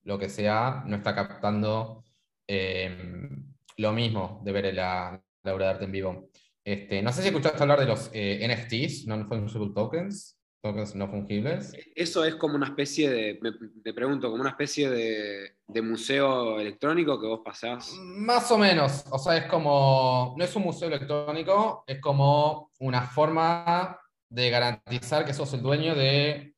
lo 0.03 0.19
que 0.19 0.29
sea, 0.29 0.83
no 0.87 0.97
está 0.97 1.15
captando 1.15 2.05
em, 2.47 3.55
lo 3.77 3.93
mismo 3.93 4.41
de 4.45 4.53
ver 4.53 4.75
la, 4.75 5.23
la, 5.43 5.55
obra 5.55 5.67
de 5.67 5.71
arte 5.73 5.85
en 5.85 5.93
vivo. 5.93 6.31
Este, 6.65 7.03
no 7.03 7.13
sé 7.13 7.23
si 7.23 7.29
escuchaste 7.29 7.63
hablar 7.63 7.81
de 7.81 7.87
los 7.87 8.11
eh, 8.13 8.47
NFTs, 8.49 9.07
Non-Fungible 9.07 9.73
Tokens 9.75 10.34
tokens 10.65 10.95
no 10.95 11.07
fungibles. 11.09 11.77
Eso 11.95 12.25
es 12.25 12.37
como 12.37 12.55
una 12.55 12.67
especie 12.67 13.11
de, 13.11 13.39
me, 13.43 13.93
pregunto, 13.93 14.31
como 14.31 14.41
una 14.41 14.51
especie 14.51 14.89
de, 14.89 15.83
museo 15.83 16.59
electrónico 16.59 17.21
que 17.21 17.27
vos 17.27 17.41
pasás. 17.45 17.93
Más 18.01 18.51
o 18.51 18.57
menos, 18.57 19.05
o 19.11 19.19
sea, 19.19 19.37
es 19.37 19.45
como, 19.45 20.35
no 20.39 20.43
es 20.43 20.57
un 20.57 20.63
museo 20.63 20.89
electrónico, 20.89 21.85
es 21.87 22.01
como 22.01 22.71
una 22.81 23.03
forma 23.03 24.01
de 24.31 24.49
garantizar 24.49 25.27
que 25.27 25.35
sos 25.35 25.53
el 25.53 25.61
dueño 25.61 25.95
de 25.95 26.55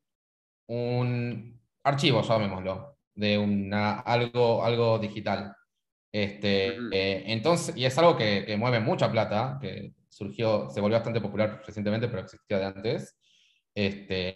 un 0.67 1.59
archivo, 1.83 2.21
llamémoslo, 2.21 2.97
de 3.13 3.37
una, 3.37 3.99
algo, 3.99 4.63
algo 4.63 4.99
digital. 4.99 5.53
Este, 6.13 6.77
eh, 6.93 7.23
entonces, 7.27 7.75
y 7.75 7.83
es 7.83 7.97
algo 7.97 8.15
que, 8.15 8.45
que, 8.45 8.55
mueve 8.55 8.79
mucha 8.79 9.11
plata, 9.11 9.57
que 9.61 9.91
surgió, 10.07 10.69
se 10.69 10.79
volvió 10.79 10.97
bastante 10.97 11.19
popular 11.19 11.61
recientemente, 11.65 12.07
pero 12.07 12.21
existía 12.21 12.57
de 12.57 12.65
antes. 12.65 13.17
Este, 13.77 14.33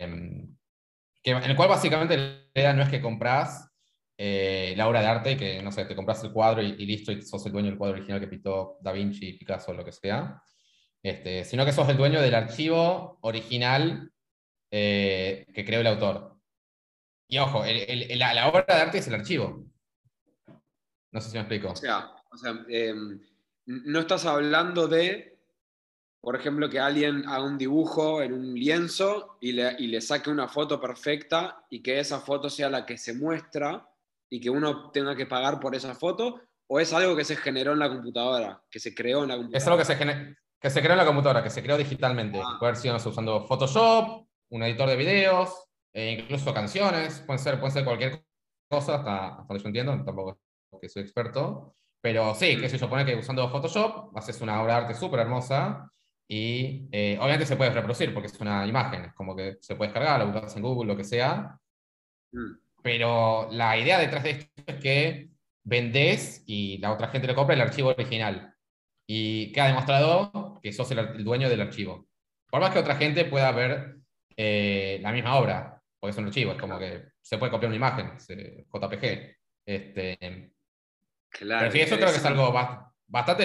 que, 1.23 1.31
en 1.31 1.43
el 1.43 1.55
cual 1.55 1.69
básicamente 1.69 2.15
la 2.15 2.45
idea 2.53 2.73
no 2.73 2.83
es 2.83 2.89
que 2.89 3.01
compras 3.01 3.67
eh, 4.15 4.75
la 4.77 4.87
obra 4.87 5.01
de 5.01 5.07
arte 5.07 5.35
que, 5.35 5.63
no 5.63 5.71
sé, 5.71 5.85
te 5.85 5.95
compras 5.95 6.23
el 6.23 6.31
cuadro 6.31 6.61
y, 6.61 6.85
listo 6.85 7.11
y 7.11 7.23
sos 7.23 7.43
el 7.47 7.51
dueño 7.51 7.69
del 7.69 7.77
cuadro 7.79 7.97
original 7.97 8.19
que 8.19 8.27
pintó 8.27 8.77
Da 8.81 8.91
Vinci, 8.91 9.33
Picasso, 9.33 9.73
lo 9.73 9.83
que 9.83 9.93
sea, 9.93 10.39
este, 11.01 11.43
sino 11.43 11.65
que 11.65 11.71
sos 11.71 11.89
el 11.89 11.97
dueño 11.97 12.21
del 12.21 12.35
archivo 12.35 13.17
original 13.21 14.11
eh, 14.69 15.47
que 15.51 15.65
creó 15.65 15.81
el 15.81 15.87
autor. 15.87 16.37
Y 17.27 17.39
ojo, 17.39 17.63
la, 17.65 18.47
obra 18.47 18.63
de 18.67 18.81
arte 18.81 18.97
es 18.99 19.07
el 19.07 19.15
archivo. 19.15 19.65
No 21.11 21.19
sé 21.19 21.31
si 21.31 21.33
me 21.33 21.41
explico. 21.41 21.71
O 21.71 21.75
sea, 21.75 22.11
em, 22.69 23.19
no 23.65 24.01
estás 24.01 24.23
hablando 24.27 24.87
de 24.87 25.40
por 26.21 26.35
ejemplo, 26.35 26.69
que 26.69 26.79
alguien 26.79 27.27
haga 27.27 27.43
un 27.43 27.57
dibujo 27.57 28.21
en 28.21 28.33
un 28.33 28.53
lienzo 28.53 29.37
y 29.41 29.53
le, 29.53 29.75
y 29.79 29.87
le, 29.87 29.99
saque 30.01 30.29
una 30.29 30.47
foto 30.47 30.79
perfecta 30.79 31.65
y 31.69 31.81
que 31.81 31.99
esa 31.99 32.19
foto 32.19 32.47
sea 32.47 32.69
la 32.69 32.85
que 32.85 32.95
se 32.97 33.13
muestra 33.13 33.89
y 34.29 34.39
que 34.39 34.51
uno 34.51 34.91
tenga 34.91 35.15
que 35.15 35.25
pagar 35.25 35.59
por 35.59 35.75
esa 35.75 35.95
foto, 35.95 36.39
o 36.67 36.79
es 36.79 36.93
algo 36.93 37.17
que 37.17 37.25
se 37.25 37.35
generó 37.35 37.73
en 37.73 37.79
la 37.79 37.89
computadora, 37.89 38.63
que 38.69 38.79
se 38.79 38.93
creó 38.93 39.23
en 39.23 39.29
la 39.29 39.35
computadora. 39.35 39.57
Es 39.57 39.67
algo 39.67 39.79
que 39.79 39.85
se, 39.85 40.35
que 40.59 40.69
se 40.69 40.81
creó 40.81 40.91
en 40.93 40.99
la 40.99 41.05
computadora, 41.05 41.43
que 41.43 41.49
se 41.49 41.63
creó 41.63 41.75
digitalmente. 41.75 42.39
Ah. 42.39 42.55
Puede 42.59 42.75
ser 42.75 42.95
usando 42.95 43.45
Photoshop, 43.45 44.25
un 44.51 44.63
editor 44.63 44.87
de 44.87 44.95
videos, 44.95 45.65
e 45.91 46.11
incluso 46.11 46.53
canciones, 46.53 47.23
puede 47.25 47.39
ser, 47.39 47.59
puede 47.59 47.73
ser 47.73 47.83
cualquier 47.83 48.23
cosa, 48.69 48.95
hasta, 48.95 49.27
hasta 49.27 49.45
donde 49.47 49.63
yo 49.63 49.67
entiendo, 49.67 49.91
tampoco 50.05 50.39
que 50.79 50.87
soy 50.87 51.01
experto. 51.01 51.75
Pero 51.99 52.33
sí, 52.35 52.57
que 52.57 52.69
se 52.69 52.79
supone 52.79 53.05
que 53.05 53.15
usando 53.15 53.49
Photoshop 53.49 54.15
haces 54.17 54.39
una 54.39 54.61
obra 54.61 54.75
de 54.75 54.81
arte 54.81 54.93
súper 54.93 55.19
hermosa 55.19 55.91
y 56.33 56.87
eh, 56.93 57.17
obviamente 57.19 57.45
se 57.45 57.57
puede 57.57 57.71
reproducir 57.71 58.13
porque 58.13 58.27
es 58.27 58.39
una 58.39 58.65
imagen, 58.65 59.03
es 59.03 59.13
como 59.13 59.35
que 59.35 59.57
se 59.59 59.75
puede 59.75 59.89
descargar, 59.89 60.17
la 60.17 60.23
buscas 60.23 60.55
en 60.55 60.63
Google, 60.63 60.87
lo 60.87 60.95
que 60.95 61.03
sea. 61.03 61.59
Mm. 62.31 62.53
Pero 62.81 63.49
la 63.51 63.77
idea 63.77 63.99
detrás 63.99 64.23
de 64.23 64.29
esto 64.29 64.63
es 64.65 64.75
que 64.77 65.29
vendés 65.65 66.41
y 66.47 66.77
la 66.77 66.93
otra 66.93 67.09
gente 67.09 67.27
le 67.27 67.35
compra 67.35 67.53
el 67.53 67.59
archivo 67.59 67.89
original. 67.89 68.55
Y 69.05 69.51
queda 69.51 69.67
demostrado 69.67 70.57
que 70.63 70.71
sos 70.71 70.89
el, 70.91 71.21
dueño 71.21 71.49
del 71.49 71.59
archivo. 71.59 72.07
Por 72.49 72.61
más 72.61 72.69
que 72.71 72.79
otra 72.79 72.95
gente 72.95 73.25
pueda 73.25 73.51
ver 73.51 73.97
eh, 74.37 74.99
la 75.01 75.11
misma 75.11 75.35
obra, 75.35 75.83
porque 75.99 76.11
es 76.11 76.17
un 76.17 76.27
archivo, 76.27 76.53
es 76.53 76.57
como 76.57 76.79
que 76.79 77.09
se 77.21 77.37
puede 77.39 77.51
copiar 77.51 77.67
una 77.67 77.75
imagen, 77.75 78.17
JPG. 78.17 79.35
Este, 79.65 80.17
claro, 81.29 81.59
pero 81.59 81.71
sí, 81.73 81.81
eso 81.81 81.97
creo 81.97 82.09
que 82.09 82.17
es 82.17 82.25
algo 82.25 82.53
bastante 82.53 82.90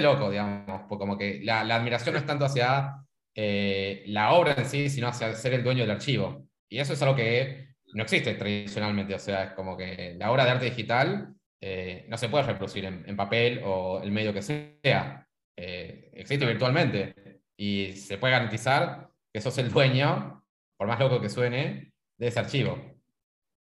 loco, 0.02 0.30
digamos, 0.30 0.82
como 0.88 1.18
que 1.18 1.40
la, 1.42 1.60
admiración 1.60 2.14
no 2.14 2.20
es 2.20 2.26
tanto 2.26 2.44
hacia 2.44 2.94
eh, 3.34 4.04
la 4.06 4.32
obra 4.32 4.54
en 4.56 4.66
sí, 4.66 4.88
sino 4.88 5.08
hacia 5.08 5.34
ser 5.34 5.54
el 5.54 5.64
dueño 5.64 5.82
del 5.82 5.90
archivo. 5.90 6.46
Y 6.68 6.78
eso 6.78 6.92
es 6.92 7.02
algo 7.02 7.16
que 7.16 7.74
no 7.94 8.02
existe 8.02 8.34
tradicionalmente, 8.34 9.14
o 9.14 9.18
sea, 9.18 9.44
es 9.44 9.52
como 9.52 9.76
que 9.76 10.14
la 10.18 10.30
obra 10.30 10.44
de 10.44 10.50
arte 10.50 10.64
digital 10.66 11.34
eh, 11.60 12.06
no 12.08 12.18
se 12.18 12.28
puede 12.28 12.44
reproducir 12.44 12.84
en, 12.84 13.16
papel 13.16 13.62
o 13.64 14.02
el 14.02 14.10
medio 14.10 14.32
que 14.32 14.42
sea, 14.42 15.26
eh, 15.56 16.10
existe 16.12 16.44
virtualmente 16.46 17.40
y 17.56 17.92
se 17.92 18.18
puede 18.18 18.32
garantizar 18.32 19.08
que 19.32 19.40
sos 19.40 19.56
el 19.58 19.70
dueño, 19.70 20.44
por 20.76 20.86
más 20.86 20.98
loco 20.98 21.20
que 21.20 21.30
suene, 21.30 21.92
de 22.18 22.26
ese 22.26 22.38
archivo. 22.38 22.96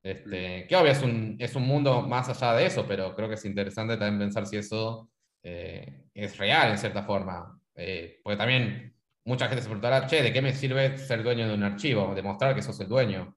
Este, 0.02 0.66
que 0.66 0.76
obvio 0.76 0.92
es 0.92 1.02
un, 1.02 1.36
es 1.38 1.54
un 1.56 1.66
mundo 1.66 2.02
más 2.02 2.28
allá 2.28 2.54
de 2.54 2.66
eso, 2.66 2.86
pero 2.86 3.14
creo 3.14 3.28
que 3.28 3.34
es 3.34 3.44
interesante 3.44 3.96
también 3.96 4.18
pensar 4.18 4.46
si 4.46 4.56
eso 4.56 5.10
eh, 5.42 6.08
es 6.14 6.36
real 6.38 6.70
en 6.70 6.78
cierta 6.78 7.02
forma. 7.02 7.60
Eh, 7.74 8.20
porque 8.22 8.36
también 8.36 8.94
mucha 9.24 9.48
gente 9.48 9.62
se 9.62 9.68
preguntará, 9.68 10.06
che, 10.06 10.22
¿de 10.22 10.32
qué 10.32 10.42
me 10.42 10.52
sirve 10.52 10.98
ser 10.98 11.22
dueño 11.22 11.48
de 11.48 11.54
un 11.54 11.62
archivo? 11.62 12.14
Demostrar 12.14 12.54
que 12.54 12.62
sos 12.62 12.78
el 12.80 12.88
dueño 12.88 13.36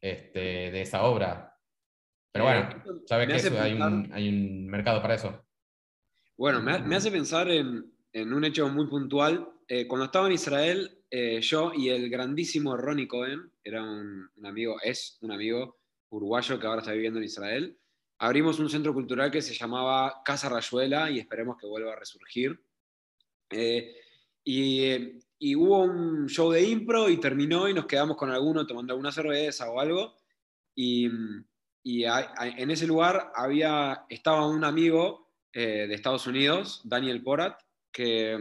este, 0.00 0.70
de 0.70 0.80
esa 0.82 1.04
obra. 1.04 1.56
Pero 2.32 2.44
bueno, 2.44 2.68
sabes 3.06 3.28
que 3.28 3.58
hay, 3.58 3.72
un, 3.72 4.10
hay, 4.12 4.28
un, 4.28 4.66
mercado 4.66 5.00
para 5.00 5.14
eso. 5.14 5.44
Bueno, 6.36 6.60
me, 6.60 6.96
hace 6.96 7.10
pensar 7.10 7.50
en, 7.50 7.92
en, 8.12 8.32
un 8.32 8.44
hecho 8.44 8.68
muy 8.68 8.86
puntual. 8.88 9.48
Eh, 9.68 9.86
cuando 9.86 10.06
estaba 10.06 10.26
en 10.26 10.34
Israel, 10.34 10.92
yo 11.40 11.72
y 11.74 11.88
el 11.88 12.10
grandísimo 12.10 12.76
Ronnie 12.76 13.08
Cohen, 13.08 13.50
era 13.64 13.82
un, 13.82 14.28
un, 14.36 14.46
amigo, 14.46 14.76
es 14.82 15.16
un 15.22 15.32
amigo 15.32 15.78
uruguayo 16.10 16.58
que 16.58 16.66
ahora 16.66 16.80
está 16.82 16.92
viviendo 16.92 17.18
en 17.18 17.24
Israel, 17.24 17.78
abrimos 18.18 18.58
un 18.58 18.70
centro 18.70 18.94
cultural 18.94 19.30
que 19.30 19.42
se 19.42 19.54
llamaba 19.54 20.22
Casa 20.24 20.48
Rayuela 20.48 21.10
y 21.10 21.18
esperemos 21.18 21.56
que 21.58 21.66
vuelva 21.66 21.92
a 21.92 21.96
resurgir. 21.96 22.58
Eh, 23.50 23.94
y, 24.44 25.54
hubo 25.56 25.82
un 25.82 26.28
show 26.28 26.50
de 26.50 26.62
impro 26.62 27.08
y 27.08 27.18
terminó 27.18 27.68
y 27.68 27.74
nos 27.74 27.86
quedamos 27.86 28.16
con 28.16 28.30
alguno 28.30 28.66
tomando 28.66 28.92
alguna 28.92 29.12
cerveza 29.12 29.70
o 29.70 29.80
algo. 29.80 30.16
Y, 30.74 31.06
en 31.84 32.70
ese 32.70 32.86
lugar 32.86 33.32
había, 33.34 34.06
estaba 34.08 34.48
un 34.48 34.64
amigo 34.64 35.30
eh, 35.52 35.86
de 35.86 35.94
Estados 35.94 36.26
Unidos, 36.26 36.80
Daniel 36.84 37.22
Porat, 37.22 37.60
que 37.92 38.36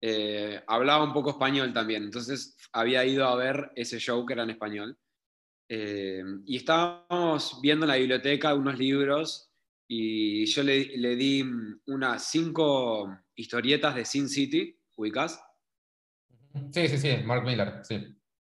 eh, 0.00 0.60
hablaba 0.66 1.04
un 1.04 1.12
poco 1.12 1.30
español 1.30 1.72
también. 1.72 2.02
Entonces 2.02 2.56
había 2.72 3.04
ido 3.04 3.26
a 3.26 3.36
ver 3.36 3.70
ese 3.76 4.00
show 4.00 4.26
que 4.26 4.32
era 4.32 4.42
en 4.42 4.50
español. 4.50 4.98
Eh, 5.68 6.22
y 6.44 6.56
estábamos 6.56 7.58
viendo 7.62 7.86
en 7.86 7.90
la 7.90 7.96
biblioteca 7.96 8.54
unos 8.54 8.78
libros 8.78 9.50
y 9.88 10.46
yo 10.46 10.62
le, 10.62 10.96
le, 10.96 11.16
di 11.16 11.44
unas 11.86 12.30
cinco 12.30 13.18
historietas 13.34 13.94
de 13.94 14.04
Sin 14.04 14.28
City, 14.28 14.78
¿ubicás? 14.96 15.42
Sí, 16.72 16.88
sí, 16.88 16.98
sí, 16.98 17.16
Mark 17.24 17.44
Miller, 17.44 17.80
sí. 17.84 18.02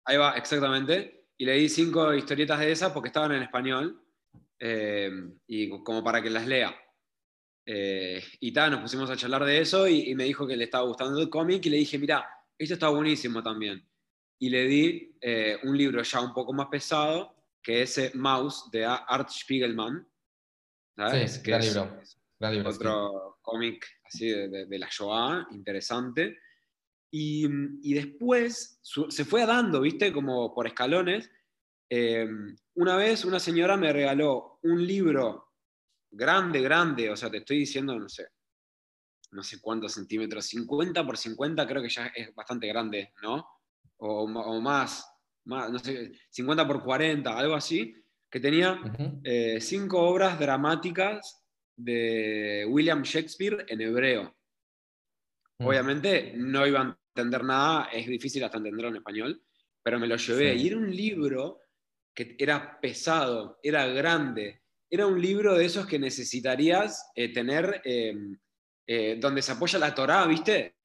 Ahí 0.05 0.17
va, 0.17 0.37
exactamente. 0.37 1.29
Y 1.37 1.45
le 1.45 1.55
di 1.55 1.69
cinco 1.69 2.13
historietas 2.15 2.61
de 2.61 2.73
esas 2.73 2.93
porque 2.93 3.09
estaban 3.09 3.33
en 3.33 3.43
español 3.43 4.01
eh, 4.59 5.11
y 5.47 5.69
como 5.69 6.03
para 6.03 6.23
que 6.23 6.31
las 6.31 6.47
lea. 6.47 6.75
Eh, 7.67 8.23
y 8.41 8.53
tal, 8.53 8.73
nos 8.73 8.81
pusimos 8.81 9.09
a 9.11 9.17
charlar 9.17 9.45
de 9.45 9.61
eso 9.61 9.89
y, 9.89 10.11
y, 10.11 10.15
me 10.15 10.25
dijo 10.25 10.47
que 10.47 10.57
le 10.57 10.65
estaba 10.65 10.85
gustando 10.85 11.21
el 11.21 11.31
cómic 11.31 11.65
y 11.67 11.71
le 11.71 11.79
dije, 11.79 11.99
mira, 11.99 12.29
esto 12.59 12.75
está 12.75 12.89
buenísimo 12.89 13.43
también 13.43 13.85
y 14.39 14.51
le 14.51 14.65
di 14.67 15.17
eh, 15.21 15.59
un 15.63 15.77
libro 15.77 16.03
ya 16.03 16.21
un 16.21 16.35
poco 16.35 16.53
más 16.53 16.69
pesado, 16.69 17.35
que 17.63 17.83
es 17.83 18.15
Mouse 18.15 18.69
de 18.71 18.85
Art 18.85 19.31
Spiegelman. 19.31 20.07
¿sabes? 20.97 21.39
que 21.39 21.57
es, 21.57 21.77
libro. 22.41 22.71
otro 22.71 23.39
cómic 23.43 23.87
así 24.05 24.29
de, 24.29 24.79
la 24.79 24.89
Shoah, 24.91 25.49
interesante. 25.51 26.39
Y, 27.11 27.47
y 27.83 27.95
después 27.95 28.81
se 28.83 29.25
fue 29.25 29.47
dando, 29.47 29.81
¿viste? 29.81 30.13
Como 30.13 30.53
por 30.53 30.67
escalones. 30.67 31.31
Eh, 31.89 32.29
una 32.75 32.97
vez 32.97 33.25
una 33.25 33.39
señora 33.39 33.77
me 33.77 33.93
regaló 33.93 34.59
un 34.63 34.85
libro 34.85 35.53
grande, 36.11 36.61
grande, 36.61 37.11
o 37.11 37.17
sea, 37.17 37.31
te 37.31 37.39
estoy 37.39 37.59
diciendo, 37.59 37.99
no 37.99 38.09
sé, 38.09 38.29
no 39.33 39.43
sé 39.43 39.61
cuántos 39.61 39.93
centímetros, 39.93 40.47
50 40.47 41.05
por 41.05 41.17
50 41.17 41.67
creo 41.67 41.83
que 41.83 41.89
ya 41.89 42.07
es 42.07 42.35
bastante 42.35 42.67
grande, 42.69 43.13
¿no? 43.23 43.47
O, 43.99 44.61
más, 44.61 45.07
más, 45.45 45.71
no 45.71 45.79
sé, 45.79 46.13
50 46.31 46.67
por 46.67 46.83
40, 46.83 47.37
algo 47.37 47.55
así, 47.55 47.95
que 48.31 48.41
tenía 48.41 48.81
eh, 49.23 49.61
cinco 49.61 50.01
obras 50.01 50.39
dramáticas 50.39 51.45
de 51.77 52.67
William 52.69 53.03
Shakespeare 53.03 53.65
en 53.69 53.81
hebreo. 53.81 54.35
Mm. 55.59 55.67
Obviamente 55.67 56.33
no 56.37 56.67
iba 56.67 56.81
a 56.81 56.99
entender 57.15 57.45
nada, 57.45 57.89
es 57.93 58.07
difícil 58.07 58.43
hasta 58.45 58.59
entenderlo 58.59 58.89
en 58.89 58.97
español, 58.97 59.43
pero 59.83 59.99
me 59.99 60.07
lo 60.07 60.17
llevé. 60.17 60.55
Y 60.55 60.69
era 60.69 60.77
un 60.77 60.91
libro 60.91 61.61
que 62.15 62.37
era 62.39 62.81
pesado, 62.81 63.59
era 63.63 63.87
grande, 63.87 64.63
era 64.91 65.07
un 65.07 65.21
libro 65.21 65.55
de 65.55 65.65
esos 65.65 65.87
que 65.87 65.99
necesitarías 65.99 67.11
eh, 67.15 67.33
tener 67.33 67.83
eh, 67.85 69.19
donde 69.19 69.43
se 69.43 69.53
apoya 69.53 69.79
la 69.79 69.95
Torá, 69.95 70.27
¿viste? 70.27 70.77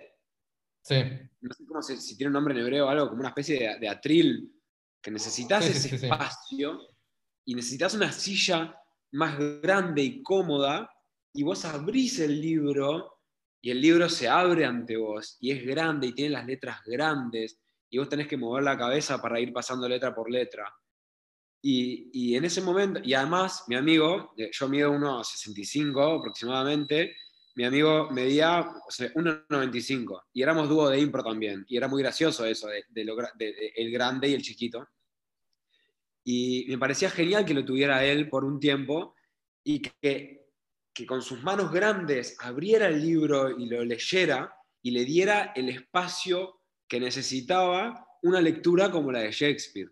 Sí. 0.82 0.96
No 1.42 1.54
sé 1.54 1.66
cómo 1.66 1.82
se, 1.82 1.98
si 1.98 2.18
tiene 2.18 2.30
un 2.30 2.34
nombre 2.34 2.54
en 2.54 2.62
hebreo 2.62 2.88
o 2.88 2.90
algo, 2.90 3.10
como 3.10 3.22
una 3.22 3.30
especie 3.30 3.78
de, 3.80 3.88
atril, 3.88 4.52
que 5.02 5.12
necesitas 5.12 5.64
Sí, 5.64 5.72
ese 5.72 5.98
sí, 5.98 6.06
espacio 6.06 6.80
y 7.46 7.56
necesitas 7.56 7.94
una 7.94 8.12
silla 8.12 8.76
más 9.12 9.38
grande 9.62 10.04
y 10.04 10.22
cómoda, 10.22 10.90
y 11.34 11.44
vos 11.44 11.66
abrís 11.66 12.20
el 12.20 12.40
libro 12.40 13.20
y 13.62 13.72
el 13.72 13.82
libro 13.82 14.10
se 14.10 14.28
abre 14.28 14.66
ante 14.66 14.98
vos 14.98 15.38
y 15.40 15.52
es 15.52 15.66
grande 15.66 16.08
y 16.08 16.14
tiene 16.14 16.32
las 16.32 16.46
letras 16.46 16.82
grandes 16.86 17.60
y 17.90 17.98
vos 17.98 18.08
tenés 18.08 18.28
que 18.28 18.38
mover 18.38 18.64
la 18.64 18.78
cabeza 18.78 19.22
para 19.22 19.40
ir 19.40 19.52
pasando 19.52 19.88
letra 19.88 20.14
por 20.14 20.30
letra. 20.30 20.74
Y, 21.62 22.10
y 22.14 22.36
en 22.36 22.46
ese 22.46 22.62
momento, 22.62 23.02
y 23.04 23.14
además 23.14 23.66
mi 23.68 23.76
amigo, 23.76 24.34
eh, 24.38 24.50
yo 24.52 24.70
mido 24.70 24.94
1,65 24.94 26.20
aproximadamente, 26.20 27.16
mi 27.60 27.66
amigo 27.66 28.10
medía 28.10 28.62
o 28.88 28.90
sea, 28.90 29.12
1,95 29.16 30.28
y 30.32 30.42
éramos 30.42 30.70
dúo 30.70 30.88
de 30.90 30.98
impro 30.98 31.22
también. 31.22 31.66
Y 31.68 31.76
era 31.76 31.90
muy 31.90 32.02
gracioso 32.02 32.46
eso, 32.46 32.70
de, 32.70 32.86
de 32.88 33.04
lo 33.04 33.18
gra- 33.18 33.34
de- 33.36 33.52
de 33.52 33.74
el 33.76 33.92
grande 33.92 34.30
y 34.30 34.34
el 34.34 34.42
chiquito. 34.42 34.88
Y 36.24 36.66
me 36.70 36.78
parecía 36.78 37.10
genial 37.10 37.44
que 37.44 37.54
lo 37.54 37.66
tuviera 37.66 38.06
él 38.06 38.30
por 38.30 38.46
un 38.46 38.62
tiempo 38.62 39.14
y 39.62 39.82
que, 39.82 40.48
que 40.94 41.06
con 41.06 41.22
sus 41.22 41.44
manos 41.44 41.70
grandes 41.70 42.38
abriera 42.40 42.88
el 42.88 43.02
libro 43.02 43.50
y 43.60 43.66
lo 43.68 43.84
leyera 43.84 44.54
y 44.82 44.92
le 44.92 45.04
diera 45.04 45.52
el 45.54 45.68
espacio 45.68 46.62
que 46.88 47.02
necesitaba 47.02 48.08
una 48.22 48.40
lectura 48.40 48.90
como 48.90 49.12
la 49.12 49.20
de 49.20 49.34
Shakespeare. 49.34 49.92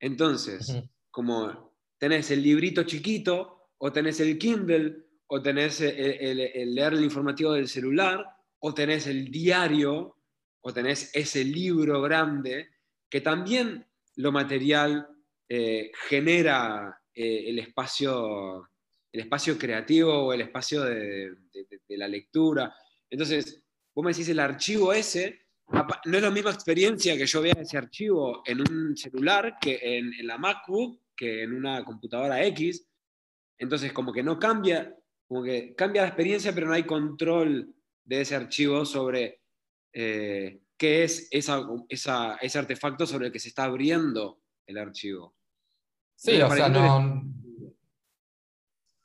Entonces, 0.00 0.68
como 1.10 1.74
tenés 1.96 2.30
el 2.30 2.42
librito 2.42 2.82
chiquito, 2.82 3.70
o 3.78 3.90
tenés 3.90 4.20
el 4.20 4.36
Kindle, 4.38 5.06
o 5.34 5.40
tenés 5.40 5.80
el, 5.80 5.96
el- 6.20 6.40
el 6.40 6.74
leer 6.74 6.92
el 6.92 7.04
informativo 7.04 7.52
del 7.52 7.66
celular, 7.66 8.22
o 8.58 8.74
tenés 8.74 9.06
el 9.06 9.30
diario, 9.30 10.16
o 10.60 10.72
tenés 10.74 11.10
ese 11.14 11.42
libro 11.42 12.02
grande, 12.02 12.68
que 13.08 13.22
también 13.22 13.86
lo 14.16 14.30
material 14.30 15.08
eh, 15.48 15.90
genera 16.06 17.00
eh, 17.14 17.44
el, 17.46 17.60
espacio, 17.60 18.68
el 19.10 19.20
espacio 19.20 19.56
creativo 19.56 20.12
o 20.12 20.32
el 20.34 20.42
espacio 20.42 20.82
de, 20.82 21.34
la 21.88 22.08
lectura. 22.08 22.74
Entonces, 23.08 23.62
vos 23.94 24.04
me 24.04 24.12
decís 24.12 24.28
el 24.28 24.38
archivo 24.38 24.92
ese, 24.92 25.46
no 26.04 26.16
es 26.18 26.22
la 26.22 26.30
misma 26.30 26.50
experiencia 26.50 27.16
que 27.16 27.24
yo 27.24 27.40
vea 27.40 27.54
ese 27.58 27.78
archivo 27.78 28.42
en 28.44 28.60
un 28.60 28.94
celular 28.98 29.56
que 29.58 29.78
en 29.82 30.26
la 30.26 30.36
MacBook, 30.36 31.00
que 31.16 31.42
en 31.44 31.54
una 31.54 31.82
computadora 31.86 32.44
X. 32.48 32.86
Entonces, 33.56 33.94
como 33.94 34.12
que 34.12 34.22
no 34.22 34.38
cambia, 34.38 34.94
como 35.32 35.44
que 35.44 35.74
cambia 35.74 36.02
la 36.02 36.08
experiencia, 36.08 36.52
pero 36.54 36.66
no 36.66 36.74
hay 36.74 36.82
control 36.82 37.74
de 38.04 38.20
ese 38.20 38.36
archivo 38.36 38.84
sobre 38.84 39.40
eh, 39.94 40.60
qué 40.76 41.04
es 41.04 41.26
esa, 41.30 41.62
esa- 41.88 42.36
ese 42.36 42.58
artefacto 42.58 43.06
sobre 43.06 43.28
el 43.28 43.32
que 43.32 43.38
se 43.38 43.48
está 43.48 43.64
abriendo 43.64 44.42
el 44.66 44.76
archivo. 44.76 45.34
Sí, 46.14 46.38
o 46.42 46.50
sea, 46.50 46.68
no. 46.68 47.24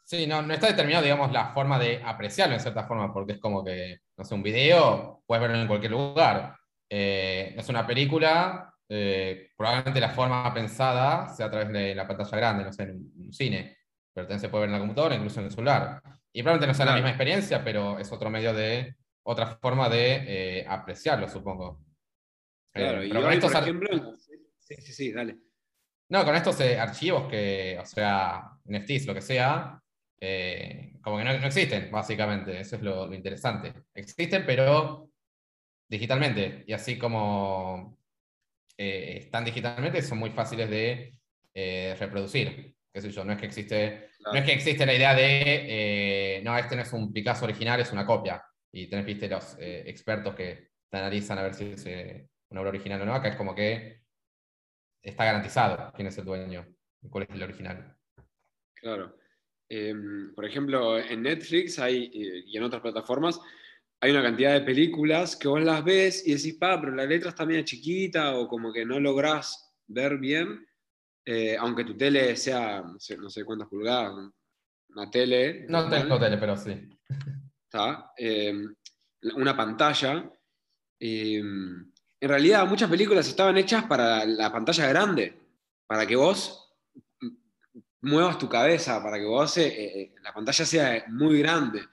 Sí, 0.03 0.27
no, 0.27 0.41
no 0.41 0.53
está 0.53 0.67
determinado, 0.67 1.03
digamos, 1.05 1.31
la 1.31 1.53
forma 1.53 1.79
de 1.79 2.01
apreciarlo 2.03 2.55
en 2.55 2.59
cierta 2.61 2.83
forma, 2.85 3.13
porque 3.13 3.33
es 3.33 3.39
como 3.39 3.63
que, 3.63 3.99
no 4.17 4.25
sé, 4.25 4.35
un 4.35 4.43
video 4.43 5.23
puedes 5.25 5.41
verlo 5.41 5.61
en 5.61 5.67
cualquier 5.67 5.91
lugar. 5.93 6.57
Eh, 6.89 7.55
es 7.57 7.69
una 7.69 7.87
película, 7.87 8.73
eh, 8.89 9.51
probablemente 9.55 10.01
la 10.01 10.09
forma 10.09 10.53
pensada 10.53 11.29
sea 11.29 11.45
a 11.45 11.51
través 11.51 11.69
de 11.71 11.95
la 11.95 12.05
pantalla 12.05 12.35
grande, 12.37 12.65
no 12.65 12.73
sé, 12.73 12.83
en 12.83 12.91
un, 12.91 13.13
un 13.27 13.33
cine, 13.33 13.77
pero 14.13 14.27
también 14.27 14.41
se 14.41 14.49
puede 14.49 14.63
ver 14.63 14.69
en 14.69 14.73
la 14.73 14.79
computadora, 14.79 15.15
incluso 15.15 15.39
en 15.39 15.45
el 15.45 15.51
celular. 15.51 16.01
Y 16.37 16.43
probablemente 16.43 16.67
no 16.67 16.73
sea 16.75 16.85
la 16.85 16.93
misma 16.93 17.09
experiencia, 17.09 17.63
pero 17.63 17.97
es 17.97 18.11
otro 18.11 18.29
medio 18.29 18.53
de, 18.53 18.95
otra 19.23 19.57
forma 19.59 19.89
de 19.89 20.59
eh, 20.59 20.65
apreciarlo, 20.67 21.27
supongo. 21.27 21.83
Eh, 22.75 22.79
Claro, 22.79 23.03
y 23.03 23.09
pero 23.09 23.21
con 23.21 23.29
hoy, 23.29 23.35
estos 23.37 23.51
por 23.51 23.63
ejemplo, 23.63 24.17
sí, 24.59 24.75
sí, 24.77 24.93
sí, 24.93 25.11
dale. 25.11 25.37
no, 26.09 26.23
con 26.23 26.35
estos 26.35 26.61
eh, 26.61 26.77
archivos 26.79 27.27
que, 27.27 27.79
o 27.81 27.85
sea, 27.85 28.51
NFTs, 28.65 29.07
lo 29.07 29.15
que 29.15 29.21
sea, 29.21 29.81
eh, 30.19 30.93
como 31.01 31.17
que 31.17 31.23
no, 31.23 31.39
no 31.39 31.47
existen, 31.47 31.89
básicamente. 31.89 32.59
Eso 32.59 32.75
es 32.75 32.83
lo, 32.83 33.07
lo 33.07 33.15
interesante. 33.15 33.73
Existen, 33.95 34.45
pero 34.45 35.09
digitalmente. 35.89 36.63
Y 36.67 36.73
así 36.73 36.99
como 36.99 37.97
eh, 38.77 39.17
están 39.23 39.43
digitalmente, 39.43 40.03
son 40.03 40.19
muy 40.19 40.29
fáciles 40.29 40.69
de 40.69 41.17
eh, 41.55 41.95
reproducir. 41.99 42.75
Qué 42.93 43.01
sé 43.01 43.11
yo, 43.11 43.23
no 43.23 43.33
es 43.33 43.39
que 43.39 43.47
existe, 43.47 44.06
no 44.19 44.33
es 44.33 44.45
que 44.45 44.53
existe 44.53 44.85
la 44.85 44.93
idea 44.93 45.15
de, 45.15 45.41
eh, 46.37 46.41
no, 46.43 46.57
este 46.57 46.75
no 46.75 46.81
es 46.81 46.93
un 46.93 47.13
Picasso 47.13 47.45
original, 47.45 47.79
es 47.79 47.91
una 47.91 48.05
copia. 48.05 48.43
Y 48.71 48.87
tenés, 48.87 49.05
viste, 49.05 49.27
los 49.27 49.57
eh, 49.59 49.83
expertos 49.87 50.35
que 50.35 50.71
te 50.89 50.97
analizan 50.97 51.37
a 51.39 51.43
ver 51.43 51.53
si 51.53 51.65
es 51.71 51.85
eh, 51.85 52.29
una 52.49 52.61
obra 52.61 52.69
original 52.69 53.01
o 53.01 53.05
no. 53.05 53.13
Acá 53.13 53.29
es 53.29 53.35
como 53.35 53.55
que 53.55 54.03
está 55.01 55.25
garantizado 55.25 55.91
quién 55.95 56.07
es 56.07 56.17
el 56.17 56.25
dueño 56.25 56.67
y 57.01 57.09
cuál 57.09 57.23
es 57.23 57.29
el 57.29 57.43
original. 57.43 57.95
Claro. 58.73 59.17
Eh, 59.69 59.93
por 60.35 60.45
ejemplo, 60.45 60.97
en 60.97 61.23
Netflix 61.23 61.79
hay, 61.79 62.09
y 62.13 62.55
en 62.55 62.63
otras 62.63 62.81
plataformas 62.81 63.39
hay 63.99 64.11
una 64.11 64.21
cantidad 64.21 64.53
de 64.53 64.61
películas 64.61 65.35
que 65.35 65.47
vos 65.47 65.61
las 65.61 65.83
ves 65.83 66.25
y 66.25 66.35
decís, 66.35 66.55
pa, 66.55 66.79
pero 66.79 66.95
la 66.95 67.05
letra 67.05 67.29
está 67.29 67.45
media 67.45 67.65
chiquita 67.65 68.37
o 68.37 68.47
como 68.47 68.71
que 68.71 68.85
no 68.85 68.99
lográs 68.99 69.75
ver 69.87 70.17
bien, 70.17 70.65
eh, 71.29 71.57
aunque 71.59 71.83
tu 71.83 71.97
tele 71.97 72.37
sea, 72.37 72.81
no 72.81 72.97
sé, 73.01 73.17
no 73.17 73.29
sé 73.29 73.43
cuántas 73.43 73.67
pulgadas, 73.67 74.13
una 74.87 75.11
tele. 75.11 75.65
No 75.67 75.81
normal, 75.81 76.03
tengo 76.03 76.19
tele, 76.19 76.37
pero 76.37 76.55
sí. 76.55 76.89
¿está? 77.65 78.13
Eh, 78.17 78.53
una 79.35 79.57
pantalla. 79.57 80.31
eh, 80.97 81.39
en 81.39 82.29
realidad, 82.29 82.65
muchas 82.65 82.89
películas 82.89 83.27
estaban 83.27 83.57
hechas 83.57 83.83
para 83.83 84.25
la 84.25 84.49
pantalla 84.53 84.87
grande, 84.87 85.37
para 85.85 86.07
que 86.07 86.15
vos 86.15 86.73
muevas 87.99 88.37
tu 88.37 88.47
cabeza, 88.47 89.03
para 89.03 89.17
que 89.17 89.25
vos 89.25 89.59
la 90.21 90.33
pantalla 90.33 90.65
sea 90.65 91.03
muy 91.09 91.39
grande. 91.39 91.83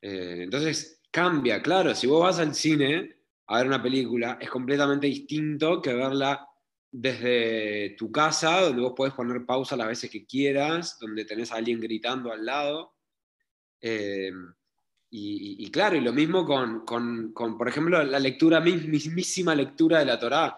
Entonces 0.00 1.02
cambia, 1.10 1.60
claro, 1.60 1.92
si 1.94 2.06
vos 2.06 2.22
vas 2.22 2.38
al 2.38 2.54
cine 2.54 3.16
a 3.48 3.58
ver 3.58 3.66
una 3.66 3.82
película, 3.82 4.38
es 4.40 4.48
completamente 4.48 5.08
distinto 5.08 5.82
que 5.82 5.92
verla 5.92 6.49
desde 6.92 7.90
tu 7.96 8.10
casa, 8.10 8.60
donde 8.62 8.82
vos 8.82 8.94
podés 8.96 9.14
poner 9.14 9.44
pausa 9.46 9.76
las 9.76 9.86
veces 9.88 10.10
que 10.10 10.26
quieras, 10.26 10.98
donde 10.98 11.24
tenés 11.24 11.52
a 11.52 11.56
alguien 11.56 11.80
gritando 11.80 12.32
al 12.32 12.44
lado. 12.44 12.94
Eh, 13.80 14.32
y, 15.12 15.62
y- 15.62 15.66
y 15.66 15.70
claro, 15.70 15.96
y 15.96 16.00
lo 16.00 16.12
mismo 16.12 16.44
con, 16.46 16.84
con- 16.84 17.32
con, 17.32 17.56
por 17.58 17.68
ejemplo, 17.68 18.02
la 18.02 18.18
lectura, 18.18 18.60
mis- 18.60 18.86
mismísima 18.86 19.54
lectura 19.54 19.98
de 20.00 20.04
la 20.06 20.18
Torá, 20.18 20.56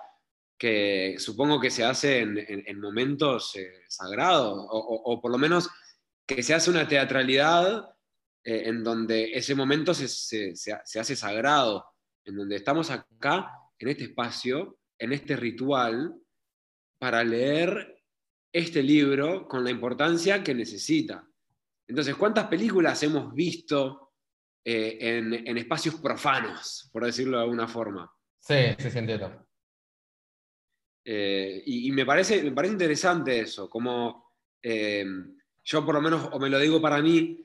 que 0.59 1.17
supongo 1.19 1.59
que 1.61 1.71
se 1.71 1.85
hace 1.85 2.21
en, 2.21 2.39
en- 2.39 2.65
en 2.67 2.81
momentos 2.81 3.55
eh, 3.57 3.71
sagrados, 3.89 4.53
o, 4.59 4.79
o- 4.79 5.13
o 5.15 5.21
por 5.21 5.31
lo 5.31 5.39
menos 5.39 5.69
que 6.27 6.43
se 6.43 6.55
hace 6.55 6.71
una 6.71 6.87
teatralidad 6.87 7.95
eh, 8.45 8.63
en 8.67 8.83
donde 8.85 9.33
ese 9.33 9.55
momento 9.55 9.95
se, 9.95 10.09
se- 10.09 10.55
se 10.57 10.77
se 10.85 11.01
hace 11.01 11.17
sagrado, 11.17 11.87
en 12.25 12.37
donde 12.37 12.57
estamos 12.57 12.91
acá, 12.91 13.51
en 13.79 13.89
este 13.89 14.05
espacio, 14.05 14.79
en 15.03 15.13
este 15.13 15.35
ritual, 15.35 16.15
para 16.97 17.25
leer 17.25 18.05
este 18.53 18.85
libro 18.85 19.49
con 19.49 19.65
la 19.65 19.71
importancia 19.71 20.45
que 20.45 20.55
necesita. 20.55 21.29
Entonces, 21.89 22.15
¿cuántas 22.15 22.47
películas 22.47 23.03
hemos 23.03 23.35
visto 23.35 24.13
eh, 24.65 24.99
en, 25.01 25.35
en 25.35 25.59
espacios 25.59 25.97
profanos, 25.97 26.89
por 26.93 27.05
decirlo 27.05 27.39
de 27.39 27.43
alguna 27.43 27.67
forma? 27.67 28.09
Sí, 28.39 28.55
sí, 28.79 28.91
sí, 28.93 28.99
entiendo. 28.99 29.45
Eh, 31.05 31.65
y, 31.67 31.89
y 31.89 31.91
me, 31.91 32.07
parece, 32.07 32.41
me 32.45 32.53
parece 32.53 32.75
interesante 32.75 33.41
eso, 33.41 33.69
como 33.69 34.37
eh, 34.63 35.05
yo 35.65 35.85
por 35.85 35.97
lo 35.97 36.01
menos, 36.01 36.29
o 36.31 36.39
me 36.39 36.49
lo 36.49 36.61
digo 36.61 36.81
para 36.81 37.03
mí, 37.03 37.39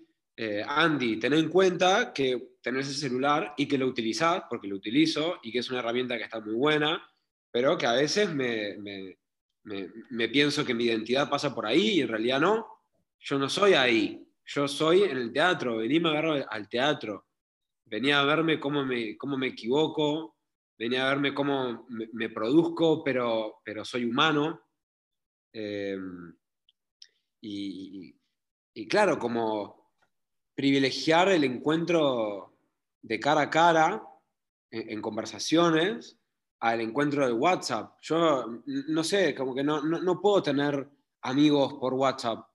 Andy, 0.68 1.18
ten 1.18 1.34
en 1.34 1.50
cuenta 1.50 2.14
que 2.14 2.58
tenés 2.62 2.88
ese 2.88 3.00
celular 3.00 3.56
y 3.58 3.68
que 3.68 3.80
lo 3.80 3.88
utilizás, 3.88 4.44
porque 4.48 4.68
lo 4.68 4.76
utilizo, 4.76 5.40
y 5.42 5.52
que 5.52 5.58
es 5.60 5.70
una 5.72 5.80
herramienta 5.80 6.16
que 6.16 6.26
está 6.26 6.40
muy 6.40 6.54
buena, 6.54 7.02
pero 7.58 7.76
que 7.76 7.88
a 7.88 7.94
veces 7.94 8.30
me, 8.36 9.18
pienso 10.28 10.64
que 10.64 10.76
mi 10.76 10.84
identidad 10.84 11.28
pasa 11.28 11.56
por 11.56 11.66
ahí 11.66 11.96
y 11.96 12.02
en 12.02 12.08
realidad 12.08 12.40
no. 12.40 12.68
Yo 13.20 13.40
no 13.40 13.50
soy 13.50 13.74
ahí, 13.74 14.24
yo 14.46 14.68
soy 14.68 15.02
en 15.02 15.18
el 15.18 15.34
teatro, 15.34 15.78
veníme 15.78 16.10
a 16.10 16.12
verlo 16.12 16.46
al 16.52 16.70
teatro, 16.70 17.26
venía 17.84 18.20
a 18.20 18.26
verme 18.26 18.60
cómo 18.60 18.86
me, 18.86 19.18
cómo 19.18 19.40
me 19.40 19.48
equivoco, 19.48 20.38
venía 20.78 21.04
a 21.04 21.10
verme 21.10 21.34
cómo 21.34 21.88
me, 21.90 22.30
produzco, 22.30 23.04
pero, 23.04 23.60
pero 23.66 23.84
soy 23.84 24.06
humano. 24.06 24.62
Eh, 25.52 25.98
y, 27.42 28.14
claro, 28.88 29.18
como 29.18 29.96
privilegiar 30.54 31.30
el 31.30 31.44
encuentro 31.44 32.60
de 33.02 33.20
cara 33.20 33.42
a 33.42 33.50
cara 33.50 34.04
en 34.70 35.02
conversaciones 35.02 36.20
al 36.60 36.82
encuentro 36.82 37.26
de 37.26 37.34
WhatsApp. 37.34 37.96
Yo 38.02 38.46
n- 38.66 38.84
no 38.88 39.04
sé, 39.04 39.36
como 39.36 39.54
que 39.54 39.64
no, 39.64 39.82
no, 39.84 40.02
no 40.02 40.20
puedo 40.22 40.42
tener 40.44 40.88
amigos 41.22 41.76
por 41.76 41.94
WhatsApp, 41.94 42.48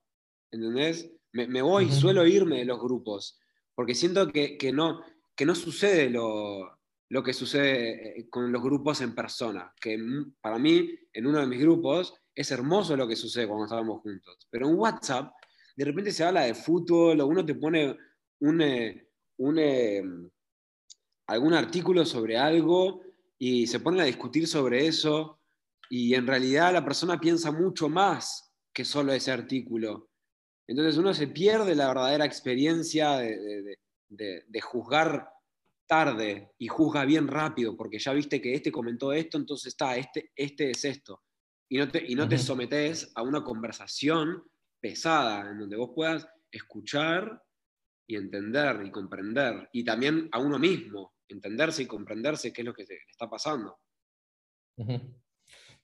¿entendés? 0.50 1.10
Me, 1.32 1.46
me 1.46 1.62
voy, 1.62 1.90
suelo 1.90 2.26
irme 2.26 2.58
de 2.58 2.64
los 2.64 2.78
grupos, 2.80 3.38
porque 3.74 3.94
siento 3.94 4.28
que, 4.28 4.72
no, 4.72 5.02
que 5.34 5.46
no 5.46 5.54
sucede 5.54 6.10
lo, 6.10 6.78
lo 7.08 7.22
que 7.22 7.32
sucede 7.32 8.20
eh, 8.20 8.28
con 8.28 8.52
los 8.52 8.62
grupos 8.62 9.00
en 9.00 9.14
persona, 9.14 9.72
que 9.80 9.98
para 10.40 10.58
mí, 10.58 10.90
en 11.12 11.26
uno 11.26 11.40
de 11.40 11.46
mis 11.46 11.60
grupos, 11.60 12.14
es 12.34 12.50
hermoso 12.50 12.96
lo 12.96 13.06
que 13.08 13.16
sucede 13.16 13.46
cuando 13.46 13.64
estábamos 13.64 14.00
juntos. 14.02 14.46
Pero 14.50 14.68
en 14.68 14.74
WhatsApp, 14.74 15.32
de 15.76 15.84
repente 15.84 16.12
se 16.12 16.24
habla 16.24 16.42
de 16.42 16.54
fútbol, 16.54 17.20
o 17.20 17.26
uno 17.26 17.44
te 17.44 17.54
pone 17.54 17.96
un, 18.40 18.60
eh, 18.60 19.08
un, 19.38 19.58
eh, 19.58 20.02
algún 21.28 21.54
artículo 21.54 22.04
sobre 22.04 22.36
algo 22.36 23.02
y 23.44 23.66
se 23.66 23.80
ponen 23.80 24.02
a 24.02 24.04
discutir 24.04 24.46
sobre 24.46 24.86
eso, 24.86 25.40
y 25.90 26.14
en 26.14 26.28
realidad 26.28 26.72
la 26.72 26.84
persona 26.84 27.18
piensa 27.18 27.50
mucho 27.50 27.88
más 27.88 28.54
que 28.72 28.84
solo 28.84 29.12
ese 29.12 29.32
artículo. 29.32 30.10
Entonces 30.68 30.96
uno 30.96 31.12
se 31.12 31.26
pierde 31.26 31.74
la 31.74 31.88
verdadera 31.88 32.24
experiencia 32.24 33.16
de, 33.16 33.76
de 34.08 34.60
juzgar 34.60 35.28
tarde 35.88 36.52
y 36.56 36.68
juzga 36.68 37.04
bien 37.04 37.26
rápido, 37.26 37.76
porque 37.76 37.98
ya 37.98 38.12
viste 38.12 38.40
que 38.40 38.54
este 38.54 38.70
comentó 38.70 39.12
esto, 39.12 39.38
entonces 39.38 39.72
está, 39.72 39.96
este, 39.96 40.30
este 40.36 40.70
es 40.70 40.84
esto. 40.84 41.24
Y 41.68 41.78
no 41.78 41.88
te, 41.88 42.04
y 42.06 42.14
no 42.14 42.28
te 42.28 42.38
sometes 42.38 43.10
a 43.16 43.22
una 43.22 43.42
conversación 43.42 44.44
pesada 44.80 45.50
en 45.50 45.58
donde 45.58 45.76
vos 45.76 45.90
puedas 45.96 46.28
escuchar 46.52 47.42
y 48.06 48.14
entender 48.14 48.82
y 48.86 48.92
comprender, 48.92 49.68
y 49.72 49.82
también 49.82 50.28
a 50.30 50.38
uno 50.38 50.60
mismo, 50.60 51.12
entenderse 51.32 51.82
y 51.82 51.86
comprenderse 51.86 52.52
qué 52.52 52.62
es 52.62 52.66
lo 52.66 52.74
que 52.74 52.84
está 53.08 53.28
pasando. 53.28 53.78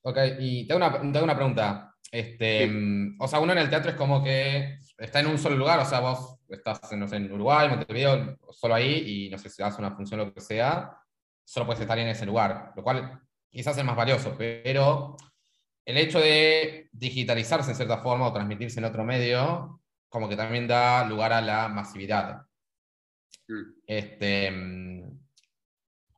Ok, 0.03 0.19
y 0.39 0.67
tengo 0.67 0.79
una, 0.79 1.01
tengo 1.01 1.25
una 1.25 1.37
pregunta. 1.37 1.95
Este, 2.11 2.67
mm, 2.67 3.17
O 3.21 3.29
sea, 3.29 3.41
uno 3.41 3.53
en 3.53 3.59
el 3.59 3.69
teatro 3.69 3.91
es 3.91 3.97
como 3.97 4.23
que 4.23 4.79
está 4.97 5.21
en 5.21 5.27
un 5.27 5.39
solo 5.39 5.57
lugar, 5.57 5.79
o 5.81 5.85
sea, 5.85 6.01
vos 6.01 6.39
estás 6.49 6.81
no 6.93 7.07
en 7.13 7.33
Uruguay, 7.33 7.69
Montevideo, 7.69 8.39
solo 8.51 8.75
ahí, 8.75 9.27
y 9.27 9.31
no 9.31 9.39
sé 9.39 9.51
si 9.51 9.63
haces 9.63 9.79
una 9.79 9.95
función 9.95 10.21
o 10.21 10.25
lo 10.27 10.35
que 10.35 10.41
sea, 10.41 10.97
solo 11.45 11.67
puedes 11.67 11.81
estar 11.81 11.99
en 11.99 12.09
ese 12.09 12.27
lugar, 12.27 12.73
lo 12.77 12.83
cual 12.83 13.21
quizás 13.51 13.77
es 13.77 13.85
más 13.85 13.97
valioso, 13.97 14.35
pero 14.39 15.17
el 15.85 15.97
hecho 15.97 16.21
de 16.21 16.89
digitalizarse 16.93 17.71
en 17.71 17.77
cierta 17.77 17.99
forma 17.99 18.27
o 18.27 18.33
transmitirse 18.33 18.79
en 18.81 18.87
otro 18.87 19.05
medio, 19.05 19.81
como 20.09 20.29
que 20.29 20.37
también 20.37 20.67
da 20.67 21.07
lugar 21.07 21.33
a 21.33 21.41
la 21.41 21.69
masividad. 21.69 22.43
Mm. 23.49 23.63
Este, 23.87 24.51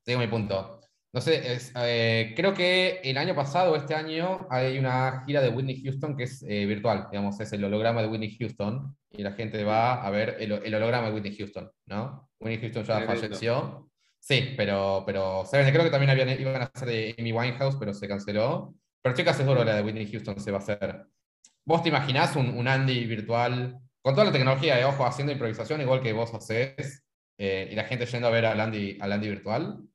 mm, 0.05 0.07
digo 0.07 0.21
mi 0.21 0.27
punto. 0.29 0.81
No 1.13 1.21
sé, 1.21 1.59
eh, 1.75 2.35
creo 2.37 2.55
que 2.55 3.01
el 3.03 3.19
año 3.19 3.35
pasado 3.35 3.75
este 3.75 3.97
año 3.97 4.47
hay 4.49 4.79
una 4.79 5.25
gira 5.27 5.41
de 5.41 5.49
Whitney 5.49 5.83
Houston 5.83 6.17
que 6.17 6.25
es 6.25 6.45
eh, 6.49 6.67
virtual, 6.67 7.09
digamos, 7.11 7.41
es 7.41 7.53
el 7.53 7.65
holograma 7.65 8.01
de 8.01 8.07
Whitney 8.07 8.37
Houston 8.39 8.97
y 9.11 9.25
la 9.25 9.33
gente 9.33 9.65
va 9.65 10.07
a 10.07 10.11
ver 10.11 10.37
el, 10.39 10.53
holograma 10.53 11.09
de 11.09 11.15
Whitney 11.15 11.37
Houston, 11.37 11.69
¿no? 11.87 12.31
Whitney 12.39 12.61
Houston 12.61 12.85
ya 12.85 13.01
falleció. 13.07 13.91
Sí, 14.21 14.55
pero, 14.57 15.03
pero 15.05 15.45
creo 15.51 15.83
que 15.83 15.91
también 15.91 16.11
habían, 16.11 16.41
iban 16.41 16.63
a 16.63 16.71
hacer 16.73 16.87
de 16.87 17.17
Amy 17.19 17.33
Winehouse, 17.33 17.77
pero 17.77 17.93
se 17.93 18.07
canceló. 18.07 18.75
Pero 19.03 19.13
estoy 19.13 19.25
casi 19.25 19.39
seguro 19.39 19.65
la 19.65 19.75
de 19.75 19.83
Whitney 19.83 20.07
Houston 20.13 20.39
se 20.39 20.53
va 20.53 20.59
a 20.59 20.61
hacer. 20.61 21.07
¿Vos 21.65 21.83
te 21.83 21.89
imaginás 21.89 22.37
un, 22.37 22.69
Andy 22.69 23.07
virtual 23.07 23.81
con 24.03 24.15
toda 24.15 24.27
la 24.27 24.33
tecnología 24.33 24.77
de 24.77 24.85
ojo 24.85 25.05
haciendo 25.05 25.33
improvisación 25.33 25.81
igual 25.81 26.01
que 26.01 26.13
vos 26.13 26.33
haces 26.35 27.05
eh, 27.39 27.69
y 27.71 27.75
la 27.75 27.85
gente 27.85 28.07
yendo 28.07 28.29
a 28.29 28.31
ver 28.31 28.47
al 28.47 28.61
Andy, 28.61 28.99
al 29.01 29.13
Andy 29.13 29.29
virtual? 29.29 29.90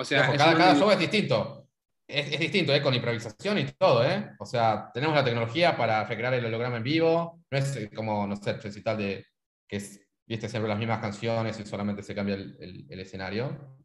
O 0.00 0.04
sea, 0.04 0.32
cada, 0.36 0.76
show 0.76 0.88
es 0.92 0.98
distinto. 1.00 1.68
Es, 2.06 2.38
distinto, 2.38 2.72
¿eh? 2.72 2.80
con 2.80 2.94
improvisación 2.94 3.58
y 3.58 3.64
todo, 3.72 4.04
¿eh? 4.04 4.30
O 4.38 4.46
sea, 4.46 4.90
tenemos 4.94 5.16
la 5.16 5.24
tecnología 5.24 5.76
para 5.76 6.04
recrear 6.04 6.34
el 6.34 6.44
holograma 6.44 6.76
en 6.76 6.84
vivo. 6.84 7.42
No 7.50 7.58
es 7.58 7.74
eh, 7.74 7.90
como, 7.92 8.24
no 8.24 8.36
sé, 8.36 8.50
el 8.50 8.62
recital 8.62 8.96
de 8.96 9.26
que 9.66 9.76
es, 9.76 10.00
viste 10.24 10.48
siempre 10.48 10.68
las 10.68 10.78
mismas 10.78 11.00
canciones 11.00 11.58
y 11.58 11.66
solamente 11.66 12.04
se 12.04 12.14
cambia 12.14 12.36
el, 12.36 12.86
escenario. 12.88 13.76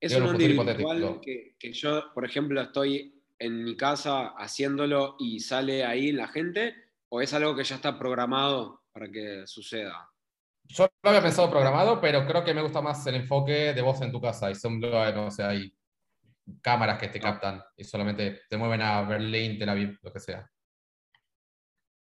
Es 0.00 0.16
un 0.16 0.24
Andy 0.24 0.48
virtual 0.48 1.20
que, 1.22 1.54
que 1.56 1.72
yo, 1.72 2.12
por 2.12 2.24
ejemplo, 2.24 2.60
estoy 2.60 3.22
en 3.38 3.62
mi 3.62 3.76
casa 3.76 4.34
haciéndolo 4.36 5.14
y 5.20 5.38
sale 5.38 5.84
ahí 5.84 6.10
la 6.10 6.26
gente? 6.26 6.74
¿O 7.08 7.20
es 7.20 7.32
algo 7.34 7.54
que 7.54 7.62
ya 7.62 7.76
está 7.76 7.96
programado 7.96 8.82
para 8.92 9.08
que 9.10 9.46
suceda? 9.46 10.10
Yo 10.68 10.88
lo 11.02 11.10
había 11.10 11.22
pensado 11.22 11.50
programado, 11.50 12.00
pero 12.00 12.26
creo 12.26 12.44
que 12.44 12.54
me 12.54 12.62
gusta 12.62 12.80
más 12.80 13.06
el 13.06 13.16
enfoque 13.16 13.72
de 13.72 13.82
vos 13.82 14.00
en 14.02 14.12
tu 14.12 14.20
casa. 14.20 14.50
Y 14.50 14.54
son, 14.54 14.80
no 14.80 15.30
sé, 15.30 15.42
hay 15.42 15.72
cámaras 16.60 16.98
que 16.98 17.08
te 17.08 17.20
captan 17.20 17.62
y 17.76 17.84
solamente 17.84 18.42
te 18.48 18.56
mueven 18.56 18.82
a 18.82 19.02
Berlín, 19.02 19.58
Tel 19.58 19.68
Aviv, 19.68 19.98
lo 20.02 20.12
que 20.12 20.20
sea. 20.20 20.50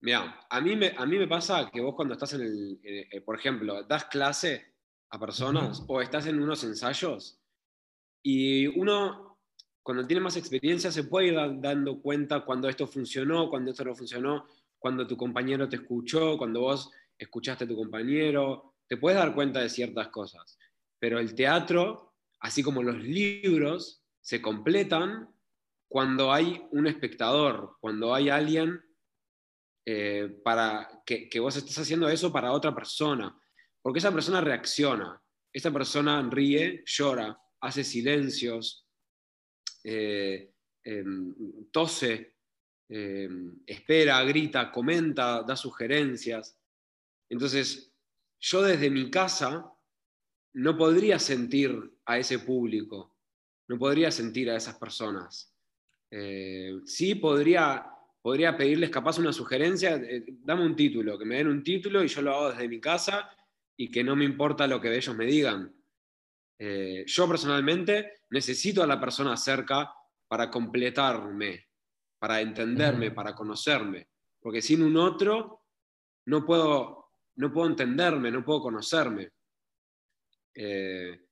Mira, 0.00 0.40
a 0.50 0.60
mí 0.60 0.76
me, 0.76 0.94
a 0.96 1.06
mí 1.06 1.16
me 1.16 1.26
pasa 1.26 1.70
que 1.72 1.80
vos 1.80 1.94
cuando 1.94 2.14
estás 2.14 2.34
en 2.34 2.42
el, 2.42 2.80
eh, 2.82 3.20
por 3.22 3.38
ejemplo, 3.38 3.84
das 3.84 4.04
clase 4.04 4.74
a 5.10 5.18
personas 5.18 5.82
o 5.88 6.02
estás 6.02 6.26
en 6.26 6.42
unos 6.42 6.62
ensayos 6.64 7.40
y 8.22 8.66
uno 8.66 9.38
cuando 9.82 10.06
tiene 10.06 10.22
más 10.22 10.36
experiencia 10.36 10.90
se 10.90 11.04
puede 11.04 11.28
ir 11.28 11.60
dando 11.60 12.00
cuenta 12.00 12.44
cuando 12.44 12.68
esto 12.68 12.86
funcionó, 12.86 13.48
cuando 13.48 13.70
esto 13.70 13.84
no 13.84 13.94
funcionó, 13.94 14.46
cuando 14.78 15.06
tu 15.06 15.16
compañero 15.16 15.68
te 15.68 15.76
escuchó, 15.76 16.36
cuando 16.36 16.60
vos 16.60 16.90
escuchaste 17.24 17.64
a 17.64 17.68
tu 17.68 17.76
compañero, 17.76 18.74
te 18.88 18.96
puedes 18.96 19.18
dar 19.18 19.34
cuenta 19.34 19.60
de 19.60 19.68
ciertas 19.68 20.08
cosas. 20.08 20.58
Pero 20.98 21.18
el 21.18 21.34
teatro, 21.34 22.14
así 22.40 22.62
como 22.62 22.82
los 22.82 23.02
libros, 23.02 24.02
se 24.20 24.40
completan 24.40 25.28
cuando 25.88 26.32
hay 26.32 26.66
un 26.70 26.86
espectador, 26.86 27.76
cuando 27.80 28.14
hay 28.14 28.28
alguien 28.28 28.80
eh, 29.86 30.40
para 30.42 31.02
que, 31.04 31.28
vos 31.40 31.56
estés 31.56 31.78
haciendo 31.78 32.08
eso 32.08 32.32
para 32.32 32.52
otra 32.52 32.74
persona, 32.74 33.38
porque 33.82 33.98
esa 33.98 34.12
persona 34.12 34.40
reacciona, 34.40 35.22
esa 35.52 35.70
persona 35.70 36.26
ríe, 36.30 36.82
llora, 36.86 37.38
hace 37.60 37.84
silencios, 37.84 38.88
eh, 39.84 40.52
em, 40.82 41.34
tose, 41.70 42.38
em, 42.88 43.62
espera, 43.66 44.24
grita, 44.24 44.72
comenta, 44.72 45.42
da 45.42 45.54
sugerencias. 45.54 46.58
Entonces, 47.28 47.92
yo 48.40 48.62
desde 48.62 48.90
mi 48.90 49.10
casa 49.10 49.70
no 50.54 50.76
podría 50.76 51.18
sentir 51.18 51.98
a 52.04 52.18
ese 52.18 52.38
público, 52.38 53.16
no 53.68 53.78
podría 53.78 54.10
sentir 54.10 54.50
a 54.50 54.56
esas 54.56 54.76
personas. 54.76 55.54
Eh, 56.10 56.80
sí 56.84 57.16
podría, 57.16 57.86
podría 58.22 58.56
pedirles 58.56 58.90
capaz 58.90 59.18
una 59.18 59.32
sugerencia, 59.32 59.96
eh, 59.96 60.24
dame 60.26 60.64
un 60.64 60.76
título, 60.76 61.18
que 61.18 61.24
me 61.24 61.36
den 61.36 61.48
un 61.48 61.64
título 61.64 62.04
y 62.04 62.08
yo 62.08 62.22
lo 62.22 62.34
hago 62.34 62.50
desde 62.50 62.68
mi 62.68 62.80
casa 62.80 63.30
y 63.76 63.90
que 63.90 64.04
no 64.04 64.14
me 64.14 64.24
importa 64.24 64.66
lo 64.66 64.80
que 64.80 64.94
ellos 64.94 65.16
me 65.16 65.26
digan. 65.26 65.74
Eh, 66.58 67.04
yo 67.06 67.28
personalmente 67.28 68.12
necesito 68.30 68.82
a 68.82 68.86
la 68.86 69.00
persona 69.00 69.36
cerca 69.36 69.92
para 70.28 70.50
completarme, 70.50 71.68
para 72.18 72.40
entenderme, 72.40 73.10
para 73.10 73.34
conocerme, 73.34 74.08
porque 74.40 74.62
sin 74.62 74.82
un 74.82 74.96
otro 74.96 75.62
no 76.26 76.44
puedo, 76.46 77.03
no 77.36 77.52
puedo 77.52 77.68
entenderme, 77.68 78.30
no 78.30 78.44
puedo 78.44 78.62
conocerme. 78.62 79.30
Eh, 80.54 81.26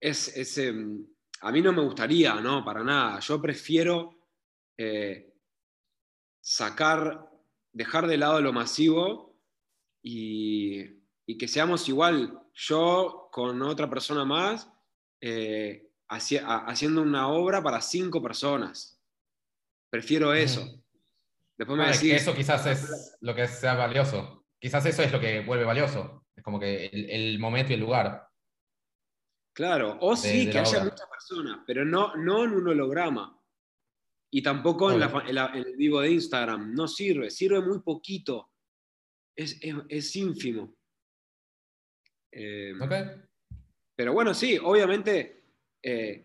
es, 0.00 0.58
em, 0.58 1.06
a 1.42 1.52
mí 1.52 1.62
no 1.62 1.72
me 1.72 1.82
gustaría, 1.82 2.34
no, 2.34 2.64
para 2.64 2.82
nada. 2.82 3.20
Yo 3.20 3.40
prefiero 3.40 4.28
eh, 4.76 5.34
sacar, 6.40 7.30
dejar 7.72 8.06
de 8.06 8.18
lado 8.18 8.40
lo 8.40 8.52
masivo 8.52 9.38
y 10.02 11.00
y 11.30 11.38
que 11.38 11.46
seamos 11.46 11.88
igual 11.88 12.42
yo 12.52 13.28
con 13.30 13.62
otra 13.62 13.88
persona 13.88 14.24
más 14.24 14.68
eh, 15.20 15.92
haciendo 16.08 17.02
una 17.02 17.28
obra 17.28 17.62
para 17.62 17.80
cinco 17.80 18.20
personas. 18.20 19.00
Prefiero 19.88 20.34
eso. 20.34 20.66
Después 21.60 21.78
me 21.78 21.88
decís, 21.88 22.14
eso 22.14 22.34
quizás 22.34 22.64
es 22.64 23.18
lo 23.20 23.34
que 23.34 23.46
sea 23.46 23.74
valioso. 23.74 24.46
Quizás 24.58 24.86
eso 24.86 25.02
es 25.02 25.12
lo 25.12 25.20
que 25.20 25.40
vuelve 25.40 25.66
valioso. 25.66 26.24
Es 26.34 26.42
como 26.42 26.58
que 26.58 26.86
el, 26.86 27.38
momento 27.38 27.72
y 27.72 27.74
el 27.74 27.80
lugar. 27.80 28.26
Claro, 29.52 29.98
o 30.00 30.16
sí, 30.16 30.48
que 30.48 30.58
haya 30.58 30.82
muchas 30.82 31.06
personas, 31.06 31.58
pero 31.66 31.84
no, 31.84 32.16
no 32.16 32.44
en 32.44 32.52
un 32.52 32.66
holograma. 32.66 33.38
Y 34.30 34.42
tampoco 34.42 34.90
en, 34.90 35.02
el 35.02 35.76
vivo 35.76 36.00
de 36.00 36.12
Instagram. 36.12 36.72
No 36.72 36.88
sirve, 36.88 37.30
sirve 37.30 37.60
muy 37.60 37.80
poquito. 37.80 38.52
Es, 39.36 39.60
es 39.90 40.16
ínfimo. 40.16 40.74
Eh, 42.32 42.72
pero 43.94 44.14
bueno, 44.14 44.32
sí, 44.32 44.56
obviamente, 44.56 45.44
eh, 45.82 46.24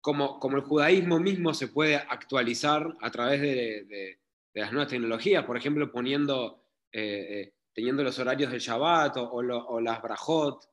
como, 0.00 0.40
como, 0.40 0.56
el 0.56 0.62
judaísmo 0.62 1.20
mismo 1.20 1.52
se 1.52 1.68
puede 1.68 1.96
actualizar 1.96 2.96
a 3.02 3.10
través 3.10 3.42
de, 3.42 4.23
las 4.54 4.72
nuevas 4.72 4.88
tecnologías, 4.88 5.44
por 5.44 5.56
ejemplo, 5.56 5.90
poniendo, 5.90 6.64
eh, 6.92 7.54
teniendo 7.72 8.02
los 8.02 8.18
horarios 8.18 8.50
del 8.50 8.60
Shabbat 8.60 9.16
o, 9.16 9.80
las 9.80 10.02
brajot, 10.02 10.64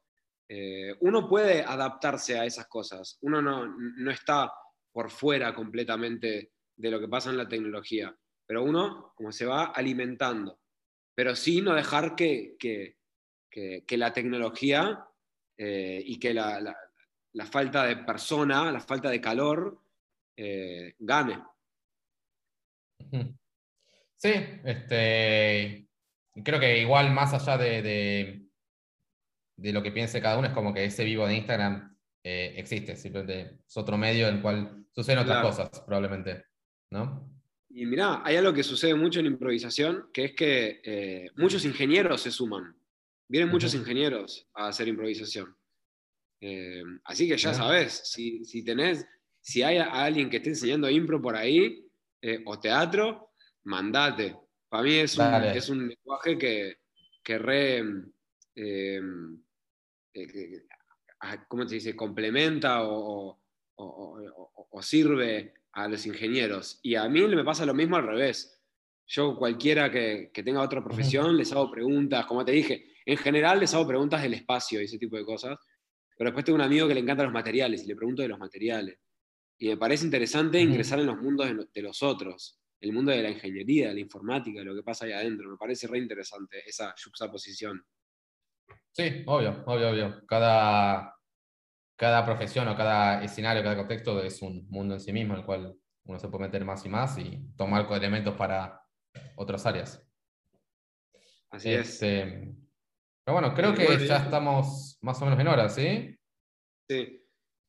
uno 0.99 1.29
puede 1.29 1.63
adaptarse 1.63 2.37
a 2.37 2.45
esas 2.45 2.67
cosas, 2.67 3.17
uno 3.21 3.41
no, 3.41 3.65
no, 3.65 4.11
está 4.11 4.51
por 4.91 5.09
fuera 5.09 5.55
completamente 5.55 6.51
de 6.75 6.91
lo 6.91 6.99
que 6.99 7.07
pasa 7.07 7.29
en 7.29 7.37
la 7.37 7.47
tecnología, 7.47 8.13
pero 8.45 8.61
uno 8.61 9.13
como 9.15 9.31
se 9.31 9.45
va 9.45 9.67
alimentando, 9.67 10.59
pero 11.15 11.35
sí 11.37 11.61
no 11.61 11.73
dejar 11.73 12.15
que, 12.15 12.57
que 12.59 12.97
que, 13.51 13.97
la 13.97 14.13
tecnología 14.13 15.05
eh, 15.57 16.01
y 16.03 16.17
que 16.17 16.33
la, 16.33 16.75
falta 17.45 17.83
de 17.83 17.97
persona, 17.97 18.71
la 18.71 18.79
falta 18.79 19.09
de 19.09 19.21
calor, 19.21 19.79
eh, 20.35 20.95
gane. 20.99 21.43
Sí, 24.21 24.33
este, 24.65 25.87
creo 26.43 26.59
que 26.59 26.77
igual 26.77 27.11
más 27.11 27.33
allá 27.33 27.57
de, 27.57 28.45
de, 29.57 29.73
lo 29.73 29.81
que 29.81 29.91
piense 29.91 30.21
cada 30.21 30.37
uno, 30.37 30.47
es 30.47 30.53
como 30.53 30.75
que 30.75 30.85
ese 30.85 31.03
vivo 31.03 31.25
de 31.25 31.37
Instagram 31.37 31.97
eh, 32.23 32.53
existe, 32.57 32.95
simplemente 32.95 33.61
es 33.67 33.77
otro 33.77 33.97
medio 33.97 34.27
en 34.27 34.35
el 34.35 34.41
cual 34.43 34.85
suceden 34.91 35.17
otras 35.17 35.43
cosas, 35.43 35.69
probablemente, 35.87 36.45
¿no? 36.91 37.33
Y 37.69 37.87
mirá, 37.87 38.21
hay 38.23 38.35
algo 38.35 38.53
que 38.53 38.61
sucede 38.61 38.93
mucho 38.93 39.21
en 39.21 39.25
improvisación, 39.25 40.11
que 40.13 40.25
es 40.25 40.33
que 40.33 40.81
eh, 40.83 41.31
muchos 41.37 41.65
ingenieros 41.65 42.21
se 42.21 42.29
suman. 42.29 42.75
Vienen 43.27 43.49
muchos 43.49 43.73
ingenieros 43.73 44.47
a 44.53 44.67
hacer 44.67 44.87
improvisación. 44.87 45.57
Eh, 46.41 46.83
así 47.05 47.27
que 47.27 47.37
ya 47.37 47.55
sabes, 47.55 48.03
si, 48.05 48.45
si, 48.45 48.63
tenés, 48.63 49.03
si 49.39 49.63
hay 49.63 49.77
alguien 49.77 50.29
que 50.29 50.37
esté 50.37 50.49
enseñando 50.49 50.87
impro 50.91 51.19
por 51.19 51.35
ahí, 51.35 51.87
o 52.45 52.59
teatro, 52.59 53.30
mandate. 53.63 54.37
Para 54.69 54.83
mí 54.83 54.95
es 54.95 55.17
un, 55.17 55.25
es 55.25 55.69
un, 55.69 55.87
lenguaje 55.87 56.37
que, 56.37 56.77
que 57.23 57.37
re, 57.37 57.77
em, 58.55 59.41
eh, 60.13 60.63
¿cómo 61.47 61.65
te 61.65 61.75
dice? 61.75 61.95
Complementa 61.95 62.83
o, 62.83 63.37
sirve 64.81 65.53
a 65.73 65.87
los 65.87 66.05
ingenieros. 66.05 66.79
Y 66.81 66.95
a 66.95 67.07
mí 67.07 67.21
me 67.21 67.43
pasa 67.43 67.65
lo 67.65 67.73
mismo 67.73 67.97
al 67.97 68.07
revés. 68.07 68.59
Yo, 69.05 69.35
cualquiera 69.35 69.91
que, 69.91 70.31
tenga 70.33 70.61
otra 70.61 70.83
profesión, 70.83 71.37
les 71.37 71.51
hago 71.51 71.69
preguntas, 71.69 72.25
como 72.25 72.43
te 72.43 72.51
dije, 72.53 72.87
en 73.05 73.17
general 73.17 73.59
les 73.59 73.73
hago 73.73 73.87
preguntas 73.87 74.23
del 74.23 74.33
espacio 74.33 74.81
y 74.81 74.85
ese 74.85 74.97
tipo 74.97 75.17
de 75.17 75.25
cosas. 75.25 75.59
Pero 76.17 76.29
después 76.29 76.45
tengo 76.45 76.55
un 76.55 76.61
amigo 76.61 76.87
que 76.87 76.93
le 76.93 77.01
encanta 77.01 77.23
los 77.23 77.33
materiales 77.33 77.83
y 77.83 77.87
le 77.87 77.95
pregunto 77.95 78.21
de 78.21 78.29
los 78.29 78.39
materiales. 78.39 78.97
Y 79.57 79.67
me 79.67 79.77
parece 79.77 80.05
interesante 80.05 80.59
ingresar 80.59 80.99
en 80.99 81.07
los 81.07 81.17
mundos 81.17 81.47
de 81.73 81.81
los 81.81 82.01
otros 82.01 82.60
el 82.81 82.93
mundo 82.93 83.11
de 83.11 83.21
la 83.21 83.29
ingeniería, 83.29 83.89
de 83.89 83.93
la 83.93 83.99
informática, 83.99 84.63
lo 84.63 84.75
que 84.75 84.83
pasa 84.83 85.05
ahí 85.05 85.11
adentro. 85.11 85.49
Me 85.49 85.57
parece 85.57 85.87
re 85.87 85.99
interesante 85.99 86.63
esa 86.65 86.93
juxtaposición. 87.01 87.85
Sí, 88.91 89.23
obvio, 89.27 89.63
obvio, 89.67 89.89
obvio. 89.91 90.25
Cada, 90.25 91.15
cada 91.95 92.25
profesión 92.25 92.67
o 92.67 92.75
cada 92.75 93.23
escenario, 93.23 93.63
cada 93.63 93.77
contexto 93.77 94.21
es 94.23 94.41
un 94.41 94.67
mundo 94.69 94.95
en 94.95 94.99
sí 94.99 95.13
mismo, 95.13 95.33
en 95.33 95.41
el 95.41 95.45
cual 95.45 95.75
uno 96.05 96.19
se 96.19 96.27
puede 96.27 96.45
meter 96.45 96.65
más 96.65 96.83
y 96.85 96.89
más 96.89 97.17
y 97.19 97.39
tomar 97.55 97.87
elementos 97.91 98.35
para 98.35 98.81
otras 99.35 99.65
áreas. 99.67 100.03
Así 101.51 101.71
es. 101.71 101.89
Este, 101.89 102.55
pero 103.23 103.39
bueno, 103.39 103.53
creo 103.53 103.75
que 103.75 104.05
ya 104.07 104.17
estamos 104.17 104.97
más 105.01 105.21
o 105.21 105.25
menos 105.25 105.39
en 105.39 105.47
hora, 105.47 105.69
¿sí? 105.69 106.17
Sí. 106.89 107.17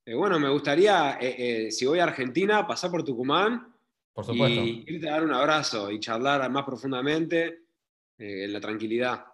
Eh, 0.04 0.14
bueno, 0.14 0.40
me 0.40 0.48
gustaría, 0.48 1.18
eh, 1.20 1.66
eh, 1.66 1.70
si 1.70 1.84
voy 1.84 1.98
a 1.98 2.04
Argentina, 2.04 2.66
pasar 2.66 2.90
por 2.90 3.04
Tucumán 3.04 3.71
por 4.12 4.24
supuesto. 4.24 4.60
Y 4.60 4.84
irte 4.86 5.08
a 5.08 5.12
dar 5.12 5.24
un 5.24 5.32
abrazo 5.32 5.90
y 5.90 5.98
charlar 5.98 6.48
más 6.50 6.64
profundamente 6.64 7.62
eh, 8.18 8.44
en 8.44 8.52
la 8.52 8.60
tranquilidad. 8.60 9.24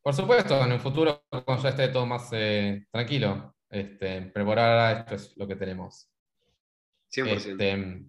Por 0.00 0.14
supuesto, 0.14 0.60
en 0.64 0.72
el 0.72 0.80
futuro, 0.80 1.24
cuando 1.44 1.62
ya 1.62 1.68
esté 1.68 1.88
todo 1.88 2.06
más 2.06 2.28
eh, 2.32 2.86
tranquilo, 2.90 3.54
este, 3.68 4.32
ahora 4.34 4.92
esto 4.92 5.14
es 5.14 5.36
lo 5.36 5.46
que 5.46 5.56
tenemos. 5.56 6.08
100%. 7.14 7.26
Este, 7.28 8.04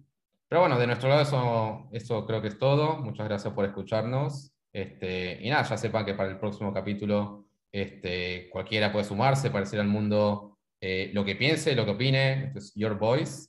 pero 0.48 0.60
bueno, 0.62 0.78
de 0.78 0.86
nuestro 0.86 1.08
lado 1.08 1.22
eso, 1.22 1.88
eso 1.92 2.26
creo 2.26 2.40
que 2.40 2.48
es 2.48 2.58
todo. 2.58 2.96
Muchas 2.96 3.28
gracias 3.28 3.52
por 3.52 3.64
escucharnos. 3.64 4.52
Este, 4.72 5.38
y 5.40 5.50
nada, 5.50 5.62
ya 5.62 5.76
sepan 5.76 6.04
que 6.04 6.14
para 6.14 6.30
el 6.30 6.38
próximo 6.38 6.72
capítulo 6.72 7.46
este, 7.70 8.48
cualquiera 8.50 8.90
puede 8.90 9.04
sumarse 9.04 9.50
para 9.50 9.64
decir 9.64 9.78
al 9.78 9.86
mundo 9.86 10.58
eh, 10.80 11.10
lo 11.12 11.24
que 11.24 11.36
piense, 11.36 11.76
lo 11.76 11.84
que 11.84 11.92
opine. 11.92 12.46
Esto 12.46 12.58
es 12.58 12.74
Your 12.74 12.98
Voice. 12.98 13.48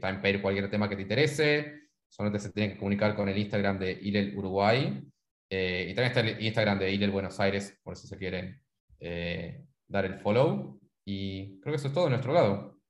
también 0.00 0.22
pedir 0.22 0.42
cualquier 0.42 0.70
tema 0.70 0.88
que 0.88 0.96
te 0.96 1.02
interese 1.02 1.83
solamente 2.14 2.38
se 2.38 2.52
tienen 2.52 2.72
que 2.72 2.78
comunicar 2.78 3.16
con 3.16 3.28
el 3.28 3.36
Instagram 3.36 3.76
de 3.80 3.98
ILEL 4.00 4.38
Uruguay. 4.38 5.02
Eh, 5.50 5.88
y 5.90 5.94
también 5.94 6.16
está 6.16 6.20
el 6.20 6.44
Instagram 6.44 6.78
de 6.78 6.92
ILEL 6.92 7.10
Buenos 7.10 7.40
Aires, 7.40 7.76
por 7.82 7.96
si 7.96 8.06
se 8.06 8.16
quieren 8.16 8.62
eh, 9.00 9.66
dar 9.88 10.04
el 10.04 10.20
follow. 10.20 10.80
Y 11.04 11.58
creo 11.60 11.72
que 11.72 11.76
eso 11.76 11.88
es 11.88 11.94
todo 11.94 12.04
de 12.04 12.10
nuestro 12.10 12.32
lado. 12.32 12.80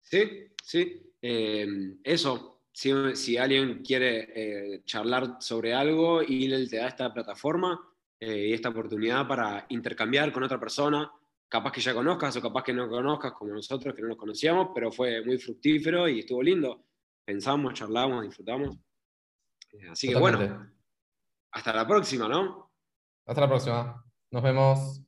Sí, 0.00 0.48
sí. 0.62 1.02
Eh, 1.20 1.66
eso, 2.02 2.62
si, 2.72 3.36
alguien 3.36 3.82
quiere 3.82 4.82
charlar 4.86 5.36
sobre 5.38 5.74
algo, 5.74 6.22
ILEL 6.22 6.70
te 6.70 6.78
da 6.78 6.88
esta 6.88 7.12
plataforma 7.12 7.78
y 8.18 8.54
esta 8.54 8.70
oportunidad 8.70 9.28
para 9.28 9.66
intercambiar 9.68 10.32
con 10.32 10.42
otra 10.42 10.58
persona, 10.58 11.12
capaz 11.46 11.72
que 11.72 11.82
ya 11.82 11.92
conozcas 11.92 12.34
o 12.36 12.40
capaz 12.40 12.64
que 12.64 12.72
no 12.72 12.88
conozcas 12.88 13.32
como 13.32 13.52
nosotros 13.52 13.94
que 13.94 14.00
no 14.00 14.08
nos 14.08 14.16
conocíamos, 14.16 14.70
pero 14.74 14.90
fue 14.90 15.22
muy 15.22 15.36
fructífero 15.36 16.08
y 16.08 16.20
estuvo 16.20 16.42
lindo 16.42 16.85
pensamos, 17.26 17.74
charlamos, 17.74 18.22
disfrutamos. 18.22 18.78
Eh, 19.72 19.88
así 19.90 20.08
que 20.08 20.14
bueno, 20.14 20.70
hasta 21.50 21.74
la 21.74 21.86
próxima, 21.86 22.28
¿no? 22.28 22.72
Hasta 23.26 23.40
la 23.40 23.48
próxima. 23.48 24.04
Nos 24.30 24.42
vemos. 24.42 25.02